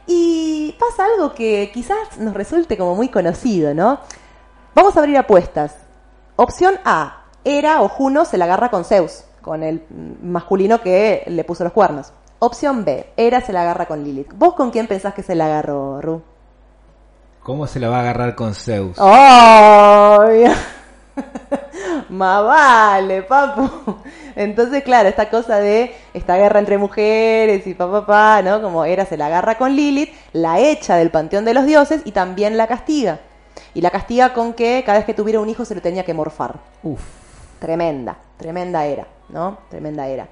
Y 0.07 0.75
pasa 0.79 1.05
algo 1.05 1.33
que 1.33 1.69
quizás 1.73 2.17
nos 2.17 2.33
resulte 2.33 2.77
como 2.77 2.95
muy 2.95 3.09
conocido, 3.09 3.73
¿no? 3.73 3.99
Vamos 4.73 4.95
a 4.95 4.99
abrir 4.99 5.17
apuestas. 5.17 5.75
Opción 6.37 6.75
A, 6.85 7.25
Hera 7.43 7.81
o 7.81 7.89
Juno 7.89 8.25
se 8.25 8.37
la 8.37 8.45
agarra 8.45 8.69
con 8.69 8.85
Zeus, 8.85 9.25
con 9.41 9.63
el 9.63 9.83
masculino 10.21 10.81
que 10.81 11.23
le 11.27 11.43
puso 11.43 11.63
los 11.63 11.73
cuernos. 11.73 12.13
Opción 12.39 12.85
B, 12.85 13.11
Hera 13.17 13.41
se 13.41 13.51
la 13.51 13.61
agarra 13.63 13.87
con 13.87 14.03
Lilith. 14.03 14.31
¿Vos 14.35 14.53
con 14.53 14.71
quién 14.71 14.87
pensás 14.87 15.13
que 15.13 15.23
se 15.23 15.35
la 15.35 15.45
agarró, 15.47 15.99
Ru? 16.01 16.21
¿Cómo 17.41 17.65
se 17.65 17.79
la 17.79 17.89
va 17.89 17.97
a 17.97 18.01
agarrar 18.01 18.35
con 18.35 18.53
Zeus? 18.53 18.97
¡Oh! 18.99 20.19
Más 22.09 22.43
vale, 22.43 23.23
papu. 23.23 23.97
Entonces, 24.37 24.83
claro, 24.83 25.09
esta 25.09 25.31
cosa 25.31 25.59
de 25.59 25.95
esta 26.13 26.37
guerra 26.37 26.59
entre 26.59 26.77
mujeres 26.77 27.65
y 27.65 27.73
papá, 27.73 28.05
pa, 28.05 28.05
pa, 28.05 28.41
¿no? 28.43 28.61
Como 28.61 28.85
Hera 28.85 29.03
se 29.03 29.17
la 29.17 29.25
agarra 29.25 29.57
con 29.57 29.75
Lilith, 29.75 30.13
la 30.31 30.59
echa 30.59 30.95
del 30.95 31.09
panteón 31.09 31.43
de 31.43 31.55
los 31.55 31.65
dioses 31.65 32.03
y 32.05 32.11
también 32.11 32.55
la 32.55 32.67
castiga. 32.67 33.19
Y 33.73 33.81
la 33.81 33.89
castiga 33.89 34.33
con 34.33 34.53
que 34.53 34.83
cada 34.85 34.99
vez 34.99 35.07
que 35.07 35.15
tuviera 35.15 35.39
un 35.39 35.49
hijo 35.49 35.65
se 35.65 35.73
lo 35.73 35.81
tenía 35.81 36.05
que 36.05 36.13
morfar. 36.13 36.59
Uf. 36.83 37.01
Tremenda, 37.59 38.15
tremenda 38.37 38.85
era, 38.85 39.07
¿no? 39.29 39.57
Tremenda 39.71 40.07
era. 40.07 40.27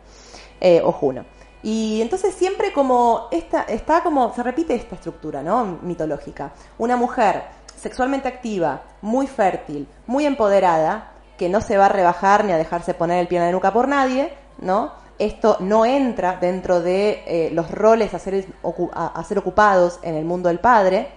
Eh, 0.62 0.82
o 0.84 0.92
Juno. 0.92 1.26
Y 1.64 2.00
entonces 2.00 2.36
siempre 2.36 2.72
como 2.72 3.28
esta, 3.32 3.64
está 3.64 4.04
como, 4.04 4.32
se 4.36 4.44
repite 4.44 4.76
esta 4.76 4.94
estructura, 4.94 5.42
¿no? 5.42 5.80
Mitológica. 5.82 6.52
Una 6.78 6.96
mujer 6.96 7.42
sexualmente 7.76 8.28
activa, 8.28 8.84
muy 9.02 9.26
fértil, 9.26 9.88
muy 10.06 10.28
empoderada, 10.28 11.15
que 11.38 11.50
no 11.50 11.62
se 11.62 11.78
va 11.78 11.88
a 11.88 11.90
rebajar 11.90 12.46
ni 12.46 12.52
a 12.52 12.58
dejarse 12.58 12.94
poner 12.94 13.20
el 13.20 13.28
pie 13.28 13.40
en 13.40 13.46
la 13.46 13.52
nuca 13.52 13.74
por 13.74 13.88
nadie, 13.88 14.34
¿no? 14.60 14.92
Esto 15.18 15.58
no 15.62 15.86
entra 15.86 16.38
dentro 16.42 16.82
de 16.82 17.24
eh, 17.26 17.50
los 17.52 17.72
roles 17.72 18.14
a 18.14 18.20
ser, 18.20 18.46
ocupados 18.62 20.00
en 20.02 20.16
el 20.16 20.26
mundo 20.26 20.50
del 20.50 20.60
padre, 20.60 21.08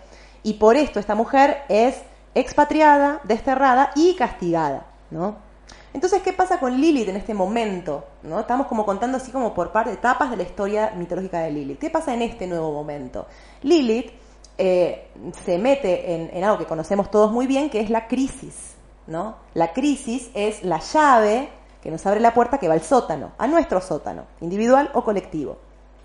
y 0.42 0.54
por 0.54 0.76
esto 0.76 1.00
esta 1.00 1.16
mujer 1.16 1.62
es 1.68 1.96
expatriada, 2.34 3.20
desterrada 3.24 3.90
y 3.96 4.14
castigada, 4.14 4.86
¿no? 5.10 5.48
Entonces, 5.92 6.22
¿qué 6.22 6.32
pasa 6.32 6.60
con 6.60 6.80
Lilith 6.80 7.08
en 7.08 7.16
este 7.16 7.34
momento? 7.34 8.04
¿No? 8.22 8.38
Estamos 8.38 8.66
como 8.66 8.84
contando 8.84 9.16
así 9.16 9.32
como 9.32 9.52
por 9.52 9.72
parte, 9.72 9.92
etapas 9.92 10.30
de 10.30 10.36
la 10.36 10.42
historia 10.44 10.92
mitológica 10.96 11.40
de 11.40 11.50
Lilith. 11.50 11.78
¿Qué 11.78 11.90
pasa 11.90 12.14
en 12.14 12.22
este 12.22 12.46
nuevo 12.46 12.72
momento? 12.72 13.26
Lilith 13.62 14.12
eh, 14.58 15.08
se 15.44 15.58
mete 15.58 16.14
en, 16.14 16.30
en, 16.32 16.44
algo 16.44 16.58
que 16.58 16.66
conocemos 16.66 17.10
todos 17.10 17.32
muy 17.32 17.46
bien, 17.46 17.70
que 17.70 17.80
es 17.80 17.90
la 17.90 18.06
crisis. 18.06 18.77
¿No? 19.08 19.36
La 19.54 19.72
crisis 19.72 20.30
es 20.34 20.62
la 20.62 20.78
llave 20.78 21.48
que 21.82 21.90
nos 21.90 22.04
abre 22.06 22.20
la 22.20 22.34
puerta 22.34 22.58
que 22.58 22.68
va 22.68 22.74
al 22.74 22.82
sótano, 22.82 23.32
a 23.38 23.46
nuestro 23.46 23.80
sótano, 23.80 24.24
individual 24.40 24.90
o 24.94 25.02
colectivo. 25.02 25.56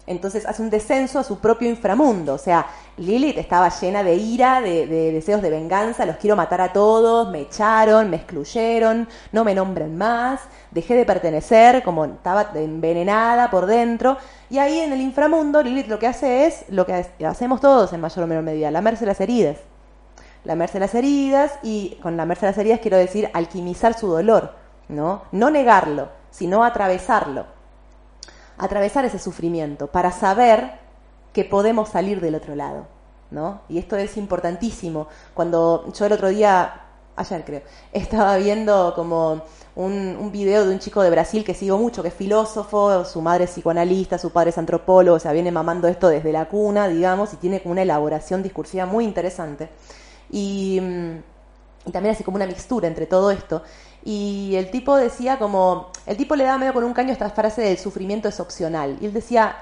Entonces 0.06 0.46
hace 0.46 0.62
un 0.62 0.70
descenso 0.70 1.18
a 1.20 1.24
su 1.24 1.40
propio 1.40 1.70
inframundo. 1.70 2.34
O 2.34 2.38
sea, 2.38 2.68
Lilith 2.98 3.38
estaba 3.38 3.70
llena 3.70 4.04
de 4.04 4.16
ira, 4.16 4.60
de, 4.60 4.86
deseos 4.86 5.42
de 5.42 5.50
venganza, 5.50 6.06
los 6.06 6.18
quiero 6.18 6.36
matar 6.36 6.60
a 6.60 6.74
todos, 6.74 7.30
me 7.30 7.42
echaron, 7.42 8.10
me 8.10 8.18
excluyeron, 8.18 9.08
no 9.32 9.46
me 9.46 9.56
nombren 9.56 9.98
más, 9.98 10.42
dejé 10.72 10.96
de 10.96 11.06
pertenecer, 11.06 11.84
como 11.84 12.04
estaba 12.06 12.52
envenenada 12.56 13.50
por 13.50 13.66
dentro. 13.66 14.18
Y 14.50 14.58
ahí 14.58 14.80
en 14.80 14.92
el 14.92 15.00
inframundo, 15.00 15.64
Lilith 15.64 15.88
lo 15.88 16.00
que 16.00 16.08
hace 16.08 16.48
es 16.48 16.66
lo 16.68 16.86
que 16.86 17.06
hacemos 17.26 17.62
todos 17.62 17.94
en 17.94 18.02
mayor 18.02 18.26
o 18.26 18.28
menor 18.28 18.44
medida, 18.44 18.72
lamerse 18.72 19.06
las 19.06 19.22
heridas. 19.22 19.58
Lamerse 20.44 20.80
las 20.80 20.94
heridas 20.96 21.54
y 21.64 21.98
con 22.02 22.18
lamerse 22.18 22.46
las 22.46 22.58
heridas 22.58 22.80
quiero 22.82 22.98
decir 22.98 23.30
alquimizar 23.34 23.98
su 23.98 24.08
dolor, 24.08 24.56
¿no? 24.90 25.24
No 25.32 25.50
negarlo, 25.50 26.10
sino 26.32 26.64
atravesarlo 26.64 27.46
atravesar 28.58 29.06
ese 29.06 29.20
sufrimiento 29.20 29.88
para 29.88 30.12
saber 30.12 30.80
que 31.32 31.46
podemos 31.46 31.90
salir 31.90 32.22
del 32.22 32.36
otro 32.36 32.56
lado, 32.56 32.86
¿no? 33.32 33.62
Y 33.70 33.78
esto 33.78 33.98
es 33.98 34.18
importantísimo. 34.18 35.08
Cuando 35.34 35.92
yo 35.94 36.06
el 36.06 36.14
otro 36.14 36.30
día, 36.30 36.82
ayer 37.16 37.44
creo, 37.44 37.62
estaba 37.94 38.38
viendo 38.38 38.94
como 38.96 39.42
un, 39.76 40.18
un, 40.20 40.32
video 40.32 40.66
de 40.66 40.72
un 40.72 40.80
chico 40.80 41.02
de 41.02 41.10
Brasil 41.10 41.44
que 41.44 41.56
sigo 41.56 41.78
mucho, 41.78 42.04
que 42.04 42.10
es 42.10 42.14
filósofo, 42.14 43.04
su 43.06 43.22
madre 43.22 43.46
es 43.46 43.52
psicoanalista, 43.52 44.20
su 44.20 44.32
padre 44.32 44.52
es 44.52 44.58
antropólogo, 44.60 45.18
o 45.18 45.20
sea, 45.20 45.32
viene 45.32 45.52
mamando 45.52 45.88
esto 45.88 46.10
desde 46.10 46.32
la 46.32 46.48
cuna, 46.48 46.88
digamos, 46.88 47.34
y 47.34 47.38
tiene 47.38 47.62
como 47.62 47.72
una 47.72 47.82
elaboración 47.82 48.44
discursiva 48.44 48.86
muy 48.86 49.06
interesante. 49.06 49.70
Y, 50.34 50.82
y 51.86 51.92
también 51.92 52.16
hace 52.16 52.24
como 52.24 52.36
una 52.36 52.48
mixtura 52.48 52.88
entre 52.88 53.06
todo 53.06 53.30
esto 53.30 53.62
y 54.06 54.56
el 54.56 54.70
tipo 54.70 54.98
decía 54.98 55.40
como, 55.40 55.90
el 56.06 56.18
tipo 56.18 56.36
le 56.36 56.44
daba 56.44 56.58
medio 56.58 56.74
con 56.74 56.84
un 56.84 56.94
caño 56.94 57.14
esta 57.14 57.30
frase 57.30 57.62
del 57.62 57.78
sufrimiento 57.78 58.28
es 58.28 58.40
opcional. 58.40 58.98
Y 59.00 59.06
él 59.06 59.14
decía, 59.14 59.56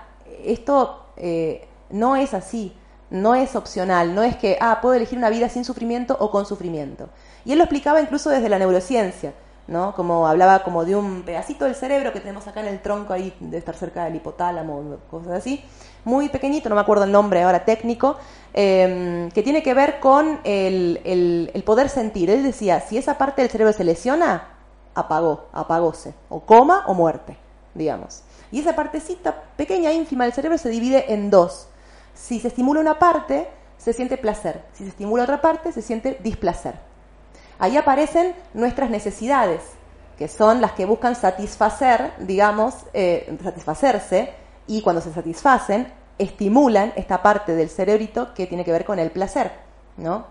esto 0.43 1.05
eh, 1.17 1.67
no 1.91 2.15
es 2.15 2.33
así, 2.33 2.75
no 3.11 3.35
es 3.35 3.55
opcional, 3.55 4.15
no 4.15 4.23
es 4.23 4.35
que, 4.37 4.57
ah, 4.59 4.79
puedo 4.81 4.95
elegir 4.95 5.17
una 5.17 5.29
vida 5.29 5.47
sin 5.47 5.63
sufrimiento 5.63 6.17
o 6.19 6.31
con 6.31 6.45
sufrimiento. 6.45 7.09
Y 7.45 7.51
él 7.51 7.59
lo 7.59 7.65
explicaba 7.65 8.01
incluso 8.01 8.29
desde 8.31 8.49
la 8.49 8.57
neurociencia, 8.57 9.33
¿no? 9.67 9.93
Como 9.93 10.27
hablaba 10.27 10.63
como 10.63 10.85
de 10.85 10.95
un 10.95 11.21
pedacito 11.21 11.65
del 11.65 11.75
cerebro 11.75 12.11
que 12.11 12.19
tenemos 12.19 12.47
acá 12.47 12.61
en 12.61 12.67
el 12.67 12.81
tronco 12.81 13.13
ahí, 13.13 13.35
de 13.39 13.57
estar 13.57 13.75
cerca 13.75 14.05
del 14.05 14.15
hipotálamo, 14.15 14.97
cosas 15.11 15.33
así, 15.33 15.63
muy 16.03 16.29
pequeñito, 16.29 16.69
no 16.69 16.75
me 16.75 16.81
acuerdo 16.81 17.03
el 17.03 17.11
nombre 17.11 17.43
ahora 17.43 17.65
técnico, 17.65 18.17
em, 18.53 19.29
que 19.31 19.43
tiene 19.43 19.63
que 19.63 19.73
ver 19.73 19.99
con 19.99 20.39
el, 20.43 21.63
poder 21.65 21.89
sentir. 21.89 22.29
Él 22.29 22.43
decía, 22.43 22.79
si 22.81 22.97
esa 22.97 23.17
parte 23.17 23.41
del 23.41 23.51
cerebro 23.51 23.73
se 23.73 23.83
lesiona, 23.83 24.47
apagó, 24.95 25.47
apagóse, 25.53 26.13
o 26.29 26.41
coma 26.41 26.83
o 26.87 26.93
muerte, 26.93 27.37
digamos. 27.73 28.23
Y 28.51 28.59
esa 28.59 28.75
partecita 28.75 29.43
pequeña, 29.55 29.91
ínfima 29.93 30.25
del 30.25 30.33
cerebro 30.33 30.57
se 30.57 30.69
divide 30.69 31.13
en 31.13 31.29
dos. 31.29 31.67
Si 32.13 32.39
se 32.39 32.49
estimula 32.49 32.81
una 32.81 32.99
parte, 32.99 33.47
se 33.77 33.93
siente 33.93 34.17
placer. 34.17 34.63
Si 34.73 34.83
se 34.83 34.89
estimula 34.89 35.23
otra 35.23 35.41
parte, 35.41 35.71
se 35.71 35.81
siente 35.81 36.17
displacer. 36.21 36.75
Ahí 37.57 37.77
aparecen 37.77 38.35
nuestras 38.53 38.89
necesidades, 38.89 39.61
que 40.17 40.27
son 40.27 40.61
las 40.61 40.73
que 40.73 40.85
buscan 40.85 41.15
satisfacer, 41.15 42.11
digamos, 42.19 42.75
eh, 42.93 43.37
satisfacerse 43.43 44.40
y 44.67 44.81
cuando 44.81 45.01
se 45.01 45.13
satisfacen, 45.13 45.91
estimulan 46.17 46.93
esta 46.95 47.21
parte 47.21 47.55
del 47.55 47.69
cerebrito 47.69 48.33
que 48.33 48.47
tiene 48.47 48.63
que 48.63 48.71
ver 48.71 48.85
con 48.85 48.99
el 48.99 49.11
placer, 49.11 49.51
¿no? 49.97 50.25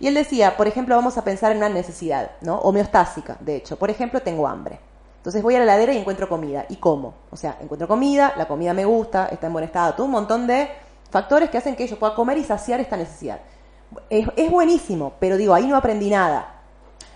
Y 0.00 0.08
él 0.08 0.14
decía, 0.14 0.56
por 0.56 0.66
ejemplo, 0.66 0.96
vamos 0.96 1.16
a 1.18 1.24
pensar 1.24 1.52
en 1.52 1.58
una 1.58 1.68
necesidad, 1.68 2.32
¿no? 2.40 2.56
Homeostásica, 2.58 3.36
de 3.40 3.56
hecho. 3.56 3.78
Por 3.78 3.90
ejemplo, 3.90 4.20
tengo 4.20 4.46
hambre. 4.46 4.78
Entonces 5.18 5.42
voy 5.42 5.54
a 5.54 5.58
la 5.58 5.64
heladera 5.64 5.92
y 5.92 5.98
encuentro 5.98 6.28
comida. 6.28 6.66
¿Y 6.68 6.76
cómo? 6.76 7.14
O 7.30 7.36
sea, 7.36 7.56
encuentro 7.60 7.88
comida, 7.88 8.34
la 8.36 8.46
comida 8.46 8.74
me 8.74 8.84
gusta, 8.84 9.26
está 9.26 9.46
en 9.46 9.52
buen 9.52 9.64
estado, 9.64 9.94
todo 9.94 10.06
un 10.06 10.12
montón 10.12 10.46
de 10.46 10.68
factores 11.10 11.50
que 11.50 11.58
hacen 11.58 11.76
que 11.76 11.86
yo 11.86 11.98
pueda 11.98 12.14
comer 12.14 12.38
y 12.38 12.44
saciar 12.44 12.80
esta 12.80 12.96
necesidad. 12.96 13.40
Es, 14.10 14.28
es 14.36 14.50
buenísimo, 14.50 15.14
pero 15.18 15.36
digo, 15.36 15.54
ahí 15.54 15.66
no 15.66 15.76
aprendí 15.76 16.10
nada. 16.10 16.54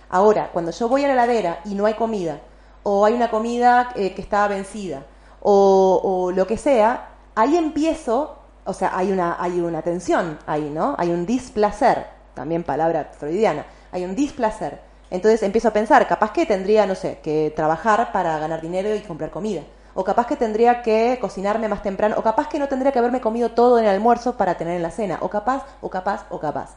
Ahora, 0.09 0.49
cuando 0.51 0.71
yo 0.71 0.89
voy 0.89 1.03
a 1.05 1.07
la 1.07 1.13
heladera 1.13 1.59
y 1.65 1.75
no 1.75 1.85
hay 1.85 1.93
comida, 1.93 2.41
o 2.83 3.05
hay 3.05 3.13
una 3.13 3.29
comida 3.29 3.91
eh, 3.95 4.13
que 4.13 4.21
está 4.21 4.47
vencida, 4.47 5.03
o, 5.41 6.31
lo 6.33 6.47
que 6.47 6.57
sea, 6.57 7.09
ahí 7.35 7.57
empiezo, 7.57 8.37
o 8.65 8.73
sea, 8.73 8.95
hay 8.95 9.11
una, 9.11 9.37
hay 9.39 9.59
una 9.59 9.81
tensión 9.81 10.39
ahí, 10.45 10.69
¿no? 10.69 10.95
Hay 10.97 11.09
un 11.09 11.25
displacer, 11.25 12.05
también 12.33 12.63
palabra 12.63 13.11
freudiana, 13.17 13.65
hay 13.91 14.05
un 14.05 14.15
displacer. 14.15 14.79
Entonces 15.09 15.43
empiezo 15.43 15.67
a 15.67 15.73
pensar, 15.73 16.07
capaz 16.07 16.31
que 16.31 16.45
tendría, 16.45 16.85
no 16.85 16.95
sé, 16.95 17.19
que 17.21 17.51
trabajar 17.55 18.11
para 18.11 18.37
ganar 18.39 18.61
dinero 18.61 18.95
y 18.95 19.01
comprar 19.01 19.29
comida. 19.29 19.63
O 19.93 20.05
capaz 20.05 20.25
que 20.25 20.37
tendría 20.37 20.81
que 20.81 21.17
cocinarme 21.19 21.67
más 21.67 21.83
temprano, 21.83 22.15
o 22.17 22.23
capaz 22.23 22.47
que 22.47 22.59
no 22.59 22.69
tendría 22.69 22.93
que 22.93 22.99
haberme 22.99 23.19
comido 23.19 23.51
todo 23.51 23.77
en 23.77 23.85
el 23.85 23.91
almuerzo 23.91 24.37
para 24.37 24.55
tener 24.55 24.75
en 24.75 24.83
la 24.83 24.91
cena, 24.91 25.17
o 25.21 25.29
capaz, 25.29 25.65
o 25.81 25.89
capaz, 25.89 26.25
o 26.29 26.39
capaz. 26.39 26.75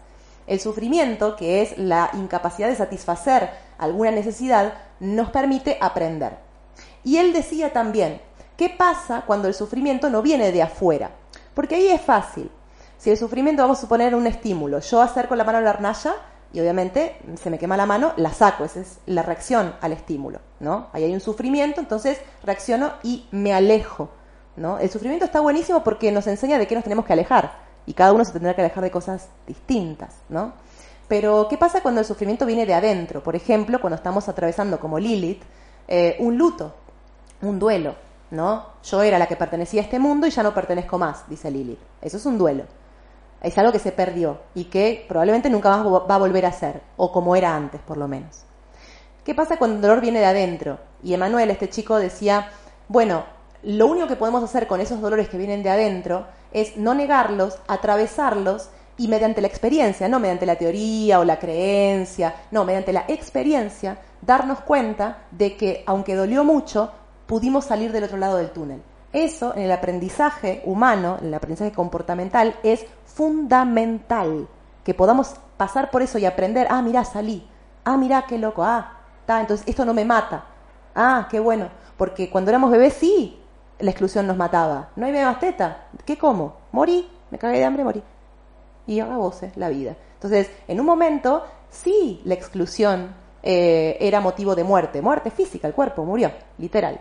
El 0.49 0.59
sufrimiento, 0.59 1.37
que 1.37 1.63
es 1.63 1.79
la 1.79 2.11
incapacidad 2.15 2.69
de 2.69 2.75
satisfacer 2.75 3.51
alguna 3.79 4.11
necesidad, 4.11 4.75
nos 4.99 5.31
permite 5.31 5.79
aprender. 5.81 6.37
Y 7.05 7.19
él 7.19 7.33
decía 7.33 7.73
también, 7.73 8.21
¿Qué 8.57 8.69
pasa 8.69 9.23
cuando 9.27 9.49
el 9.49 9.55
sufrimiento 9.55 10.11
no 10.11 10.23
viene 10.23 10.53
de 10.53 10.63
afuera? 10.63 11.11
Porque 11.55 11.75
ahí 11.75 11.89
es 11.89 12.01
fácil. 12.01 12.51
Si 12.99 13.11
el 13.11 13.17
sufrimiento, 13.17 13.63
vamos 13.63 13.79
a 13.79 13.81
suponer 13.83 14.15
un 14.15 14.27
estímulo, 14.27 14.79
yo 14.79 15.03
acerco 15.03 15.35
la 15.37 15.45
mano 15.45 15.59
a 15.59 15.61
la 15.61 15.71
hornalla 15.71 16.15
y 16.53 16.61
obviamente 16.61 17.17
se 17.35 17.51
me 17.51 17.59
quema 17.59 17.77
la 17.77 17.85
mano, 17.85 18.13
la 18.17 18.33
saco, 18.33 18.65
esa 18.65 18.81
es 18.81 18.99
la 19.07 19.23
reacción 19.23 19.75
al 19.81 19.93
estímulo, 19.93 20.39
¿no? 20.61 20.87
Ahí 20.93 21.03
hay 21.03 21.13
un 21.13 21.21
sufrimiento, 21.21 21.81
entonces 21.81 22.19
reacciono 22.45 22.93
y 23.03 23.27
me 23.33 23.53
alejo, 23.53 24.09
¿no? 24.57 24.79
El 24.79 24.89
sufrimiento 24.89 25.25
está 25.25 25.41
buenísimo 25.41 25.83
porque 25.83 26.13
nos 26.13 26.29
enseña 26.29 26.57
de 26.59 26.69
qué 26.69 26.77
nos 26.77 26.85
tenemos 26.85 27.05
que 27.05 27.13
alejar 27.13 27.59
y 27.87 27.93
cada 27.93 28.13
uno 28.13 28.25
se 28.25 28.33
tendrá 28.33 28.55
que 28.55 28.61
alejar 28.61 28.85
de 28.85 28.91
cosas 28.93 29.29
distintas, 29.47 30.15
¿no? 30.29 30.53
Pero, 31.09 31.49
¿qué 31.51 31.59
pasa 31.59 31.83
cuando 31.83 32.01
el 32.01 32.07
sufrimiento 32.07 32.47
viene 32.47 32.65
de 32.65 32.75
adentro? 32.75 33.23
Por 33.23 33.37
ejemplo, 33.37 33.81
cuando 33.81 33.97
estamos 33.97 34.29
atravesando, 34.29 34.81
como 34.81 34.99
Lilith, 34.99 35.43
eh, 35.87 36.17
un 36.21 36.39
luto, 36.39 36.75
un 37.43 37.59
duelo, 37.59 37.97
¿no? 38.35 38.67
Yo 38.83 39.03
era 39.03 39.19
la 39.19 39.27
que 39.27 39.37
pertenecía 39.37 39.81
a 39.81 39.85
este 39.85 39.99
mundo 39.99 40.27
y 40.27 40.31
ya 40.31 40.43
no 40.43 40.53
pertenezco 40.53 40.99
más, 40.99 41.29
dice 41.29 41.51
Lilith. 41.51 41.79
Eso 42.03 42.17
es 42.17 42.27
un 42.27 42.37
duelo. 42.37 42.65
Es 43.41 43.57
algo 43.59 43.73
que 43.73 43.79
se 43.79 43.93
perdió 43.93 44.41
y 44.55 44.65
que 44.65 45.05
probablemente 45.09 45.51
nunca 45.51 45.71
más 45.71 45.87
va 45.87 46.15
a 46.15 46.19
volver 46.19 46.47
a 46.47 46.53
ser, 46.53 46.83
o 46.97 47.13
como 47.13 47.37
era 47.37 47.55
antes, 47.55 47.81
por 47.81 47.97
lo 47.97 48.09
menos. 48.09 48.45
¿Qué 49.25 49.35
pasa 49.35 49.57
cuando 49.57 49.77
el 49.77 49.83
dolor 49.83 50.01
viene 50.01 50.21
de 50.21 50.27
adentro? 50.27 50.79
Y 51.03 51.15
Emanuel, 51.15 51.51
este 51.51 51.71
chico, 51.71 51.97
decía, 51.97 52.51
bueno, 52.89 53.25
lo 53.63 53.87
único 53.87 54.07
que 54.07 54.17
podemos 54.17 54.43
hacer 54.43 54.67
con 54.67 54.81
esos 54.81 55.01
dolores 55.01 55.29
que 55.29 55.39
vienen 55.39 55.63
de 55.63 55.71
adentro 55.71 56.27
es 56.53 56.77
no 56.77 56.95
negarlos, 56.95 57.59
atravesarlos 57.67 58.69
y 58.97 59.09
mediante 59.09 59.41
la 59.41 59.49
experiencia, 59.49 60.09
no 60.09 60.21
mediante 60.21 60.47
la 60.47 60.57
teoría 60.57 61.21
o 61.21 61.25
la 61.25 61.39
creencia, 61.39 62.35
no, 62.51 62.65
mediante 62.65 62.93
la 62.93 63.05
experiencia, 63.09 63.99
darnos 64.21 64.61
cuenta 64.61 65.25
de 65.31 65.57
que 65.57 65.83
aunque 65.87 66.15
dolió 66.15 66.45
mucho, 66.45 66.93
pudimos 67.35 67.65
salir 67.65 67.91
del 67.91 68.05
otro 68.05 68.17
lado 68.17 68.37
del 68.37 68.51
túnel. 68.51 68.81
Eso 69.13 69.57
en 69.57 69.63
el 69.63 69.73
aprendizaje 69.73 70.63
humano, 70.67 71.17
en 71.21 71.27
el 71.27 71.35
aprendizaje 71.35 71.73
comportamental, 71.73 72.55
es 72.63 72.87
fundamental. 73.07 74.47
Que 74.85 74.95
podamos 74.95 75.35
pasar 75.57 75.91
por 75.91 76.03
eso 76.03 76.17
y 76.19 76.27
aprender, 76.27 76.69
ah, 76.71 76.81
mira, 76.81 77.05
salí, 77.05 77.45
ah, 77.83 77.97
mira, 77.97 78.25
qué 78.29 78.39
loco, 78.39 78.63
ah, 78.63 79.01
está, 79.19 79.41
entonces 79.41 79.67
esto 79.67 79.85
no 79.85 79.93
me 79.93 80.05
mata, 80.05 80.45
ah, 80.95 81.27
qué 81.29 81.41
bueno, 81.41 81.71
porque 81.97 82.31
cuando 82.31 82.53
éramos 82.53 82.71
bebés 82.71 82.95
sí, 82.95 83.43
la 83.81 83.91
exclusión 83.91 84.29
nos 84.29 84.37
mataba, 84.37 84.91
no 84.95 85.05
hay 85.05 85.13
más 85.13 85.41
teta, 85.41 85.89
¿qué 86.05 86.17
como? 86.17 86.55
Morí, 86.71 87.11
me 87.33 87.39
cagué 87.39 87.59
de 87.59 87.65
hambre, 87.65 87.83
morí. 87.83 88.03
Y 88.87 89.01
haga 89.01 89.17
voces 89.17 89.57
la 89.57 89.71
vida. 89.71 89.97
Entonces, 90.13 90.53
en 90.69 90.79
un 90.79 90.87
momento, 90.87 91.43
sí, 91.69 92.23
la 92.27 92.35
exclusión 92.35 93.13
eh, 93.43 93.97
era 93.99 94.21
motivo 94.21 94.55
de 94.55 94.63
muerte, 94.63 95.03
muerte 95.03 95.33
física, 95.33 95.67
el 95.67 95.75
cuerpo 95.75 96.05
murió, 96.05 96.31
literal, 96.59 97.01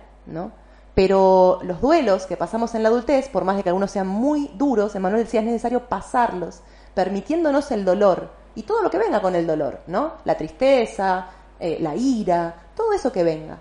Pero 0.96 1.60
los 1.64 1.82
duelos 1.82 2.26
que 2.26 2.38
pasamos 2.38 2.76
en 2.76 2.84
la 2.84 2.90
adultez, 2.90 3.30
por 3.30 3.44
más 3.44 3.56
de 3.56 3.64
que 3.64 3.70
algunos 3.70 3.92
sean 3.92 4.08
muy 4.08 4.52
duros, 4.56 4.96
Emanuel 4.96 5.24
decía 5.24 5.40
es 5.40 5.46
necesario 5.46 5.88
pasarlos, 5.88 6.62
permitiéndonos 6.94 7.72
el 7.72 7.84
dolor 7.84 8.30
y 8.56 8.64
todo 8.64 8.84
lo 8.84 8.92
que 8.92 9.00
venga 9.00 9.22
con 9.22 9.36
el 9.36 9.48
dolor, 9.48 9.80
¿no? 9.88 10.14
La 10.26 10.38
tristeza, 10.38 11.28
eh, 11.60 11.78
la 11.80 11.96
ira, 11.96 12.54
todo 12.76 12.94
eso 12.94 13.12
que 13.12 13.24
venga. 13.24 13.58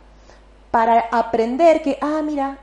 Para 0.70 1.06
aprender 1.10 1.82
que, 1.82 1.98
ah, 2.00 2.20
mira, 2.22 2.58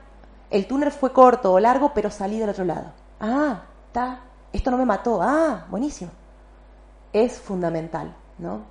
el 0.52 0.68
túnel 0.68 0.91
fue 0.91 1.14
corto 1.14 1.54
o 1.54 1.60
largo, 1.60 1.93
pero 1.93 2.12
salí 2.12 2.39
del 2.39 2.50
otro 2.50 2.66
lado. 2.66 2.91
Ah, 3.20 3.62
está, 3.88 4.22
esto 4.54 4.72
no 4.72 4.78
me 4.78 4.86
mató. 4.86 5.20
Ah, 5.22 5.66
buenísimo. 5.70 6.12
Es 7.12 7.39
fundamental, 7.39 8.14
¿no? 8.38 8.62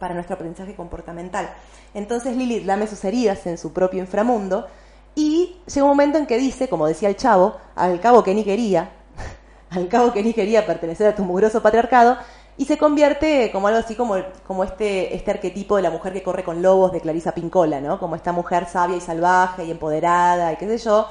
Para 0.00 0.14
nuestro 0.14 0.34
aprendizaje 0.34 0.74
comportamental. 0.74 1.50
Entonces 1.94 2.36
Lilith 2.36 2.64
lame 2.64 2.88
sus 2.88 3.04
heridas 3.04 3.46
en 3.46 3.58
su 3.58 3.72
propio 3.72 4.00
inframundo 4.00 4.66
y 5.14 5.58
llega 5.66 5.84
un 5.84 5.90
momento 5.90 6.18
en 6.18 6.26
que 6.26 6.38
dice, 6.38 6.68
como 6.68 6.86
decía 6.86 7.08
el 7.08 7.16
chavo, 7.16 7.56
al 7.76 8.00
cabo 8.00 8.24
que 8.24 8.34
ni 8.34 8.42
quería, 8.42 8.90
al 9.70 9.86
cabo 9.86 10.12
que 10.12 10.22
ni 10.22 10.32
quería 10.32 10.66
pertenecer 10.66 11.06
a 11.06 11.14
tu 11.14 11.22
mugroso 11.22 11.62
patriarcado, 11.62 12.16
y 12.56 12.66
se 12.66 12.76
convierte 12.76 13.50
como 13.52 13.68
algo 13.68 13.80
así 13.80 13.94
como, 13.94 14.16
como 14.46 14.64
este, 14.64 15.14
este 15.14 15.30
arquetipo 15.30 15.76
de 15.76 15.82
la 15.82 15.90
mujer 15.90 16.12
que 16.12 16.22
corre 16.22 16.44
con 16.44 16.60
lobos 16.60 16.92
de 16.92 17.00
Clarisa 17.00 17.32
Pincola, 17.32 17.80
¿no? 17.80 17.98
Como 17.98 18.16
esta 18.16 18.32
mujer 18.32 18.66
sabia 18.66 18.96
y 18.96 19.00
salvaje 19.00 19.64
y 19.64 19.70
empoderada 19.70 20.52
y 20.52 20.56
qué 20.56 20.66
sé 20.66 20.78
yo, 20.78 21.08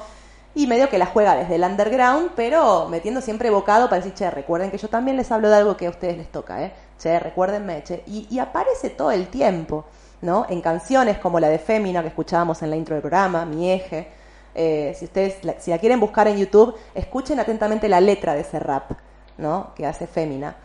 y 0.54 0.66
medio 0.66 0.88
que 0.88 0.98
la 0.98 1.06
juega 1.06 1.34
desde 1.34 1.56
el 1.56 1.64
underground, 1.64 2.30
pero 2.36 2.88
metiendo 2.88 3.20
siempre 3.20 3.50
bocado 3.50 3.88
para 3.88 4.00
decir, 4.00 4.14
che, 4.14 4.30
recuerden 4.30 4.70
que 4.70 4.78
yo 4.78 4.88
también 4.88 5.16
les 5.16 5.30
hablo 5.32 5.48
de 5.48 5.56
algo 5.56 5.76
que 5.76 5.86
a 5.86 5.90
ustedes 5.90 6.18
les 6.18 6.30
toca, 6.30 6.62
¿eh? 6.62 6.72
Che, 7.00 7.18
recuérdenme, 7.18 7.82
che. 7.82 8.02
Y, 8.06 8.38
aparece 8.38 8.90
todo 8.90 9.10
el 9.10 9.28
tiempo, 9.28 9.86
¿no? 10.20 10.44
En 10.50 10.60
canciones 10.60 11.16
como 11.16 11.40
la 11.40 11.48
de 11.48 11.58
Fémina 11.58 12.02
que 12.02 12.08
escuchábamos 12.08 12.62
en 12.62 12.68
la 12.68 12.76
intro 12.76 12.94
del 12.94 13.00
programa, 13.00 13.46
Mi 13.46 13.72
Eje. 13.72 14.08
Eh, 14.54 14.94
si 14.98 15.06
ustedes, 15.06 15.42
la, 15.42 15.58
si 15.58 15.70
la 15.70 15.78
quieren 15.78 15.98
buscar 15.98 16.28
en 16.28 16.36
YouTube, 16.36 16.74
escuchen 16.94 17.40
atentamente 17.40 17.88
la 17.88 18.02
letra 18.02 18.34
de 18.34 18.40
ese 18.40 18.58
rap, 18.58 18.92
¿no? 19.38 19.72
Que 19.74 19.86
hace 19.86 20.06
Fémina. 20.06 20.56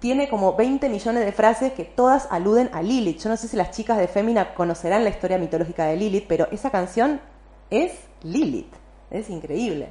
Tiene 0.00 0.30
como 0.30 0.56
20 0.56 0.88
millones 0.88 1.22
de 1.22 1.32
frases 1.32 1.74
que 1.74 1.84
todas 1.84 2.28
aluden 2.30 2.70
a 2.72 2.80
Lilith. 2.80 3.20
Yo 3.20 3.28
no 3.28 3.36
sé 3.36 3.46
si 3.46 3.56
las 3.58 3.70
chicas 3.70 3.98
de 3.98 4.08
Fémina 4.08 4.54
conocerán 4.54 5.04
la 5.04 5.10
historia 5.10 5.36
mitológica 5.36 5.84
de 5.84 5.96
Lilith, 5.96 6.24
pero 6.26 6.48
esa 6.50 6.70
canción 6.70 7.20
es 7.68 7.92
Lilith. 8.22 8.72
Es 9.10 9.28
increíble. 9.28 9.88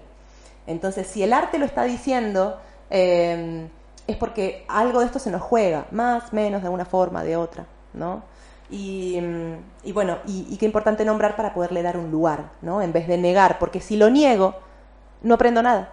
Entonces, 0.66 1.06
si 1.06 1.22
el 1.22 1.34
arte 1.34 1.60
lo 1.60 1.66
está 1.66 1.84
diciendo, 1.84 2.60
eh, 2.90 3.68
es 4.08 4.18
porque 4.18 4.66
algo 4.68 5.00
de 5.00 5.06
esto 5.06 5.20
se 5.20 5.32
nos 5.32 5.42
juega, 5.42 5.86
más, 5.92 6.34
menos, 6.34 6.62
de 6.62 6.68
alguna 6.68 6.86
forma, 6.86 7.24
de 7.24 7.38
otra, 7.38 7.66
¿no? 7.94 8.24
Y, 8.70 9.20
mm, 9.22 9.94
bueno, 9.94 10.18
y, 10.26 10.58
qué 10.58 10.66
importante 10.66 11.06
nombrar 11.06 11.36
para 11.36 11.54
poderle 11.54 11.84
dar 11.84 11.98
un 11.98 12.12
lugar, 12.12 12.52
¿no? 12.62 12.82
En 12.82 12.92
vez 12.92 13.08
de 13.08 13.18
negar, 13.18 13.60
porque 13.60 13.80
si 13.82 13.98
lo 13.98 14.10
niego, 14.10 14.56
no 15.22 15.36
aprendo 15.36 15.62
nada. 15.62 15.92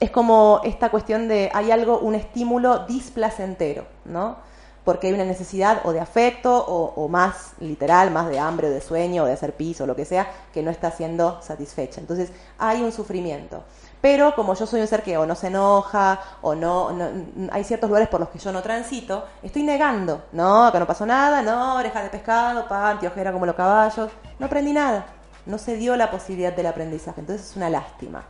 Es 0.00 0.10
como 0.10 0.60
esta 0.64 0.90
cuestión 0.90 1.28
de 1.28 1.50
hay 1.54 1.70
algo, 1.70 1.98
un 2.00 2.14
estímulo 2.14 2.80
displacentero, 2.86 3.86
¿no? 4.04 4.36
Porque 4.84 5.08
hay 5.08 5.14
una 5.14 5.24
necesidad 5.24 5.80
o 5.84 5.92
de 5.92 6.00
afecto 6.00 6.64
o, 6.66 6.92
o 6.96 7.08
más 7.08 7.54
literal, 7.60 8.10
más 8.10 8.28
de 8.28 8.38
hambre 8.38 8.68
o 8.68 8.70
de 8.70 8.80
sueño 8.80 9.24
o 9.24 9.26
de 9.26 9.32
hacer 9.32 9.54
piso 9.54 9.84
o 9.84 9.86
lo 9.86 9.96
que 9.96 10.04
sea, 10.04 10.28
que 10.52 10.62
no 10.62 10.70
está 10.70 10.90
siendo 10.90 11.40
satisfecha. 11.42 12.00
Entonces 12.00 12.30
hay 12.58 12.82
un 12.82 12.92
sufrimiento. 12.92 13.62
Pero 14.06 14.36
como 14.36 14.54
yo 14.54 14.66
soy 14.66 14.80
un 14.80 14.86
ser 14.86 15.02
que 15.02 15.18
o 15.18 15.26
no 15.26 15.34
se 15.34 15.48
enoja, 15.48 16.20
o 16.42 16.54
no, 16.54 16.96
hay 17.50 17.64
ciertos 17.64 17.90
lugares 17.90 18.08
por 18.08 18.20
los 18.20 18.28
que 18.28 18.38
yo 18.38 18.52
no 18.52 18.62
transito, 18.62 19.24
estoy 19.42 19.64
negando, 19.64 20.26
no, 20.30 20.70
que 20.70 20.78
no 20.78 20.86
pasó 20.86 21.04
nada, 21.04 21.42
no, 21.42 21.74
orejas 21.74 22.04
de 22.04 22.10
pescado, 22.10 22.68
pan, 22.68 23.04
ojera 23.04 23.32
como 23.32 23.46
los 23.46 23.56
caballos, 23.56 24.12
no 24.38 24.46
aprendí 24.46 24.72
nada, 24.72 25.06
no 25.44 25.58
se 25.58 25.76
dio 25.76 25.96
la 25.96 26.08
posibilidad 26.08 26.52
del 26.52 26.66
aprendizaje, 26.66 27.20
entonces 27.20 27.50
es 27.50 27.56
una 27.56 27.68
lástima. 27.68 28.22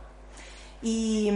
Y, 0.81 1.31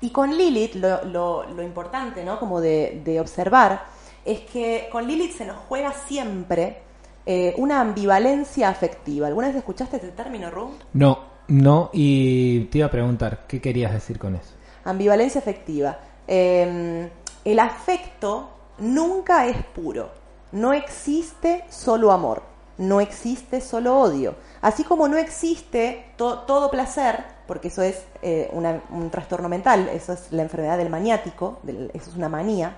y 0.00 0.10
con 0.10 0.30
Lilith, 0.38 0.76
lo, 0.76 1.02
lo, 1.02 1.62
importante, 1.64 2.24
¿no? 2.24 2.38
Como 2.38 2.60
de, 2.60 3.18
observar, 3.20 3.82
es 4.24 4.42
que 4.42 4.88
con 4.92 5.08
Lilith 5.08 5.38
se 5.38 5.44
nos 5.44 5.56
juega 5.68 5.92
siempre 5.92 6.82
eh, 7.26 7.52
una 7.58 7.80
ambivalencia 7.80 8.68
afectiva. 8.68 9.26
¿Alguna 9.26 9.48
vez 9.48 9.56
escuchaste 9.56 9.96
este 9.96 10.12
término, 10.12 10.52
Ru? 10.52 10.70
No. 10.92 11.33
No, 11.48 11.90
y 11.92 12.64
te 12.66 12.78
iba 12.78 12.86
a 12.86 12.90
preguntar, 12.90 13.46
¿qué 13.46 13.60
querías 13.60 13.92
decir 13.92 14.18
con 14.18 14.34
eso? 14.34 14.50
Ambivalencia 14.84 15.40
afectiva. 15.40 15.98
Em, 16.26 17.08
el 17.44 17.58
afecto 17.58 18.48
nunca 18.78 19.46
es 19.46 19.62
puro. 19.66 20.10
No 20.52 20.72
existe 20.72 21.64
solo 21.68 22.12
amor, 22.12 22.42
no 22.78 23.00
existe 23.00 23.60
solo 23.60 23.98
odio. 23.98 24.36
Así 24.62 24.84
como 24.84 25.08
no 25.08 25.16
existe 25.16 26.12
todo 26.16 26.70
placer, 26.70 27.24
porque 27.46 27.68
eso 27.68 27.82
es 27.82 28.04
eh, 28.22 28.50
un 28.90 29.10
trastorno 29.10 29.48
mental, 29.48 29.90
eso 29.92 30.12
es 30.12 30.32
la 30.32 30.42
enfermedad 30.42 30.78
del 30.78 30.90
maniático, 30.90 31.58
eso 31.92 32.10
es 32.10 32.16
una 32.16 32.28
manía, 32.28 32.76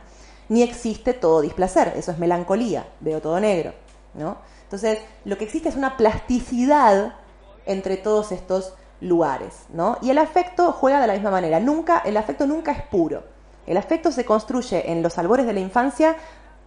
ni 0.48 0.62
existe 0.62 1.12
todo 1.12 1.40
displacer, 1.40 1.92
eso 1.96 2.10
es 2.10 2.18
melancolía, 2.18 2.86
veo 3.00 3.20
todo 3.20 3.38
negro. 3.38 3.72
¿no? 4.14 4.38
Entonces, 4.64 4.98
lo 5.24 5.38
que 5.38 5.44
existe 5.44 5.68
es 5.68 5.76
una 5.76 5.96
plasticidad 5.96 7.14
entre 7.66 7.96
todos 7.96 8.32
estos 8.32 8.74
lugares, 9.00 9.66
¿no? 9.72 9.98
Y 10.00 10.10
el 10.10 10.18
afecto 10.18 10.72
juega 10.72 11.00
de 11.00 11.06
la 11.06 11.14
misma 11.14 11.30
manera. 11.30 11.60
Nunca, 11.60 12.02
el 12.04 12.16
afecto 12.16 12.46
nunca 12.46 12.72
es 12.72 12.82
puro. 12.82 13.24
El 13.66 13.76
afecto 13.76 14.12
se 14.12 14.24
construye 14.24 14.90
en 14.90 15.02
los 15.02 15.18
albores 15.18 15.46
de 15.46 15.52
la 15.52 15.60
infancia, 15.60 16.16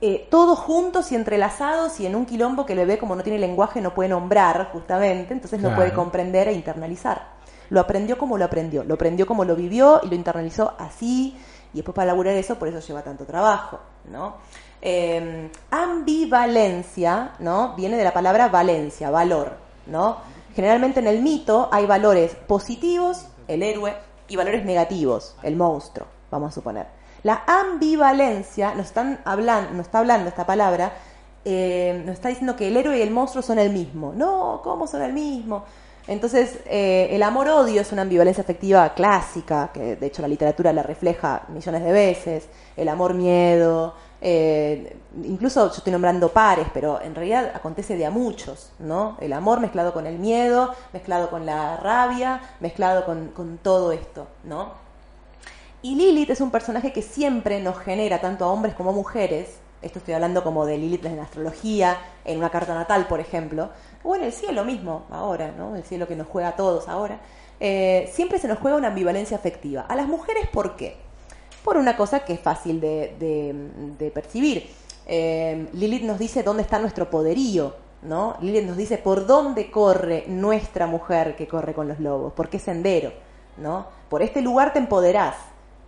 eh, 0.02 0.28
todos 0.30 0.60
juntos 0.60 1.12
y 1.12 1.16
entrelazados 1.16 2.00
y 2.00 2.06
en 2.06 2.16
un 2.16 2.26
quilombo 2.26 2.66
que 2.66 2.76
le 2.76 2.86
ve 2.86 2.98
como 2.98 3.16
no 3.16 3.24
tiene 3.24 3.40
lenguaje 3.40 3.82
no 3.82 3.94
puede 3.94 4.10
nombrar 4.10 4.70
justamente, 4.72 5.34
entonces 5.34 5.60
no 5.60 5.76
puede 5.76 5.94
comprender 5.94 6.48
e 6.48 6.54
internalizar. 6.54 7.40
Lo 7.70 7.80
aprendió 7.80 8.18
como 8.18 8.38
lo 8.38 8.46
aprendió, 8.46 8.84
lo 8.84 8.96
aprendió 8.96 9.28
como 9.28 9.46
lo 9.46 9.56
vivió 9.56 10.00
y 10.04 10.08
lo 10.08 10.16
internalizó 10.16 10.74
así 10.80 11.38
y 11.74 11.78
después 11.78 11.94
para 11.94 12.08
laburar 12.08 12.36
eso 12.36 12.58
por 12.58 12.68
eso 12.68 12.80
lleva 12.80 13.02
tanto 13.02 13.26
trabajo, 13.26 13.80
¿no? 14.10 14.36
Eh, 14.82 15.52
ambivalencia, 15.70 17.32
¿no? 17.40 17.76
Viene 17.76 17.98
de 17.98 18.04
la 18.06 18.14
palabra 18.14 18.48
valencia, 18.48 19.10
valor, 19.10 19.58
¿no? 19.88 20.18
Generalmente 20.56 21.00
en 21.00 21.08
el 21.08 21.22
mito 21.22 21.70
hay 21.72 21.86
valores 21.86 22.36
positivos, 22.36 23.28
el 23.48 23.64
héroe, 23.64 23.94
y 24.30 24.36
valores 24.36 24.64
negativos, 24.64 25.36
el 25.44 25.56
monstruo, 25.56 26.08
vamos 26.32 26.52
a 26.52 26.56
suponer. 26.56 26.88
La 27.24 27.44
ambivalencia, 27.48 28.74
nos, 28.76 28.88
están 28.88 29.20
hablando, 29.26 29.72
nos 29.72 29.88
está 29.88 30.00
hablando 30.00 30.30
esta 30.30 30.46
palabra, 30.46 30.94
eh, 31.44 32.02
nos 32.06 32.14
está 32.14 32.30
diciendo 32.30 32.56
que 32.56 32.68
el 32.68 32.78
héroe 32.78 33.00
y 33.00 33.02
el 33.02 33.12
monstruo 33.12 33.42
son 33.42 33.60
el 33.60 33.72
mismo. 33.72 34.14
No, 34.16 34.62
¿cómo 34.64 34.88
son 34.88 35.02
el 35.02 35.12
mismo? 35.12 35.66
Entonces, 36.08 36.60
eh, 36.66 37.10
el 37.12 37.22
amor-odio 37.24 37.82
es 37.82 37.92
una 37.92 38.04
ambivalencia 38.04 38.44
afectiva 38.44 38.94
clásica, 38.94 39.72
que 39.74 39.96
de 39.96 40.08
hecho 40.08 40.22
la 40.22 40.28
literatura 40.28 40.72
la 40.72 40.84
refleja 40.84 41.44
millones 41.50 41.84
de 41.84 41.92
veces. 41.92 42.48
El 42.78 42.88
amor-miedo, 42.88 43.94
eh, 44.22 44.98
incluso 45.24 45.68
yo 45.70 45.78
estoy 45.78 45.94
nombrando 45.94 46.30
pares, 46.30 46.68
pero 46.74 47.02
en 47.02 47.16
realidad 47.16 47.52
acontece 47.54 47.96
de 47.96 48.06
a 48.06 48.12
muchos, 48.12 48.72
¿no? 48.80 49.18
El 49.22 49.34
amor 49.34 49.60
mezclado 49.60 49.94
con 49.94 50.06
el 50.06 50.20
miedo, 50.20 50.74
mezclado 50.92 51.30
con 51.30 51.46
la 51.46 51.78
rabia, 51.78 52.42
mezclado 52.60 53.06
con, 53.06 53.60
todo 53.64 53.92
esto, 53.92 54.28
¿no? 54.44 54.74
Y 55.82 55.96
Lilith 55.96 56.32
es 56.32 56.42
un 56.42 56.52
personaje 56.52 56.92
que 56.92 57.02
siempre 57.02 57.62
nos 57.62 57.78
genera, 57.80 58.20
tanto 58.20 58.44
a 58.44 58.50
hombres 58.50 58.76
como 58.76 58.90
a 58.90 58.94
mujeres, 58.94 59.60
esto 59.82 60.00
estoy 60.00 60.14
hablando 60.14 60.44
como 60.44 60.66
de 60.66 60.78
Lilith 60.78 61.06
en 61.06 61.16
la 61.16 61.24
astrología, 61.24 61.98
en 62.26 62.38
una 62.38 62.50
carta 62.50 62.74
natal, 62.76 63.08
por 63.08 63.22
ejemplo, 63.22 63.70
o 64.04 64.16
en 64.16 64.24
el 64.24 64.34
cielo 64.34 64.66
mismo, 64.66 65.04
ahora, 65.10 65.54
¿no? 65.58 65.78
El 65.78 65.84
cielo 65.84 66.06
que 66.06 66.18
nos 66.18 66.28
juega 66.28 66.50
a 66.50 66.56
todos 66.58 66.90
ahora. 66.90 67.22
Eh, 67.62 68.10
siempre 68.14 68.40
se 68.40 68.50
nos 68.50 68.60
juega 68.60 68.76
una 68.76 68.90
ambivalencia 68.90 69.38
afectiva. 69.38 69.86
A 69.88 69.96
las 69.96 70.08
mujeres, 70.08 70.48
¿por 70.50 70.76
qué? 70.76 70.98
Por 71.70 71.78
una 71.78 71.96
cosa 71.96 72.22
que 72.22 72.34
es 72.34 72.40
fácil 72.40 72.82
de, 72.82 74.12
percibir. 74.12 74.68
Eh, 75.06 75.70
Lilith 75.74 76.02
nos 76.02 76.18
dice 76.18 76.42
dónde 76.42 76.64
está 76.64 76.80
nuestro 76.80 77.12
poderío, 77.12 77.76
¿no? 78.02 78.38
Lilith 78.42 78.66
nos 78.66 78.76
dice 78.76 78.98
por 78.98 79.28
dónde 79.28 79.70
corre 79.70 80.24
nuestra 80.28 80.88
mujer 80.88 81.36
que 81.36 81.48
corre 81.48 81.76
con 81.76 81.88
los 81.88 82.00
lobos, 82.00 82.34
por 82.34 82.50
qué 82.50 82.58
sendero, 82.58 83.14
¿no? 83.58 83.86
Por 84.10 84.24
este 84.24 84.42
lugar 84.42 84.74
te 84.74 84.80
empoderás, 84.80 85.36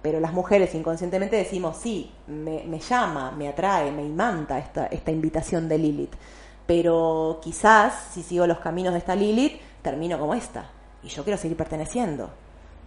pero 0.03 0.19
las 0.19 0.33
mujeres 0.33 0.75
inconscientemente 0.75 1.35
decimos, 1.35 1.77
sí, 1.77 2.11
me, 2.27 2.79
llama, 2.79 3.31
me 3.31 3.47
atrae, 3.47 3.91
me 3.91 4.05
imanta 4.05 4.59
esta, 4.59 4.85
esta 4.85 5.09
invitación 5.09 5.67
de 5.67 5.79
Lilith, 5.79 6.13
pero 6.67 7.39
quizás 7.41 8.09
si 8.13 8.21
sigo 8.21 8.45
los 8.45 8.59
caminos 8.59 8.93
de 8.93 8.99
esta 8.99 9.15
Lilith, 9.15 9.59
termino 9.81 10.19
como 10.19 10.35
esta, 10.35 10.69
y 11.01 11.07
yo 11.07 11.23
quiero 11.23 11.39
seguir 11.39 11.57
perteneciendo, 11.57 12.29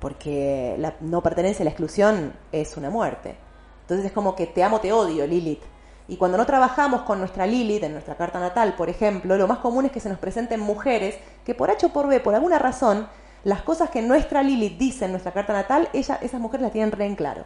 porque 0.04 0.76
no 1.00 1.22
pertenencia, 1.22 1.64
la 1.64 1.70
exclusión 1.70 2.34
es 2.52 2.76
una 2.76 2.90
muerte. 2.90 3.36
Entonces 3.80 4.04
es 4.04 4.12
como 4.12 4.36
que 4.36 4.46
te 4.46 4.62
amo, 4.62 4.78
te 4.78 4.92
odio, 4.92 5.26
Lilith. 5.26 5.62
Y 6.08 6.18
cuando 6.18 6.36
no 6.36 6.44
trabajamos 6.44 7.04
con 7.04 7.20
nuestra 7.20 7.46
Lilith, 7.46 7.84
en 7.84 7.92
nuestra 7.94 8.14
carta 8.14 8.38
natal, 8.38 8.74
por 8.76 8.90
ejemplo, 8.90 9.38
lo 9.38 9.48
más 9.48 9.60
común 9.60 9.86
es 9.86 9.92
que 9.92 10.00
se 10.00 10.10
nos 10.10 10.18
presenten 10.18 10.60
mujeres 10.60 11.16
que 11.46 11.54
por 11.54 11.70
H 11.70 11.86
o 11.86 11.88
por 11.88 12.06
B, 12.06 12.20
por 12.20 12.34
alguna 12.34 12.58
razón, 12.58 13.08
las 13.44 13.62
cosas 13.62 13.88
que 13.88 14.02
nuestra 14.02 14.42
Lilith 14.42 14.76
dice 14.76 15.06
en 15.06 15.12
nuestra 15.12 15.32
carta 15.32 15.54
natal, 15.54 15.88
ella, 15.94 16.18
esas 16.20 16.38
mujeres 16.38 16.64
las 16.64 16.72
tienen 16.72 16.92
re 16.92 17.06
en 17.06 17.16
claro. 17.16 17.44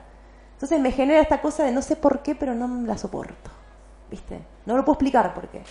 Entonces 0.54 0.80
me 0.80 0.90
genera 0.90 1.20
esta 1.20 1.40
cosa 1.40 1.62
de 1.62 1.70
no 1.70 1.80
sé 1.80 1.94
por 1.94 2.22
qué, 2.22 2.34
pero 2.34 2.56
no 2.56 2.66
la 2.84 2.98
soporto. 2.98 3.52
¿viste? 4.10 4.40
No 4.66 4.76
lo 4.76 4.84
puedo 4.84 4.94
explicar 4.94 5.32
por 5.32 5.46
qué. 5.46 5.62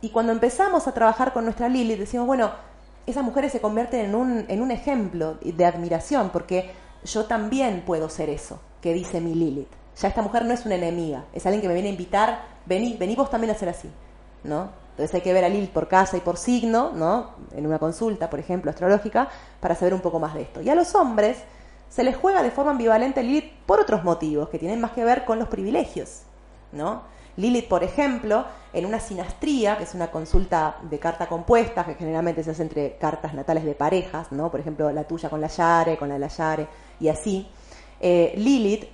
Y 0.00 0.08
cuando 0.08 0.32
empezamos 0.32 0.88
a 0.88 0.92
trabajar 0.92 1.34
con 1.34 1.44
nuestra 1.44 1.68
Lilith, 1.68 1.98
decimos, 1.98 2.26
bueno, 2.26 2.50
esas 3.06 3.24
mujeres 3.24 3.52
se 3.52 3.60
convierten 3.60 4.04
en 4.06 4.14
un, 4.14 4.44
en 4.48 4.62
un 4.62 4.70
ejemplo 4.70 5.38
de 5.42 5.64
admiración, 5.64 6.30
porque 6.30 6.70
yo 7.04 7.24
también 7.24 7.82
puedo 7.86 8.08
ser 8.08 8.30
eso, 8.30 8.60
que 8.80 8.92
dice 8.92 9.20
mi 9.20 9.34
Lilith. 9.34 9.68
Ya 10.00 10.08
esta 10.08 10.22
mujer 10.22 10.44
no 10.44 10.54
es 10.54 10.64
una 10.64 10.76
enemiga, 10.76 11.24
es 11.32 11.44
alguien 11.46 11.60
que 11.60 11.68
me 11.68 11.74
viene 11.74 11.88
a 11.88 11.92
invitar, 11.92 12.42
vení, 12.66 12.96
vení 12.96 13.16
vos 13.16 13.30
también 13.30 13.50
a 13.50 13.54
ser 13.54 13.68
así, 13.68 13.90
¿no? 14.44 14.70
Entonces 14.90 15.14
hay 15.14 15.20
que 15.20 15.32
ver 15.32 15.44
a 15.44 15.48
Lilith 15.48 15.70
por 15.70 15.88
casa 15.88 16.16
y 16.16 16.20
por 16.20 16.36
signo, 16.36 16.92
¿no? 16.92 17.30
En 17.52 17.66
una 17.66 17.78
consulta, 17.78 18.28
por 18.30 18.38
ejemplo, 18.38 18.70
astrológica, 18.70 19.28
para 19.60 19.74
saber 19.74 19.94
un 19.94 20.00
poco 20.00 20.18
más 20.18 20.34
de 20.34 20.42
esto. 20.42 20.60
Y 20.62 20.68
a 20.68 20.74
los 20.74 20.94
hombres 20.94 21.38
se 21.88 22.04
les 22.04 22.16
juega 22.16 22.42
de 22.42 22.50
forma 22.50 22.70
ambivalente 22.72 23.22
Lilith 23.22 23.52
por 23.66 23.80
otros 23.80 24.04
motivos, 24.04 24.48
que 24.48 24.58
tienen 24.58 24.80
más 24.80 24.92
que 24.92 25.04
ver 25.04 25.24
con 25.24 25.38
los 25.38 25.48
privilegios, 25.48 26.22
¿no? 26.72 27.02
Lilith, 27.40 27.68
por 27.68 27.82
ejemplo, 27.82 28.44
en 28.72 28.86
una 28.86 29.00
sinastría, 29.00 29.76
que 29.76 29.84
es 29.84 29.94
una 29.94 30.10
consulta 30.10 30.76
de 30.82 30.98
carta 30.98 31.26
compuesta, 31.26 31.84
que 31.84 31.94
generalmente 31.94 32.44
se 32.44 32.50
hace 32.50 32.62
entre 32.62 32.96
cartas 32.96 33.34
natales 33.34 33.64
de 33.64 33.74
parejas, 33.74 34.30
¿no? 34.30 34.50
Por 34.50 34.60
ejemplo, 34.60 34.92
la 34.92 35.04
tuya 35.04 35.30
con 35.30 35.40
la 35.40 35.48
Yare, 35.48 35.96
con 35.96 36.08
la 36.08 36.14
de 36.14 36.20
la 36.20 36.28
Yare, 36.28 36.68
y 37.00 37.08
así. 37.08 37.48
Eh, 38.00 38.34
Lilith, 38.36 38.84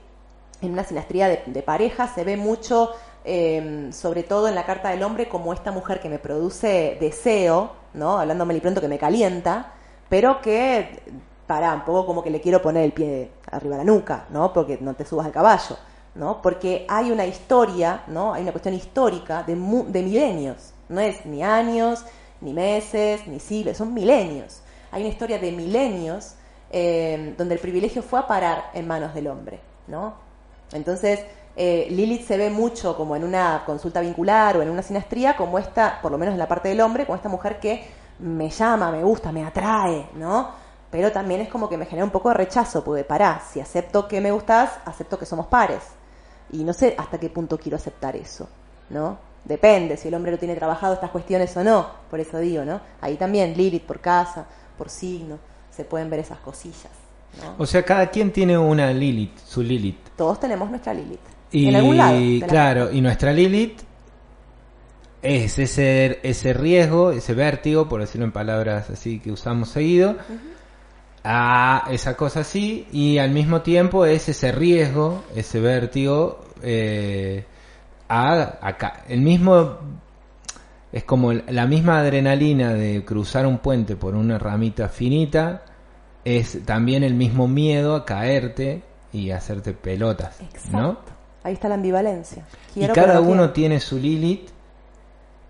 en 0.63 0.73
una 0.73 0.85
sinastría 0.85 1.29
de, 1.29 1.63
parejas, 1.63 2.13
se 2.15 2.25
ve 2.25 2.37
mucho, 2.37 2.93
eh, 3.25 3.91
sobre 3.93 4.23
todo 4.23 4.49
en 4.49 4.55
la 4.55 4.65
carta 4.65 4.91
del 4.91 5.03
hombre, 5.03 5.29
como 5.29 5.53
esta 5.53 5.73
mujer 5.73 6.01
que 6.01 6.09
me 6.09 6.19
produce 6.19 6.97
deseo, 7.01 7.73
¿no? 7.95 8.19
Hablándome 8.19 8.55
y 8.55 8.61
pronto 8.61 8.81
que 8.81 8.89
me 8.89 8.99
calienta, 8.99 9.73
pero 10.09 10.41
que, 10.41 11.03
para, 11.47 11.75
un 11.75 11.85
poco 11.85 12.07
como 12.07 12.23
que 12.23 12.31
le 12.31 12.41
quiero 12.41 12.63
poner 12.63 12.85
el 12.85 12.93
pie 12.93 13.33
arriba 13.51 13.77
de 13.77 13.85
la 13.85 13.93
nuca, 13.93 14.27
¿no? 14.31 14.53
Porque 14.53 14.79
no 14.81 14.95
te 14.95 15.05
subas 15.05 15.27
al 15.27 15.33
caballo. 15.33 15.77
¿No? 16.17 16.41
Porque 16.43 16.87
hay 16.89 17.11
una 17.11 17.27
historia, 17.27 18.03
¿no? 18.07 18.35
Hay 18.35 18.43
una 18.43 18.53
cuestión 18.53 18.75
histórica 18.75 19.43
de, 19.43 19.55
de 19.55 20.03
milenios. 20.03 20.73
No 20.89 21.01
es 21.01 21.25
ni 21.27 21.43
años, 21.43 22.05
ni 22.41 22.53
meses, 22.53 23.27
ni 23.27 23.41
siglos, 23.41 23.77
son 23.77 23.93
milenios. 23.95 24.63
Hay 24.91 25.03
una 25.03 25.11
historia 25.11 25.39
de 25.39 25.53
milenios 25.53 26.35
eh, 26.71 27.35
donde 27.37 27.55
el 27.55 27.61
privilegio 27.61 28.03
fue 28.03 28.19
a 28.19 28.27
parar 28.27 28.71
en 28.75 28.87
manos 28.87 29.15
del 29.15 29.29
hombre, 29.29 29.61
¿no? 29.87 30.15
Entonces, 30.73 31.25
eh, 31.55 31.87
Lilith 31.91 32.27
se 32.27 32.37
ve 32.37 32.51
mucho 32.51 32.97
como 32.97 33.17
en 33.17 33.25
una 33.25 33.63
consulta 33.65 34.01
vincular 34.01 34.57
o 34.57 34.63
en 34.63 34.71
una 34.71 34.83
sinastría, 34.83 35.37
como 35.37 35.59
esta, 35.59 36.01
por 36.03 36.13
lo 36.13 36.19
menos 36.19 36.33
en 36.33 36.39
la 36.39 36.49
parte 36.49 36.69
del 36.69 36.81
hombre, 36.81 37.07
como 37.07 37.17
esta 37.17 37.29
mujer 37.29 37.61
que 37.61 37.87
me 38.19 38.51
llama, 38.51 38.91
me 38.91 39.03
gusta, 39.03 39.33
me 39.33 39.45
atrae, 39.45 40.09
¿no? 40.15 40.51
Pero 40.91 41.13
también 41.13 41.41
es 41.41 41.49
como 41.49 41.69
que 41.69 41.77
me 41.77 41.87
genera 41.87 42.05
un 42.05 42.11
poco 42.11 42.29
de 42.29 42.35
rechazo, 42.35 42.83
porque 42.85 43.05
pará, 43.05 43.43
si 43.53 43.61
acepto 43.61 44.09
que 44.09 44.21
me 44.21 44.31
gustas, 44.31 44.71
acepto 44.85 45.19
que 45.19 45.27
somos 45.27 45.47
pares. 45.47 45.83
Y 46.53 46.65
no 46.65 46.73
sé 46.73 46.95
hasta 46.97 47.19
qué 47.19 47.29
punto 47.29 47.59
quiero 47.59 47.77
aceptar 47.77 48.17
eso, 48.17 48.49
¿no? 48.91 49.19
Depende 49.45 49.97
si 49.97 50.09
el 50.09 50.15
hombre 50.15 50.33
lo 50.33 50.39
tiene 50.39 50.55
trabajado 50.57 50.95
estas 50.95 51.11
cuestiones 51.11 51.57
o 51.57 51.63
no, 51.63 51.89
por 52.11 52.19
eso 52.19 52.39
digo, 52.39 52.65
¿no? 52.65 52.81
Ahí 53.01 53.17
también 53.17 53.57
Lilith 53.57 53.85
por 53.85 54.01
casa, 54.01 54.47
por 54.77 54.91
signo, 54.91 55.39
se 55.71 55.85
pueden 55.85 56.11
ver 56.11 56.21
esas 56.21 56.39
cosillas. 56.39 56.91
¿no? 57.41 57.55
O 57.59 57.67
sea, 57.67 57.85
cada 57.85 58.11
quien 58.11 58.33
tiene 58.33 58.59
una 58.59 58.93
Lilith, 58.93 59.39
su 59.39 59.63
Lilith. 59.63 60.11
Todos 60.17 60.41
tenemos 60.41 60.69
nuestra 60.71 60.95
Lilith. 60.95 61.21
Y 61.53 61.69
en 61.69 61.77
algún 61.77 61.97
lado. 61.97 62.19
claro, 62.49 62.93
y 62.93 63.01
nuestra 63.01 63.33
Lilith 63.33 63.81
es 65.23 65.59
ese, 65.59 66.19
ese 66.23 66.53
riesgo, 66.53 67.13
ese 67.13 67.35
vértigo, 67.35 67.89
por 67.89 68.01
decirlo 68.01 68.27
en 68.27 68.33
palabras 68.33 68.91
así 68.91 69.21
que 69.21 69.31
usamos 69.31 69.69
seguido, 69.69 70.13
uh 70.13 70.15
-huh 70.15 70.56
a 71.29 71.89
esa 71.91 72.17
cosa 72.17 72.41
así 72.41 72.87
y 72.93 73.19
al 73.19 73.33
mismo 73.33 73.63
tiempo 73.63 74.07
es 74.07 74.29
ese 74.29 74.53
riesgo, 74.53 75.25
ese 75.35 75.59
vértigo 75.59 76.45
eh, 76.63 77.45
a, 78.09 78.59
a, 78.63 79.03
el 79.09 79.23
mismo 79.23 79.77
es 80.93 81.03
como 81.03 81.33
la 81.33 81.67
misma 81.67 81.99
adrenalina 81.99 82.75
de 82.75 83.05
cruzar 83.05 83.45
un 83.45 83.59
puente 83.59 83.97
por 83.97 84.15
una 84.15 84.39
ramita 84.39 84.89
finita 84.89 85.65
es 86.25 86.65
también 86.65 87.03
el 87.03 87.15
mismo 87.15 87.49
miedo 87.49 87.97
a 87.97 88.05
caerte 88.05 88.85
y 89.13 89.33
hacerte 89.33 89.73
pelotas, 89.73 90.41
Exacto. 90.41 90.79
¿no? 90.79 90.99
Ahí 91.43 91.55
está 91.55 91.69
la 91.69 91.75
ambivalencia. 91.75 92.45
Quiero, 92.73 92.93
y 92.93 92.95
cada 92.95 93.21
uno 93.21 93.51
tiene 93.51 93.81
su 93.81 93.99
Lilith 93.99 94.51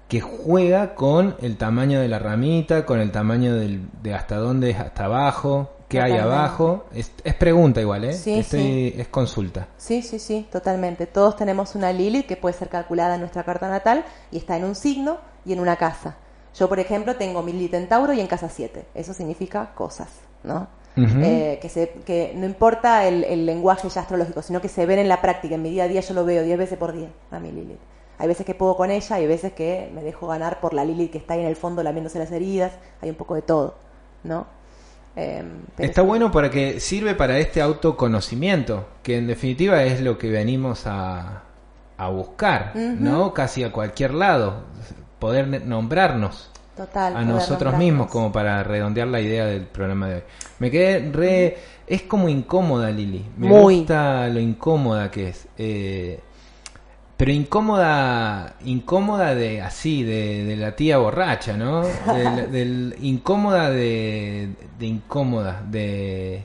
que 0.08 0.20
juega 0.20 0.94
con 0.94 1.34
el 1.42 1.56
tamaño 1.56 2.00
de 2.00 2.08
la 2.08 2.18
ramita, 2.18 2.86
con 2.86 3.00
el 3.00 3.10
tamaño 3.10 3.54
del, 3.56 3.82
de 4.02 4.14
hasta 4.14 4.36
dónde 4.36 4.70
es 4.70 4.78
hasta 4.78 5.06
abajo, 5.06 5.70
qué 5.88 6.00
hay 6.00 6.12
abajo. 6.16 6.86
Es, 6.94 7.12
es 7.24 7.34
pregunta 7.34 7.80
igual, 7.80 8.04
¿eh? 8.04 8.12
Sí, 8.12 8.38
Estoy- 8.38 8.94
Es 9.00 9.08
consulta. 9.08 9.66
Sí, 9.76 10.02
sí, 10.02 10.18
sí, 10.18 10.46
totalmente. 10.52 11.06
Todos 11.06 11.36
tenemos 11.36 11.74
una 11.74 11.92
Lilith 11.92 12.26
que 12.26 12.36
puede 12.36 12.54
ser 12.54 12.68
calculada 12.68 13.14
en 13.14 13.20
nuestra 13.20 13.42
carta 13.44 13.68
natal 13.68 14.04
y 14.30 14.38
está 14.38 14.56
en 14.56 14.64
un 14.64 14.74
signo 14.76 15.18
y 15.44 15.52
en 15.52 15.60
una 15.60 15.76
casa. 15.76 16.16
Yo, 16.58 16.68
por 16.68 16.78
ejemplo, 16.78 17.16
tengo 17.16 17.42
mi 17.42 17.52
Lilith 17.52 17.74
en 17.74 17.88
Tauro 17.88 18.12
y 18.12 18.20
en 18.20 18.26
casa 18.28 18.48
7. 18.48 18.86
Eso 18.94 19.12
significa 19.12 19.72
cosas, 19.74 20.08
¿no? 20.44 20.68
Eh, 20.98 21.58
que, 21.60 21.68
se, 21.68 21.90
que 22.06 22.32
no 22.34 22.46
importa 22.46 23.06
el, 23.06 23.22
el 23.24 23.44
lenguaje 23.44 23.86
ya 23.90 24.00
astrológico, 24.00 24.40
sino 24.40 24.62
que 24.62 24.68
se 24.68 24.86
ven 24.86 24.98
en 24.98 25.08
la 25.08 25.20
práctica. 25.20 25.56
En 25.56 25.62
mi 25.62 25.68
día 25.70 25.84
a 25.84 25.88
día 25.88 26.00
yo 26.00 26.14
lo 26.14 26.24
veo 26.24 26.42
10 26.42 26.56
veces 26.56 26.78
por 26.78 26.92
día 26.94 27.08
a 27.30 27.38
mi 27.38 27.52
Lilith. 27.52 27.78
Hay 28.18 28.28
veces 28.28 28.46
que 28.46 28.54
puedo 28.54 28.76
con 28.76 28.90
ella 28.90 29.18
y 29.18 29.22
hay 29.22 29.26
veces 29.26 29.52
que 29.52 29.90
me 29.94 30.02
dejo 30.02 30.26
ganar 30.26 30.60
por 30.60 30.72
la 30.74 30.84
Lilith 30.84 31.12
que 31.12 31.18
está 31.18 31.34
ahí 31.34 31.40
en 31.40 31.46
el 31.46 31.56
fondo 31.56 31.82
lamiéndose 31.82 32.18
las 32.18 32.30
heridas. 32.32 32.72
Hay 33.02 33.10
un 33.10 33.16
poco 33.16 33.34
de 33.34 33.42
todo, 33.42 33.74
¿no? 34.24 34.46
Eh, 35.16 35.42
pero 35.76 35.88
Está 35.88 36.02
bueno 36.02 36.30
para 36.30 36.50
que 36.50 36.78
sirve 36.80 37.14
para 37.14 37.38
este 37.38 37.62
autoconocimiento, 37.62 38.86
que 39.02 39.16
en 39.16 39.26
definitiva 39.26 39.82
es 39.82 40.00
lo 40.00 40.18
que 40.18 40.30
venimos 40.30 40.86
a, 40.86 41.42
a 41.96 42.08
buscar. 42.08 42.72
¿no? 42.76 43.32
Casi 43.32 43.64
a 43.64 43.72
cualquier 43.72 44.14
lado, 44.14 44.64
poder 45.18 45.64
nombrarnos 45.66 46.50
Total, 46.76 47.16
a 47.16 47.22
nosotros 47.22 47.76
mismos 47.78 48.08
como 48.08 48.30
para 48.30 48.62
redondear 48.62 49.08
la 49.08 49.20
idea 49.20 49.46
del 49.46 49.62
programa 49.62 50.08
de 50.08 50.14
hoy. 50.16 50.22
Me 50.58 50.70
quedé 50.70 51.10
re... 51.10 51.56
Es 51.86 52.02
como 52.02 52.28
incómoda 52.28 52.90
Lili, 52.90 53.24
me 53.36 53.48
Muy. 53.48 53.78
gusta 53.78 54.26
lo 54.28 54.40
incómoda 54.40 55.10
que 55.10 55.28
es. 55.28 55.46
Eh, 55.56 56.20
pero 57.16 57.32
incómoda, 57.32 58.56
incómoda 58.64 59.34
de 59.34 59.62
así, 59.62 60.02
de, 60.02 60.44
de 60.44 60.56
la 60.56 60.76
tía 60.76 60.98
borracha, 60.98 61.56
¿no? 61.56 61.82
Del, 61.82 62.50
del- 62.52 62.96
incómoda 63.00 63.70
de, 63.70 64.50
de 64.78 64.86
incómoda, 64.86 65.62
de... 65.70 66.44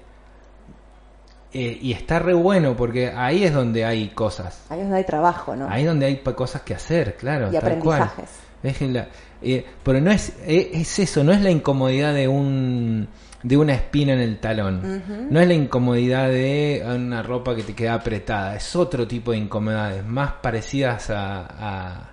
eh, 1.53 1.77
y 1.81 1.91
está 1.91 2.19
re 2.19 2.33
bueno 2.33 2.75
porque 2.77 3.09
ahí 3.09 3.43
es 3.43 3.53
donde 3.53 3.83
hay 3.85 4.09
cosas. 4.09 4.61
Ahí 4.69 4.79
es 4.79 4.85
donde 4.85 4.97
hay 4.99 5.03
trabajo, 5.03 5.55
¿no? 5.55 5.67
Ahí 5.69 5.81
es 5.81 5.87
donde 5.87 6.05
hay 6.05 6.17
cosas 6.17 6.61
que 6.61 6.73
hacer, 6.73 7.15
claro. 7.17 7.49
y 7.49 7.59
tal 7.59 7.79
cual. 7.79 8.03
aprendizajes. 8.03 8.29
Déjenla. 8.63 9.07
Eh, 9.41 9.65
pero 9.83 9.99
no 9.99 10.11
es, 10.11 10.33
eh, 10.45 10.69
es 10.73 10.99
eso, 10.99 11.23
no 11.23 11.31
es 11.33 11.41
la 11.41 11.49
incomodidad 11.49 12.13
de 12.13 12.27
un 12.27 13.07
de 13.43 13.57
una 13.57 13.73
espina 13.73 14.13
en 14.13 14.19
el 14.19 14.39
talón. 14.39 15.29
No 15.29 15.39
es 15.39 15.47
la 15.47 15.53
incomodidad 15.53 16.29
de 16.29 16.83
una 16.85 17.23
ropa 17.23 17.55
que 17.55 17.63
te 17.63 17.73
queda 17.73 17.95
apretada. 17.95 18.55
Es 18.55 18.75
otro 18.75 19.07
tipo 19.07 19.31
de 19.31 19.37
incomodidades, 19.37 20.05
más 20.05 20.33
parecidas 20.41 21.09
a, 21.09 21.45
a, 21.47 22.09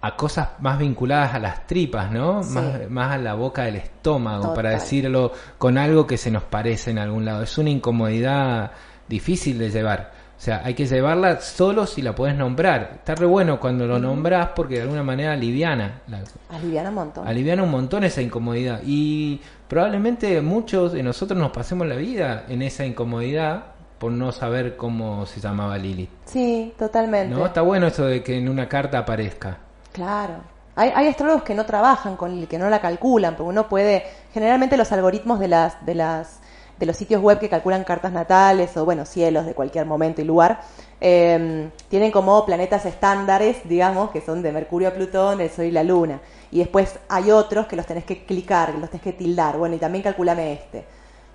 a 0.00 0.16
cosas 0.16 0.48
más 0.60 0.78
vinculadas 0.78 1.34
a 1.34 1.38
las 1.38 1.66
tripas, 1.66 2.10
¿no? 2.10 2.42
Sí. 2.42 2.54
Más, 2.54 2.90
más 2.90 3.12
a 3.12 3.18
la 3.18 3.34
boca 3.34 3.64
del 3.64 3.76
estómago, 3.76 4.52
para 4.54 4.70
decirlo 4.70 5.32
con 5.58 5.78
algo 5.78 6.06
que 6.06 6.16
se 6.16 6.30
nos 6.30 6.44
parece 6.44 6.90
en 6.90 6.98
algún 6.98 7.24
lado. 7.24 7.42
Es 7.42 7.56
una 7.58 7.70
incomodidad 7.70 8.72
difícil 9.08 9.58
de 9.58 9.70
llevar. 9.70 10.23
O 10.44 10.46
sea, 10.46 10.60
hay 10.62 10.74
que 10.74 10.84
llevarla 10.84 11.40
solo 11.40 11.86
si 11.86 12.02
la 12.02 12.14
puedes 12.14 12.36
nombrar. 12.36 12.96
Está 12.96 13.14
re 13.14 13.24
bueno 13.24 13.58
cuando 13.58 13.86
lo 13.86 13.98
nombras 13.98 14.50
porque 14.54 14.74
de 14.74 14.82
alguna 14.82 15.02
manera 15.02 15.32
aliviana. 15.32 16.02
La, 16.06 16.22
Aliviana 16.50 16.90
un 16.90 16.94
montón. 16.96 17.26
aliviana 17.26 17.62
un 17.62 17.70
montón 17.70 18.04
esa 18.04 18.20
incomodidad. 18.20 18.82
Y 18.84 19.40
probablemente 19.68 20.42
muchos 20.42 20.92
de 20.92 21.02
nosotros 21.02 21.38
nos 21.38 21.50
pasemos 21.50 21.86
la 21.86 21.96
vida 21.96 22.44
en 22.46 22.60
esa 22.60 22.84
incomodidad 22.84 23.68
por 23.98 24.12
no 24.12 24.32
saber 24.32 24.76
cómo 24.76 25.24
se 25.24 25.40
llamaba 25.40 25.78
Lilith. 25.78 26.10
Sí, 26.26 26.74
totalmente. 26.78 27.34
¿No? 27.34 27.46
Está 27.46 27.62
bueno 27.62 27.86
eso 27.86 28.04
de 28.04 28.22
que 28.22 28.36
en 28.36 28.50
una 28.50 28.68
carta 28.68 28.98
aparezca. 28.98 29.56
Claro. 29.92 30.34
Hay, 30.76 30.92
hay 30.94 31.06
astrólogos 31.06 31.42
que 31.44 31.54
no 31.54 31.64
trabajan 31.64 32.16
con 32.18 32.32
Lilith, 32.34 32.50
que 32.50 32.58
no 32.58 32.68
la 32.68 32.82
calculan, 32.82 33.34
porque 33.34 33.48
uno 33.48 33.66
puede, 33.66 34.04
generalmente 34.34 34.76
los 34.76 34.92
algoritmos 34.92 35.40
de 35.40 35.48
las, 35.48 35.86
de 35.86 35.94
las, 35.94 36.40
de 36.84 36.86
los 36.86 36.96
sitios 36.96 37.22
web 37.22 37.38
que 37.38 37.48
calculan 37.48 37.82
cartas 37.82 38.12
natales 38.12 38.76
o 38.76 38.84
bueno, 38.84 39.06
cielos 39.06 39.46
de 39.46 39.54
cualquier 39.54 39.86
momento 39.86 40.20
y 40.20 40.24
lugar, 40.24 40.60
eh, 41.00 41.70
tienen 41.88 42.10
como 42.12 42.44
planetas 42.44 42.84
estándares, 42.84 43.56
digamos, 43.64 44.10
que 44.10 44.20
son 44.20 44.42
de 44.42 44.52
Mercurio 44.52 44.88
a 44.88 44.90
Plutón, 44.92 45.40
el 45.40 45.50
Sol 45.50 45.64
y 45.64 45.70
la 45.70 45.82
Luna. 45.82 46.20
Y 46.50 46.58
después 46.58 46.98
hay 47.08 47.30
otros 47.30 47.66
que 47.66 47.74
los 47.74 47.86
tenés 47.86 48.04
que 48.04 48.24
clicar, 48.26 48.72
que 48.72 48.78
los 48.78 48.90
tenés 48.90 49.02
que 49.02 49.12
tildar. 49.14 49.56
Bueno, 49.56 49.76
y 49.76 49.78
también 49.78 50.04
calculame 50.04 50.52
este, 50.52 50.84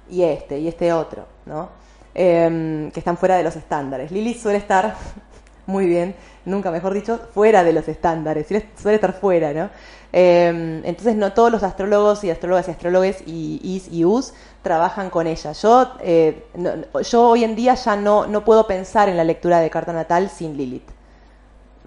y 0.09 0.21
este, 0.21 0.59
y 0.59 0.67
este 0.67 0.93
otro, 0.93 1.25
¿no? 1.47 1.69
Eh, 2.13 2.89
que 2.93 2.99
están 2.99 3.17
fuera 3.17 3.35
de 3.35 3.43
los 3.43 3.55
estándares. 3.55 4.11
Lilith 4.11 4.39
suele 4.39 4.59
estar 4.59 4.95
muy 5.65 5.87
bien, 5.87 6.13
nunca 6.45 6.69
mejor 6.69 6.93
dicho, 6.93 7.19
fuera 7.33 7.63
de 7.63 7.73
los 7.73 7.87
estándares, 7.87 8.47
suele 8.47 8.95
estar 8.95 9.13
fuera, 9.13 9.51
¿no? 9.51 9.69
Eh, 10.11 10.81
entonces 10.83 11.15
no 11.15 11.33
todos 11.33 11.51
los 11.51 11.61
astrólogos 11.61 12.23
y 12.23 12.31
astrólogas 12.31 12.67
y 12.67 12.71
astrólogos 12.71 13.17
y 13.27 13.61
is 13.63 13.91
y 13.91 14.05
us 14.05 14.33
trabajan 14.61 15.09
con 15.09 15.27
ella. 15.27 15.51
Yo, 15.53 15.93
eh, 16.01 16.45
no- 16.55 17.01
yo 17.01 17.29
hoy 17.29 17.43
en 17.43 17.55
día 17.55 17.75
ya 17.75 17.95
no, 17.95 18.27
no 18.27 18.43
puedo 18.45 18.67
pensar 18.67 19.09
en 19.09 19.17
la 19.17 19.23
lectura 19.23 19.59
de 19.59 19.69
carta 19.69 19.93
natal 19.93 20.29
sin 20.29 20.57
Lilith. 20.57 20.89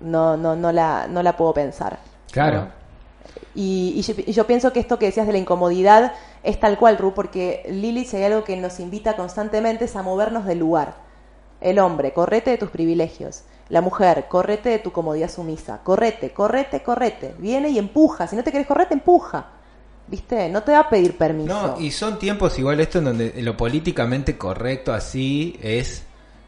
no, 0.01 0.37
no, 0.37 0.57
no, 0.57 0.73
la, 0.73 1.07
no 1.09 1.23
la 1.23 1.37
puedo 1.37 1.55
pensar. 1.55 1.99
Claro. 2.33 2.69
Y, 3.55 3.93
y 3.97 4.03
yo, 4.03 4.15
y 4.27 4.33
yo 4.33 4.47
pienso 4.47 4.73
que 4.73 4.81
esto 4.81 4.99
que 4.99 5.07
decías 5.07 5.27
de 5.27 5.33
la 5.33 5.39
incomodidad 5.39 6.13
es 6.43 6.59
tal 6.59 6.79
cual, 6.79 6.99
Ru, 6.99 7.15
porque 7.15 7.63
Lili, 7.69 8.05
si 8.05 8.17
hay 8.17 8.25
algo 8.25 8.45
que 8.45 8.57
nos 8.57 8.81
invita 8.81 9.15
constantemente 9.17 9.85
es 9.85 9.95
a 9.97 10.03
movernos 10.03 10.45
del 10.45 10.59
lugar. 10.59 10.95
El 11.61 11.79
hombre, 11.79 12.13
correte 12.13 12.51
de 12.51 12.59
tus 12.59 12.71
privilegios. 12.71 13.45
La 13.69 13.81
mujer, 13.81 14.27
correte 14.29 14.71
de 14.71 14.79
tu 14.81 14.91
comodidad 14.91 15.31
sumisa. 15.31 15.81
Correte, 15.85 16.33
correte, 16.33 16.83
correte. 16.83 17.35
Viene 17.39 17.69
y 17.69 17.79
empuja. 17.79 18.27
Si 18.27 18.35
no 18.35 18.43
te 18.43 18.51
querés 18.51 18.67
correr, 18.67 18.89
te 18.89 18.95
empuja. 18.95 19.47
¿Viste? 20.09 20.49
No 20.49 20.63
te 20.63 20.73
va 20.73 20.81
a 20.81 20.91
pedir 20.91 21.17
permiso. 21.17 21.49
No, 21.49 21.81
y 21.81 21.91
son 21.91 22.19
tiempos 22.19 22.59
igual 22.59 22.81
esto 22.81 22.99
en 22.99 23.05
donde 23.05 23.43
lo 23.43 23.57
políticamente 23.57 24.37
correcto 24.37 24.93
así 24.93 25.59
es 25.63 26.05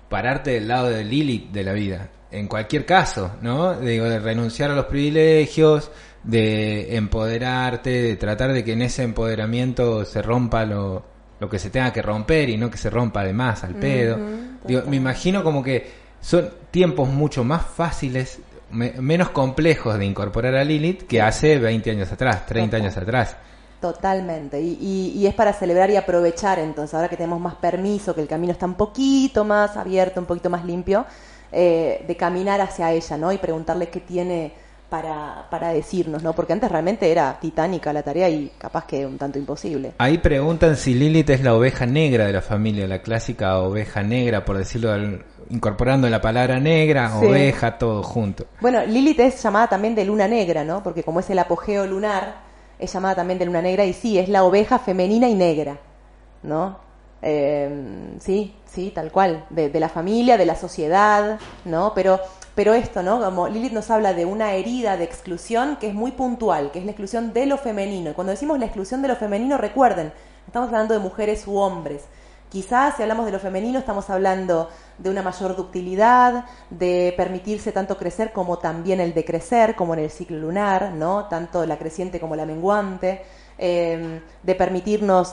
pararte 0.09 0.53
del 0.53 0.69
lado 0.69 0.91
de 0.91 1.05
Lilith 1.05 1.51
de 1.51 1.65
la 1.65 1.73
vida. 1.73 2.11
En 2.31 2.49
cualquier 2.49 2.85
caso, 2.85 3.37
¿no? 3.43 3.79
Digo, 3.79 4.07
de 4.07 4.19
renunciar 4.19 4.71
a 4.71 4.75
los 4.75 4.87
privilegios, 4.87 5.91
de 6.25 6.97
empoderarte, 6.97 7.91
de 7.91 8.17
tratar 8.17 8.53
de 8.53 8.65
que 8.65 8.73
en 8.73 8.83
ese 8.83 9.03
empoderamiento 9.03 10.05
se 10.05 10.21
rompa 10.21 10.65
lo, 10.65 11.05
lo 11.39 11.49
que 11.49 11.59
se 11.59 11.71
tenga 11.71 11.93
que 11.93 12.03
romper 12.03 12.49
y 12.49 12.57
no 12.57 12.71
que 12.71 12.79
se 12.79 12.91
rompa 12.91 13.25
de 13.25 13.33
más 13.33 13.65
al 13.65 13.75
pedo. 13.75 14.19
Digo, 14.65 14.83
me 14.89 14.97
imagino 14.97 15.45
como 15.45 15.63
que 15.63 16.05
son 16.21 16.51
tiempos 16.71 17.09
mucho 17.09 17.45
más 17.45 17.67
fáciles, 17.67 18.41
me- 18.75 18.93
menos 19.01 19.31
complejos 19.31 19.99
de 19.99 20.05
incorporar 20.05 20.55
a 20.57 20.65
Lilith 20.65 21.07
que 21.07 21.23
hace 21.23 21.59
20 21.59 21.91
años 21.91 22.13
atrás, 22.13 22.45
30 22.47 22.77
años 22.77 22.97
atrás. 22.97 23.37
Totalmente. 23.81 24.61
Y, 24.61 24.79
y- 24.81 25.13
y 25.19 25.27
es 25.27 25.35
para 25.35 25.53
celebrar 25.53 25.91
y 25.91 25.97
aprovechar 25.97 26.59
entonces, 26.59 26.95
ahora 26.95 27.09
que 27.09 27.17
tenemos 27.17 27.41
más 27.41 27.55
permiso, 27.57 28.15
que 28.15 28.23
el 28.23 28.29
camino 28.29 28.53
está 28.53 28.67
un 28.67 28.75
poquito 28.75 29.45
más 29.45 29.77
abierto, 29.77 30.21
un 30.21 30.27
poquito 30.27 30.49
más 30.51 30.65
limpio, 30.65 31.05
eh, 31.53 32.05
de 32.07 32.17
caminar 32.17 32.61
hacia 32.61 32.91
ella, 32.93 33.17
¿no? 33.19 33.31
Y 33.33 33.39
preguntarle 33.39 33.89
qué 33.89 34.01
tiene 34.01 34.53
para, 34.89 35.47
para 35.51 35.69
decirnos, 35.73 36.23
¿no? 36.23 36.33
Porque 36.35 36.53
antes 36.53 36.71
realmente 36.71 37.11
era 37.11 37.37
titánica 37.41 37.93
la 37.93 38.03
tarea 38.03 38.29
y 38.29 38.53
capaz 38.57 38.87
que 38.87 39.05
un 39.05 39.19
tanto 39.19 39.39
imposible. 39.39 39.93
Ahí 39.99 40.19
preguntan 40.19 40.77
si 40.77 40.95
Lilith 40.95 41.31
es 41.31 41.43
la 41.43 41.55
oveja 41.55 41.85
negra 41.85 42.27
de 42.27 42.33
la 42.33 42.43
familia, 42.43 42.87
la 42.87 43.01
clásica 43.03 43.59
oveja 43.59 44.03
negra, 44.03 44.45
por 44.45 44.57
decirlo, 44.57 44.93
al- 44.93 45.25
incorporando 45.51 46.09
la 46.09 46.21
palabra 46.21 46.59
negra, 46.61 47.11
Sí. 47.21 47.27
oveja, 47.27 47.79
todo 47.79 48.03
junto. 48.03 48.47
Bueno, 48.61 48.85
Lilith 48.85 49.21
es 49.21 49.43
llamada 49.43 49.69
también 49.69 49.95
de 49.95 50.05
luna 50.05 50.29
negra, 50.29 50.65
¿no? 50.65 50.83
Porque 50.83 51.03
como 51.03 51.21
es 51.21 51.31
el 51.31 51.39
apogeo 51.39 51.87
lunar, 51.87 52.37
es 52.79 52.93
llamada 52.93 53.17
también 53.17 53.39
de 53.39 53.47
luna 53.47 53.63
negra 53.63 53.85
y 53.85 53.93
sí, 53.93 54.19
es 54.19 54.29
la 54.29 54.45
oveja 54.45 54.79
femenina 54.79 55.29
y 55.29 55.35
negra, 55.35 55.79
¿no? 56.43 56.79
Eh, 57.23 58.15
sí, 58.21 58.55
sí, 58.67 58.91
tal 58.95 59.11
cual, 59.11 59.47
de, 59.51 59.71
de 59.71 59.81
la 59.81 59.89
familia, 59.89 60.37
de 60.37 60.45
la 60.45 60.57
sociedad, 60.57 61.39
¿no? 61.65 61.93
Pero, 61.95 62.21
pero 62.55 62.75
esto, 62.75 63.03
¿no? 63.03 63.19
Como 63.23 63.49
Lilith 63.49 63.73
nos 63.73 63.91
habla 63.91 64.13
de 64.13 64.27
una 64.27 64.53
herida 64.53 64.97
de 64.97 65.05
exclusión 65.05 65.77
que 65.81 65.89
es 65.89 65.95
muy 65.95 66.13
puntual, 66.13 66.71
que 66.71 66.81
es 66.81 66.85
la 66.85 66.91
exclusión 66.91 67.33
de 67.33 67.47
lo 67.47 67.57
femenino. 67.57 68.11
Y 68.11 68.15
cuando 68.15 68.33
decimos 68.33 68.59
la 68.59 68.67
exclusión 68.67 69.01
de 69.03 69.09
lo 69.09 69.17
femenino, 69.17 69.57
recuerden, 69.57 70.13
estamos 70.47 70.69
hablando 70.69 70.93
de 70.95 71.01
mujeres 71.01 71.47
u 71.47 71.57
hombres. 71.59 72.03
Quizás 72.55 72.95
si 72.95 73.03
hablamos 73.03 73.27
de 73.27 73.33
lo 73.33 73.41
femenino 73.41 73.81
estamos 73.81 74.09
hablando 74.11 74.69
de 74.99 75.11
una 75.11 75.23
mayor 75.23 75.57
ductilidad, 75.57 76.45
de 76.71 77.13
permitirse 77.17 77.73
tanto 77.73 77.99
crecer 77.99 78.33
como 78.33 78.59
también 78.59 79.01
el 79.01 79.13
decrecer, 79.13 79.75
como 79.75 79.95
en 79.95 79.99
el 79.99 80.11
ciclo 80.11 80.39
lunar, 80.39 80.93
¿no? 80.93 81.25
Tanto 81.25 81.67
la 81.67 81.77
creciente 81.77 82.21
como 82.21 82.37
la 82.37 82.47
menguante, 82.47 83.25
eh, 83.59 84.21
de 84.41 84.55
permitirnos 84.55 85.33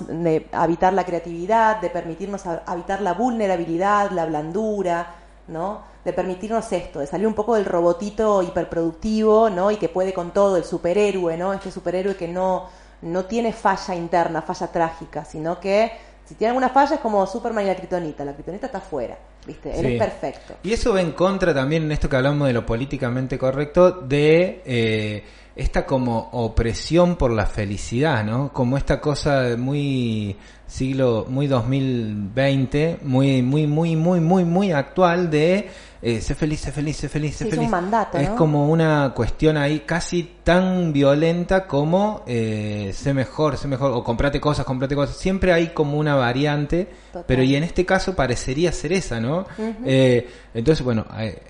habitar 0.52 0.94
la 0.94 1.06
creatividad, 1.06 1.80
de 1.80 1.92
permitirnos 1.92 2.42
habitar 2.48 3.02
la 3.02 3.14
vulnerabilidad, 3.14 4.10
la 4.10 4.26
blandura, 4.26 5.14
¿no? 5.48 5.82
De 6.04 6.14
permitirnos 6.14 6.72
esto, 6.74 7.02
de 7.02 7.06
salir 7.06 7.28
un 7.28 7.36
poco 7.36 7.54
del 7.54 7.66
robotito 7.66 8.42
hiperproductivo, 8.42 9.52
¿no? 9.52 9.70
Y 9.70 9.76
que 9.76 9.90
puede 9.90 10.12
con 10.12 10.32
todo, 10.32 10.58
el 10.58 10.64
superhéroe, 10.64 11.38
¿no? 11.38 11.54
Este 11.54 11.70
superhéroe 11.70 12.16
que 12.16 12.28
no, 12.28 12.66
no 13.04 13.26
tiene 13.26 13.54
falla 13.54 13.94
interna, 13.94 14.42
falla 14.42 14.72
trágica, 14.72 15.24
sino 15.24 15.60
que 15.60 16.10
si 16.32 16.36
tiene 16.38 16.52
alguna 16.52 16.70
falla 16.70 16.96
es 16.96 17.02
como 17.02 17.28
Superman 17.28 17.66
y 17.66 17.68
la 17.68 17.76
Kryptonita, 17.76 18.24
la 18.24 18.32
Kryptonita 18.34 18.68
está 18.68 18.78
afuera, 18.78 19.18
¿viste? 19.46 19.70
Él 19.78 19.86
Sí. 19.86 19.94
es 19.96 20.00
perfecto. 20.00 20.54
Y 20.64 20.72
eso 20.72 20.94
va 20.94 21.02
en 21.02 21.12
contra 21.12 21.54
también 21.54 21.84
en 21.84 21.92
esto 21.92 22.08
que 22.08 22.16
hablamos 22.16 22.48
de 22.48 22.54
lo 22.54 22.66
políticamente 22.66 23.38
correcto, 23.38 23.92
de 23.92 24.62
eh, 24.66 25.26
esta 25.58 25.86
como 25.86 26.30
opresión 26.32 27.18
por 27.18 27.32
la 27.32 27.46
felicidad, 27.48 28.24
¿no? 28.24 28.54
Como 28.54 28.78
esta 28.78 29.02
cosa 29.02 29.58
muy 29.58 30.38
siglo, 30.68 31.26
muy 31.28 31.48
2020, 31.48 33.00
muy, 33.02 33.42
muy, 33.42 33.68
muy, 33.68 33.98
muy, 33.98 34.22
muy, 34.22 34.46
muy 34.46 34.72
actual 34.72 35.30
de 35.30 35.70
eh, 36.02 36.20
sé 36.22 36.34
feliz, 36.36 36.60
sé 36.62 36.72
feliz, 36.72 36.98
sé 36.98 37.10
feliz, 37.10 37.36
sé 37.36 37.44
Sí, 37.46 37.50
es 37.50 37.56
feliz. 37.56 37.66
un 37.66 37.72
mandato, 37.72 38.18
Es 38.18 38.30
¿no? 38.30 38.36
como 38.36 38.70
una 38.70 39.14
cuestión 39.16 39.58
ahí 39.58 39.82
casi 39.86 40.38
tan 40.44 40.92
violenta 40.92 41.68
como 41.68 42.24
eh, 42.26 42.92
sé 42.96 43.14
mejor, 43.14 43.58
sé 43.58 43.68
mejor, 43.68 43.92
o 43.92 44.04
comprate 44.04 44.42
cosas, 44.42 44.66
comprate 44.66 44.96
cosas. 44.96 45.16
Siempre 45.18 45.54
hay 45.54 45.68
como 45.68 45.98
una 46.00 46.16
variante, 46.16 46.88
Total. 47.12 47.26
pero 47.28 47.44
y 47.44 47.56
en 47.56 47.64
este 47.64 47.86
caso 47.86 48.16
parecería 48.16 48.72
ser 48.72 48.94
esa, 48.94 49.20
¿no? 49.20 49.46
Eh, 49.86 50.28
entonces, 50.56 50.84
bueno, 50.84 51.06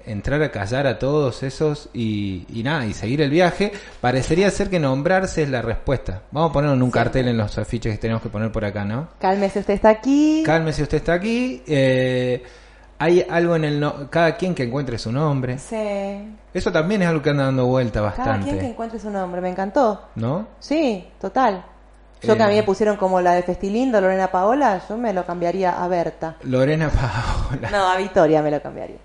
entrar 0.06 0.42
a 0.44 0.52
callar 0.52 0.86
a 0.86 1.00
todos 1.00 1.44
esos 1.44 1.90
y, 1.94 2.46
y 2.54 2.64
nada, 2.64 2.86
y 2.86 2.94
seguir 2.94 3.22
el 3.22 3.30
viaje, 3.30 3.72
parecería 4.02 4.52
ser 4.52 4.70
que 4.70 4.80
nombrarse 4.80 5.44
es 5.44 5.50
la 5.50 5.62
respuesta. 5.62 6.24
Vamos 6.32 6.50
a 6.50 6.54
ponerlo 6.54 6.76
en 6.76 6.84
un 6.84 6.92
cartel 6.92 7.30
en 7.30 7.38
los 7.38 7.58
afiches 7.58 7.94
que 7.94 7.98
tenemos 7.98 8.22
que 8.22 8.30
poner 8.30 8.52
por 8.52 8.66
acá, 8.66 8.84
¿no? 8.84 9.08
Cálmese, 9.20 9.60
usted 9.60 9.74
está 9.76 9.90
aquí. 9.90 10.44
Cálmese, 10.46 10.84
usted 10.84 10.98
está 10.98 11.14
aquí. 11.14 11.64
eh, 11.66 12.44
hay 13.02 13.26
algo 13.30 13.56
en 13.56 13.64
el... 13.66 13.80
No 13.80 14.10
cada 14.10 14.36
quien 14.38 14.54
que 14.56 14.64
encuentre 14.64 14.98
su 14.98 15.12
nombre. 15.12 15.58
Sí. 15.58 16.36
Eso 16.54 16.72
también 16.72 17.02
es 17.02 17.08
algo 17.08 17.22
que 17.22 17.30
anda 17.32 17.46
dando 17.46 17.66
vuelta 17.66 18.00
Cada 18.00 18.06
bastante. 18.16 18.46
quien 18.48 18.60
que 18.60 18.68
encuentre 18.68 19.00
su 19.00 19.10
nombre, 19.10 19.42
me 19.42 19.50
encantó. 19.50 20.10
¿No? 20.16 20.48
Sí, 20.60 21.08
total. 21.20 21.66
Yo 22.22 22.38
que 22.38 22.44
a 22.44 22.48
mí 22.48 22.54
Eh. 22.54 22.58
me 22.58 22.64
pusieron 22.64 22.98
como 22.98 23.20
la 23.20 23.34
de 23.34 23.42
Festilindo, 23.44 24.00
Lorena 24.00 24.30
Paola, 24.32 24.80
yo 24.88 24.96
me 24.98 25.12
lo 25.12 25.26
cambiaría 25.26 25.84
a 25.84 25.88
Berta. 25.88 26.36
Lorena 26.44 26.90
Paola. 26.90 27.70
No, 27.72 27.88
a 27.90 27.98
Victoria 27.98 28.42
me 28.44 28.52
lo 28.52 28.62
cambiaría. 28.62 28.98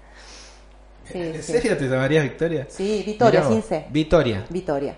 Sí, 1.11 1.19
¿En 1.21 1.43
sí. 1.43 1.53
serio 1.53 1.79
te 1.79 1.89
llamarías 1.89 2.25
Victoria? 2.25 2.67
Sí, 2.69 3.03
Victoria, 3.07 3.43
sin 3.45 3.63
C. 3.63 3.87
Victoria. 3.91 4.45
Victoria, 4.51 4.97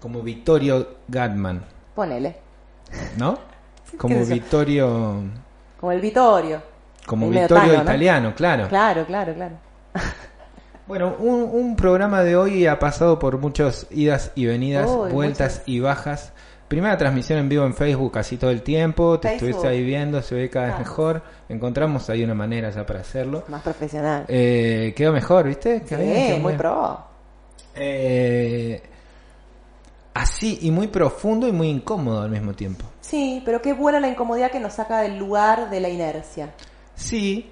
Como 0.00 0.20
Vittorio 0.22 0.96
Gatman. 1.06 1.62
ponele. 1.94 2.36
¿no? 3.18 3.38
Como. 3.98 4.24
Vittorio... 4.24 5.22
Como 5.78 5.92
el 5.92 6.00
Vittorio. 6.00 6.62
Como 7.10 7.26
El 7.26 7.32
Vittorio 7.32 7.56
tango, 7.64 7.76
¿no? 7.78 7.82
italiano, 7.82 8.34
claro. 8.36 8.68
Claro, 8.68 9.04
claro, 9.04 9.34
claro. 9.34 9.56
Bueno, 10.86 11.14
un, 11.20 11.42
un 11.52 11.76
programa 11.76 12.22
de 12.22 12.34
hoy 12.34 12.66
ha 12.66 12.80
pasado 12.80 13.18
por 13.20 13.38
muchas 13.38 13.86
idas 13.90 14.32
y 14.34 14.46
venidas, 14.46 14.86
vueltas 15.12 15.52
muchas. 15.58 15.68
y 15.68 15.78
bajas. 15.80 16.32
Primera 16.66 16.96
transmisión 16.96 17.38
en 17.38 17.48
vivo 17.48 17.64
en 17.64 17.74
Facebook 17.74 18.12
casi 18.12 18.36
todo 18.36 18.50
el 18.50 18.62
tiempo, 18.62 19.20
te 19.20 19.28
Facebook. 19.28 19.48
estuviste 19.50 19.68
ahí 19.68 19.84
viendo, 19.84 20.20
se 20.20 20.34
ve 20.34 20.50
cada 20.50 20.66
vez 20.66 20.78
mejor. 20.80 21.22
Encontramos 21.48 22.10
ahí 22.10 22.24
una 22.24 22.34
manera 22.34 22.70
ya 22.70 22.84
para 22.86 23.00
hacerlo. 23.00 23.44
Más 23.46 23.62
profesional. 23.62 24.24
Eh, 24.26 24.92
quedó 24.96 25.12
mejor, 25.12 25.46
¿viste? 25.46 25.80
Bien, 25.80 25.86
sí, 25.88 25.96
quedó 26.26 26.38
muy 26.38 26.52
bien. 26.52 26.58
pro. 26.58 27.04
Eh, 27.76 28.82
así 30.14 30.58
y 30.62 30.72
muy 30.72 30.88
profundo 30.88 31.46
y 31.46 31.52
muy 31.52 31.68
incómodo 31.68 32.22
al 32.22 32.30
mismo 32.30 32.52
tiempo. 32.54 32.84
Sí, 33.00 33.42
pero 33.44 33.62
qué 33.62 33.72
buena 33.74 34.00
la 34.00 34.08
incomodidad 34.08 34.50
que 34.50 34.58
nos 34.58 34.72
saca 34.74 35.02
del 35.02 35.18
lugar 35.18 35.70
de 35.70 35.80
la 35.80 35.88
inercia. 35.88 36.50
Sí, 37.00 37.50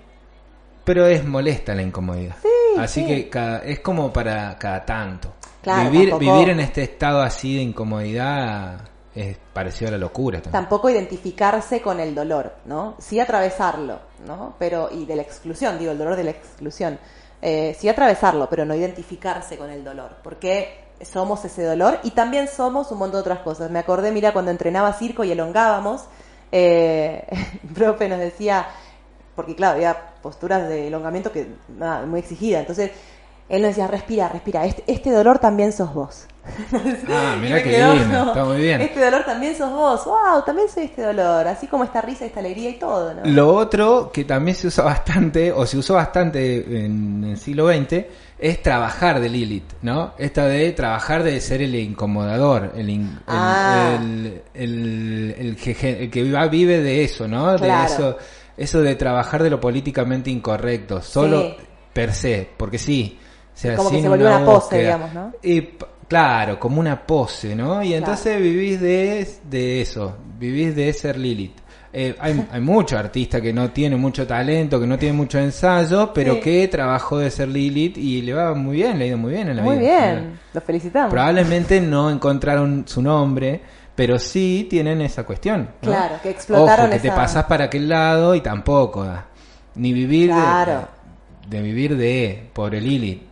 pero 0.84 1.06
es 1.06 1.24
molesta 1.24 1.74
la 1.74 1.82
incomodidad. 1.82 2.36
Sí, 2.42 2.48
así 2.78 3.00
sí. 3.02 3.06
que 3.06 3.28
cada- 3.28 3.58
es 3.60 3.80
como 3.80 4.12
para 4.12 4.56
cada 4.58 4.84
tanto. 4.84 5.34
Claro, 5.62 5.90
vivir, 5.90 6.10
tampoco- 6.10 6.32
vivir 6.34 6.50
en 6.50 6.60
este 6.60 6.82
estado 6.84 7.20
así 7.22 7.56
de 7.56 7.62
incomodidad 7.62 8.80
es 9.14 9.36
parecido 9.52 9.88
a 9.88 9.92
la 9.92 9.98
locura 9.98 10.38
también. 10.40 10.52
Tampoco 10.52 10.88
identificarse 10.88 11.80
con 11.82 11.98
el 11.98 12.14
dolor, 12.14 12.54
¿no? 12.66 12.94
Sí 12.98 13.18
atravesarlo, 13.18 13.98
¿no? 14.26 14.54
Pero, 14.58 14.88
y 14.92 15.04
de 15.04 15.16
la 15.16 15.22
exclusión, 15.22 15.78
digo, 15.78 15.90
el 15.90 15.98
dolor 15.98 16.14
de 16.16 16.24
la 16.24 16.30
exclusión. 16.30 16.98
Eh, 17.42 17.76
sí 17.78 17.88
atravesarlo, 17.88 18.48
pero 18.48 18.64
no 18.64 18.74
identificarse 18.74 19.56
con 19.58 19.70
el 19.70 19.82
dolor. 19.84 20.16
Porque 20.22 20.84
somos 21.02 21.44
ese 21.44 21.64
dolor 21.64 21.98
y 22.02 22.10
también 22.12 22.48
somos 22.48 22.90
un 22.92 22.98
montón 22.98 23.18
de 23.18 23.22
otras 23.22 23.40
cosas. 23.40 23.70
Me 23.70 23.78
acordé, 23.80 24.10
mira, 24.12 24.32
cuando 24.32 24.50
entrenaba 24.50 24.92
circo 24.92 25.24
y 25.24 25.32
elongábamos, 25.32 26.04
eh, 26.52 27.26
el 27.62 27.74
profe 27.74 28.08
nos 28.08 28.18
decía, 28.20 28.66
porque 29.38 29.54
claro, 29.54 29.76
había 29.76 29.96
posturas 30.20 30.68
de 30.68 30.88
elongamiento 30.88 31.30
que, 31.30 31.46
nada, 31.78 32.04
muy 32.04 32.18
exigida. 32.18 32.58
Entonces, 32.58 32.90
él 33.48 33.62
nos 33.62 33.68
decía, 33.70 33.86
respira, 33.86 34.28
respira, 34.28 34.66
este, 34.66 34.82
este 34.88 35.12
dolor 35.12 35.38
también 35.38 35.70
sos 35.72 35.94
vos. 35.94 36.26
Ah, 37.08 37.36
mira 37.40 37.62
qué 37.62 37.70
quedó, 37.70 37.94
lindo, 37.94 38.24
no, 38.24 38.28
está 38.32 38.44
muy 38.44 38.56
bien. 38.56 38.80
Este 38.80 39.00
dolor 39.04 39.22
también 39.24 39.56
sos 39.56 39.70
vos. 39.70 40.04
Wow, 40.06 40.42
también 40.44 40.68
soy 40.68 40.84
este 40.86 41.02
dolor. 41.02 41.46
Así 41.46 41.68
como 41.68 41.84
esta 41.84 42.00
risa, 42.02 42.24
esta 42.24 42.40
alegría 42.40 42.70
y 42.70 42.78
todo, 42.80 43.14
¿no? 43.14 43.20
Lo 43.24 43.54
otro 43.54 44.10
que 44.12 44.24
también 44.24 44.56
se 44.56 44.66
usa 44.66 44.82
bastante, 44.84 45.52
o 45.52 45.64
se 45.66 45.78
usó 45.78 45.94
bastante 45.94 46.84
en 46.84 47.22
el 47.24 47.38
siglo 47.38 47.68
XX, 47.72 48.04
es 48.40 48.62
trabajar 48.62 49.20
de 49.20 49.28
Lilith, 49.28 49.72
¿no? 49.82 50.14
Esta 50.18 50.46
de 50.46 50.72
trabajar 50.72 51.22
de 51.22 51.40
ser 51.40 51.62
el 51.62 51.74
incomodador, 51.74 52.72
el, 52.76 52.90
in- 52.90 53.02
el- 53.06 53.22
Ah. 53.28 53.98
el, 54.00 54.42
el- 54.54 55.34
el 55.38 55.56
que, 55.56 56.22
vive 56.50 56.80
de 56.82 57.04
eso, 57.04 57.26
¿no? 57.28 57.56
De 57.56 57.68
eso, 57.84 58.16
eso 58.58 58.82
de 58.82 58.94
trabajar 58.96 59.42
de 59.42 59.50
lo 59.50 59.60
políticamente 59.60 60.30
incorrecto, 60.30 61.00
solo 61.00 61.40
Sí. 61.42 61.56
per 61.92 62.12
se, 62.12 62.48
porque 62.56 62.78
sí, 62.78 63.18
sea, 63.54 63.76
Como 63.76 63.90
que 63.90 64.02
se 64.02 64.08
volvió 64.08 64.26
una 64.28 64.44
pose, 64.44 64.54
búsqueda. 64.60 64.80
digamos, 64.80 65.14
¿no? 65.14 65.32
Y, 65.42 65.68
claro, 66.06 66.60
como 66.60 66.78
una 66.80 67.04
pose, 67.06 67.56
¿no? 67.56 67.82
Y 67.82 67.88
Claro. 67.88 67.98
entonces 67.98 68.40
vivís 68.40 68.80
de, 68.80 69.26
de 69.50 69.80
eso, 69.80 70.16
vivís 70.38 70.76
de 70.76 70.92
ser 70.92 71.16
Lilith. 71.18 71.56
Eh, 71.92 72.14
hay, 72.20 72.46
hay 72.52 72.60
muchos 72.60 72.98
artistas 72.98 73.40
que 73.40 73.52
no 73.52 73.70
tienen 73.70 73.98
mucho 74.00 74.26
talento, 74.26 74.78
que 74.78 74.86
no 74.86 74.96
tienen 74.98 75.16
mucho 75.16 75.38
ensayo, 75.38 76.12
pero 76.12 76.34
Sí. 76.34 76.40
que 76.40 76.68
trabajó 76.68 77.18
de 77.18 77.30
ser 77.30 77.48
Lilith 77.48 77.96
y 77.98 78.22
le 78.22 78.34
va 78.34 78.54
muy 78.54 78.76
bien, 78.76 78.98
le 78.98 79.06
ha 79.06 79.08
ido 79.08 79.18
muy 79.18 79.32
bien 79.32 79.48
en 79.48 79.56
la 79.56 79.62
Muy 79.62 79.78
vida. 79.78 80.12
bien, 80.12 80.38
los 80.54 80.62
felicitamos. 80.62 81.10
Probablemente 81.10 81.80
no 81.80 82.10
encontraron 82.10 82.84
su 82.86 83.02
nombre, 83.02 83.60
pero 83.98 84.16
sí 84.20 84.64
tienen 84.70 85.00
esa 85.00 85.24
cuestión. 85.24 85.70
¿no? 85.82 85.90
Claro, 85.90 86.20
que 86.22 86.30
explotaron 86.30 86.86
Ojo, 86.86 86.94
que 86.94 87.00
te 87.00 87.10
pasás 87.10 87.46
para 87.46 87.64
aquel 87.64 87.88
lado 87.88 88.36
y 88.36 88.40
tampoco. 88.40 89.04
Ni 89.74 89.92
vivir 89.92 90.28
de- 90.32 90.40
Claro. 90.40 90.86
de, 91.48 91.62
vivir 91.62 91.96
de 91.96 92.48
pobre 92.52 92.80
Lilith. 92.80 93.24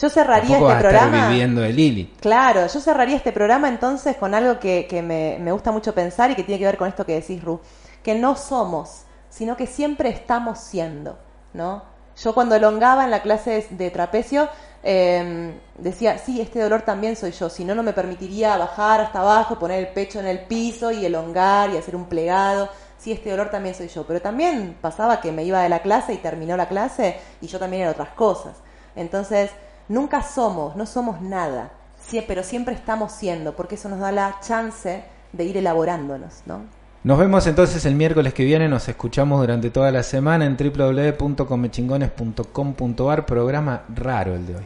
Yo 0.00 0.08
cerraría 0.10 0.48
Tampoco 0.58 0.64
vas 0.64 0.76
este 0.78 0.86
a 0.88 0.90
estar 0.90 1.08
programa. 1.10 1.28
viviendo 1.30 1.60
de 1.60 1.72
Lilith. 1.72 2.18
Claro, 2.20 2.66
yo 2.66 2.80
cerraría 2.80 3.14
este 3.18 3.30
programa 3.30 3.68
entonces 3.68 4.16
con 4.16 4.34
algo 4.34 4.58
que, 4.58 4.88
que 4.90 5.00
me, 5.00 5.38
me 5.40 5.52
gusta 5.52 5.70
mucho 5.70 5.94
pensar 5.94 6.28
y 6.32 6.34
que 6.34 6.42
tiene 6.42 6.58
que 6.58 6.64
ver 6.66 6.76
con 6.76 6.88
esto 6.88 7.06
que 7.06 7.14
decís, 7.14 7.40
Ru, 7.40 7.60
que 8.02 8.16
no 8.16 8.34
somos, 8.34 9.02
sino 9.28 9.56
que 9.56 9.68
siempre 9.68 10.08
estamos 10.08 10.58
siendo, 10.58 11.20
¿no? 11.52 11.84
Yo 12.20 12.34
cuando 12.34 12.56
elongaba 12.56 13.04
en 13.04 13.12
la 13.12 13.22
clase 13.22 13.64
de, 13.70 13.76
de 13.84 13.90
trapecio, 13.92 14.48
eh, 14.82 15.52
decía, 15.78 16.18
sí, 16.18 16.40
este 16.40 16.60
dolor 16.60 16.82
también 16.82 17.16
soy 17.16 17.32
yo, 17.32 17.50
si 17.50 17.64
no, 17.64 17.74
no 17.74 17.82
me 17.82 17.92
permitiría 17.92 18.56
bajar 18.56 19.00
hasta 19.00 19.20
abajo, 19.20 19.58
poner 19.58 19.80
el 19.80 19.88
pecho 19.88 20.20
en 20.20 20.26
el 20.26 20.40
piso 20.40 20.90
y 20.90 21.04
elongar 21.04 21.70
y 21.70 21.76
hacer 21.76 21.96
un 21.96 22.06
plegado. 22.06 22.68
Sí, 22.98 23.12
este 23.12 23.30
dolor 23.30 23.50
también 23.50 23.74
soy 23.74 23.88
yo, 23.88 24.06
pero 24.06 24.20
también 24.20 24.76
pasaba 24.80 25.20
que 25.20 25.32
me 25.32 25.44
iba 25.44 25.62
de 25.62 25.70
la 25.70 25.80
clase 25.80 26.12
y 26.12 26.18
terminó 26.18 26.56
la 26.56 26.68
clase 26.68 27.18
y 27.40 27.46
yo 27.46 27.58
también 27.58 27.82
era 27.82 27.92
otras 27.92 28.10
cosas. 28.10 28.56
Entonces, 28.94 29.50
nunca 29.88 30.22
somos, 30.22 30.76
no 30.76 30.84
somos 30.86 31.20
nada, 31.22 31.70
sí, 32.06 32.22
pero 32.26 32.42
siempre 32.42 32.74
estamos 32.74 33.12
siendo, 33.12 33.56
porque 33.56 33.76
eso 33.76 33.88
nos 33.88 34.00
da 34.00 34.12
la 34.12 34.38
chance 34.40 35.02
de 35.32 35.44
ir 35.44 35.56
elaborándonos, 35.56 36.42
¿no? 36.46 36.79
Nos 37.02 37.18
vemos 37.18 37.46
entonces 37.46 37.82
el 37.86 37.94
miércoles 37.94 38.34
que 38.34 38.44
viene, 38.44 38.68
nos 38.68 38.86
escuchamos 38.86 39.40
durante 39.40 39.70
toda 39.70 39.90
la 39.90 40.02
semana 40.02 40.44
en 40.44 40.58
www.comechingones.com.ar, 40.58 43.24
programa 43.24 43.84
raro 43.94 44.34
el 44.34 44.46
de 44.46 44.56
hoy. 44.56 44.64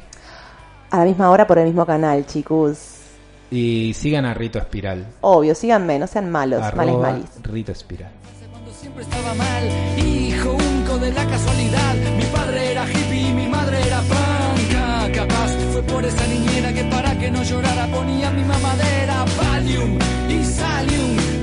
A 0.90 0.98
la 0.98 1.04
misma 1.04 1.30
hora 1.30 1.46
por 1.46 1.58
el 1.58 1.66
mismo 1.66 1.86
canal, 1.86 2.26
chicos. 2.26 3.02
Y 3.52 3.92
sigan 3.94 4.24
a 4.24 4.34
Rito 4.34 4.58
Espiral. 4.58 5.06
Obvio, 5.20 5.54
síganme, 5.54 6.00
no 6.00 6.08
sean 6.08 6.28
malos, 6.28 6.60
males 6.60 6.72
Arroba 6.72 7.12
malis. 7.12 7.30
Rito 7.40 7.70
Espiral. 7.70 8.10
Cuando 8.50 8.72
siempre 8.72 9.04
estaba 9.04 9.32
mal, 9.34 9.68
hijo 10.04 10.54
único 10.54 10.98
de 10.98 11.12
la 11.12 11.24
casualidad. 11.26 11.94
Mi 12.16 12.24
padre 12.24 12.72
era 12.72 12.84
hippie 12.90 13.28
y 13.28 13.32
mi 13.32 13.46
madre 13.46 13.80
era 13.86 14.00
panca. 14.00 15.08
Capaz 15.14 15.52
fue 15.72 15.82
por 15.82 16.04
esa 16.04 16.26
niñera 16.26 16.72
que 16.72 16.82
para 16.84 17.16
que 17.16 17.30
no 17.30 17.44
llorara 17.44 17.86
ponía 17.86 18.32
mi 18.32 18.42
mamadera 18.42 19.24
Valium 19.38 20.00
y 20.28 20.44
Salium. 20.44 21.33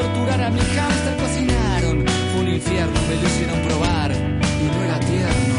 Torturar 0.00 0.40
a 0.40 0.50
mi 0.50 0.60
hamster 0.60 1.14
cocinaron. 1.24 1.96
Fue 2.32 2.40
un 2.40 2.48
infierno, 2.48 2.98
me 3.08 3.14
lo 3.20 3.24
hicieron 3.28 3.58
probar 3.68 4.10
y 4.12 4.66
no 4.72 4.78
era 4.86 4.98
tierno. 5.00 5.56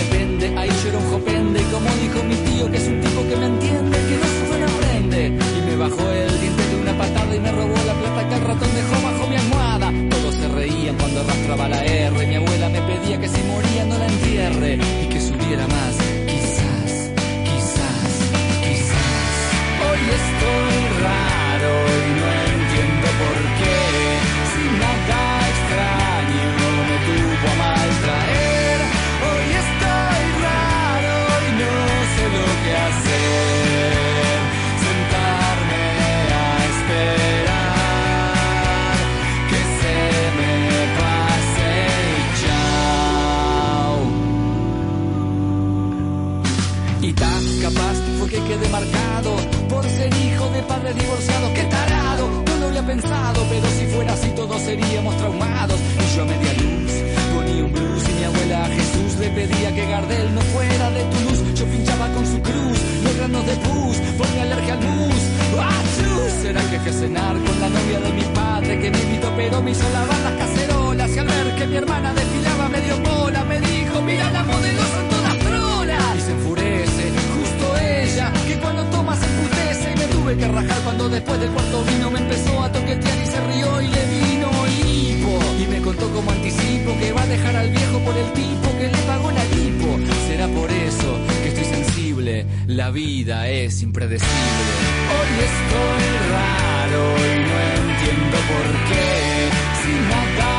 Depende, 0.00 0.44
ahí 0.58 0.70
yo 0.82 0.88
era 0.90 0.98
un 0.98 1.08
jopende 1.12 1.60
y 1.60 1.64
como 1.74 1.88
dijo 2.02 2.18
mi 2.30 2.36
tío 2.48 2.70
que 2.70 2.78
es 2.78 2.86
un 2.88 3.00
tipo 3.00 3.20
que 3.28 3.36
me 3.36 3.46
entiende, 3.46 3.96
que 4.08 4.16
no 4.22 4.28
sufre 4.36 4.58
no 4.62 4.66
aprende. 4.76 5.20
Y 5.58 5.60
me 5.68 5.76
bajó 5.76 6.04
el 6.10 6.40
diente 6.40 6.62
de 6.70 6.76
una 6.84 6.94
patada 6.96 7.36
y 7.36 7.40
me 7.40 7.52
robó 7.52 7.76
la 7.90 7.94
plata 8.00 8.28
que 8.28 8.34
el 8.34 8.42
ratón 8.50 8.70
dejó 8.80 8.96
bajo 9.08 9.22
mi 9.30 9.36
almohada. 9.36 9.88
Todos 10.10 10.34
se 10.34 10.48
reían 10.48 10.96
cuando 10.96 11.20
arrastraba 11.20 11.68
la 11.68 11.84
R. 11.84 12.01
padres 50.92 51.04
divorciados. 51.04 51.50
¡Qué 51.52 51.64
tarado! 51.64 52.28
No 52.46 52.56
lo 52.56 52.66
había 52.68 52.86
pensado, 52.86 53.46
pero 53.48 53.66
si 53.78 53.86
fuera 53.86 54.12
así 54.12 54.28
todos 54.30 54.60
seríamos 54.62 55.16
traumados. 55.16 55.78
Y 55.80 56.16
yo 56.16 56.22
a 56.22 56.26
media 56.26 56.52
luz 56.54 56.92
ponía 57.34 57.64
un 57.64 57.72
blues 57.72 58.02
y 58.08 58.12
mi 58.12 58.24
abuela 58.24 58.68
Jesús 58.68 59.18
le 59.20 59.28
pedía 59.30 59.74
que 59.74 59.86
Gardel 59.86 60.34
no 60.34 60.40
fuera 60.40 60.90
de 60.90 61.04
tu 61.04 61.20
luz. 61.20 61.54
Yo 61.54 61.66
pinchaba 61.66 62.08
con 62.08 62.26
su 62.26 62.40
cruz, 62.40 62.78
los 63.04 63.16
granos 63.16 63.46
de 63.46 63.56
pus, 63.56 63.96
mi 64.34 64.40
alergia 64.40 64.74
al 64.74 64.80
mus. 64.80 65.22
¡Achus! 65.52 66.32
Será 66.42 66.60
que 66.70 66.78
fui 66.80 66.90
a 66.90 66.94
cenar 66.94 67.34
con 67.46 67.60
la 67.60 67.68
novia 67.68 68.00
de 68.00 68.12
mi 68.12 68.24
padre 68.34 68.80
que 68.80 68.90
me 68.90 68.98
invitó 68.98 69.32
pero 69.36 69.62
me 69.62 69.70
hizo 69.70 69.88
lavar 69.90 70.20
las 70.20 70.34
cacerolas 70.34 71.10
y 71.14 71.18
al 71.18 71.26
ver 71.26 71.54
que 71.56 71.66
mi 71.66 71.76
hermana 71.76 72.14
desfilaba 72.14 72.68
medio 72.68 72.96
bola 72.98 73.44
me 73.44 73.60
dijo 73.60 74.02
mira 74.02 74.30
la 74.32 74.42
modelo 74.42 75.01
que 80.36 80.48
rajar 80.48 80.80
cuando 80.84 81.08
después 81.08 81.38
del 81.40 81.50
cuarto 81.50 81.84
vino 81.84 82.10
me 82.10 82.18
empezó 82.18 82.62
a 82.62 82.72
toquetear 82.72 83.18
y 83.22 83.26
se 83.26 83.40
rió 83.40 83.82
y 83.82 83.88
le 83.88 84.04
vino 84.06 84.50
hipo 84.78 85.38
y 85.62 85.66
me 85.66 85.82
contó 85.82 86.08
como 86.10 86.30
anticipo 86.30 86.96
que 86.98 87.12
va 87.12 87.22
a 87.22 87.26
dejar 87.26 87.56
al 87.56 87.70
viejo 87.70 87.98
por 87.98 88.16
el 88.16 88.32
tipo 88.32 88.78
que 88.78 88.88
le 88.88 88.98
pagó 89.06 89.30
la 89.30 89.44
lipo. 89.44 89.98
Será 90.28 90.48
por 90.48 90.70
eso 90.70 91.18
que 91.42 91.48
estoy 91.48 91.64
sensible. 91.64 92.46
La 92.66 92.90
vida 92.90 93.48
es 93.48 93.82
impredecible. 93.82 94.34
Hoy 95.16 95.32
estoy 95.50 96.04
raro 96.32 97.02
y 97.18 97.34
no 97.48 97.90
entiendo 97.90 98.36
por 98.52 98.66
qué. 98.88 99.50
Si 99.82 99.92
nada 100.08 100.51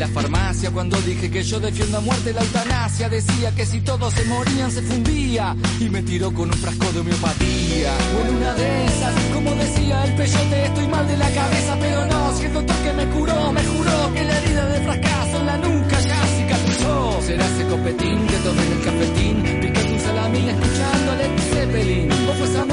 la 0.00 0.08
farmacia 0.08 0.70
cuando 0.70 0.96
dije 1.02 1.30
que 1.30 1.42
yo 1.42 1.60
defiendo 1.60 1.98
a 1.98 2.00
muerte 2.00 2.32
la 2.32 2.40
eutanasia. 2.40 3.10
Decía 3.10 3.54
que 3.54 3.66
si 3.66 3.82
todos 3.82 4.14
se 4.14 4.24
morían 4.24 4.70
se 4.72 4.80
fundía 4.80 5.54
y 5.78 5.90
me 5.90 6.02
tiró 6.02 6.32
con 6.32 6.48
un 6.48 6.56
frasco 6.56 6.90
de 6.92 7.00
homeopatía. 7.00 7.92
En 8.24 8.34
una 8.34 8.54
de 8.54 8.86
esas, 8.86 9.14
como 9.34 9.50
decía 9.56 10.04
el 10.04 10.14
peyote, 10.14 10.64
estoy 10.64 10.88
mal 10.88 11.06
de 11.06 11.16
la 11.18 11.30
cabeza, 11.30 11.76
pero 11.78 12.06
no. 12.06 12.34
Si 12.34 12.44
el 12.46 12.54
doctor 12.54 12.76
que 12.76 12.92
me 12.94 13.06
curó 13.14 13.52
me 13.52 13.62
juró 13.62 14.14
que 14.14 14.24
la 14.24 14.38
herida 14.38 14.66
de 14.72 14.80
fracaso 14.80 15.36
en 15.38 15.46
la 15.46 15.56
nuca 15.58 16.00
ya 16.00 16.18
cicatrizó. 16.38 17.20
Será 17.20 17.44
ese 17.44 17.64
copetín 17.68 18.26
que 18.26 18.36
tomé 18.38 18.62
en 18.64 18.72
el 18.72 18.82
cafetín, 18.82 19.60
picando 19.60 19.92
un 19.92 20.00
salamín 20.00 20.48
escuchando 20.48 21.12
a 21.12 21.16
Led 21.16 21.38
Zeppelin. 21.52 22.10
Fue 22.38 22.48
esa 22.48 22.64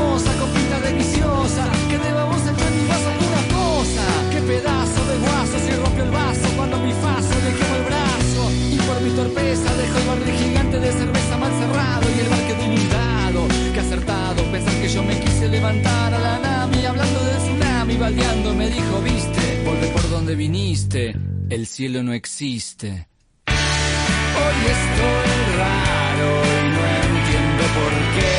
Este 10.28 10.44
gigante 10.44 10.78
de 10.78 10.92
cerveza 10.92 11.38
mal 11.38 11.52
cerrado 11.54 12.06
y 12.14 12.20
el 12.20 12.28
barque 12.28 12.54
inundado. 12.66 13.48
Que 13.74 13.80
acertado 13.80 14.44
pensar 14.52 14.74
que 14.82 14.90
yo 14.90 15.02
me 15.02 15.18
quise 15.22 15.48
levantar 15.48 16.14
a 16.14 16.20
la 16.20 16.40
nami 16.40 16.86
hablando 16.86 17.20
de 17.24 17.38
tsunami, 17.38 17.96
baldeando 17.96 18.54
me 18.54 18.70
dijo, 18.70 19.02
viste, 19.04 19.64
volve 19.64 19.88
por 19.88 20.10
donde 20.10 20.36
viniste, 20.36 21.16
el 21.50 21.66
cielo 21.66 22.04
no 22.04 22.12
existe. 22.12 23.08
Hoy 23.48 24.60
estoy 24.76 25.58
raro 25.58 26.30
y 26.44 26.70
no 26.76 26.82
entiendo 27.08 27.64
por 27.80 27.94
qué, 28.16 28.36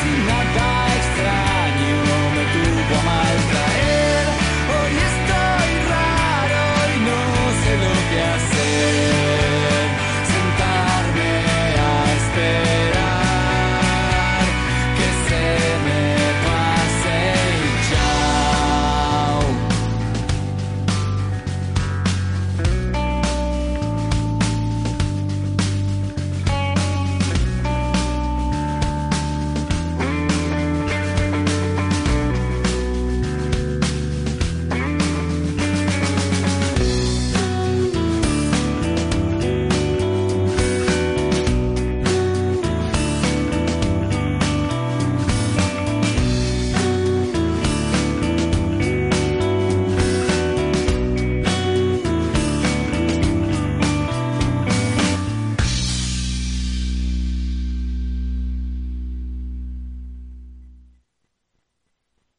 sin 0.00 0.18
nada 0.24 0.96
extraño 0.98 1.96
me 2.36 2.44
tuvo. 2.52 3.27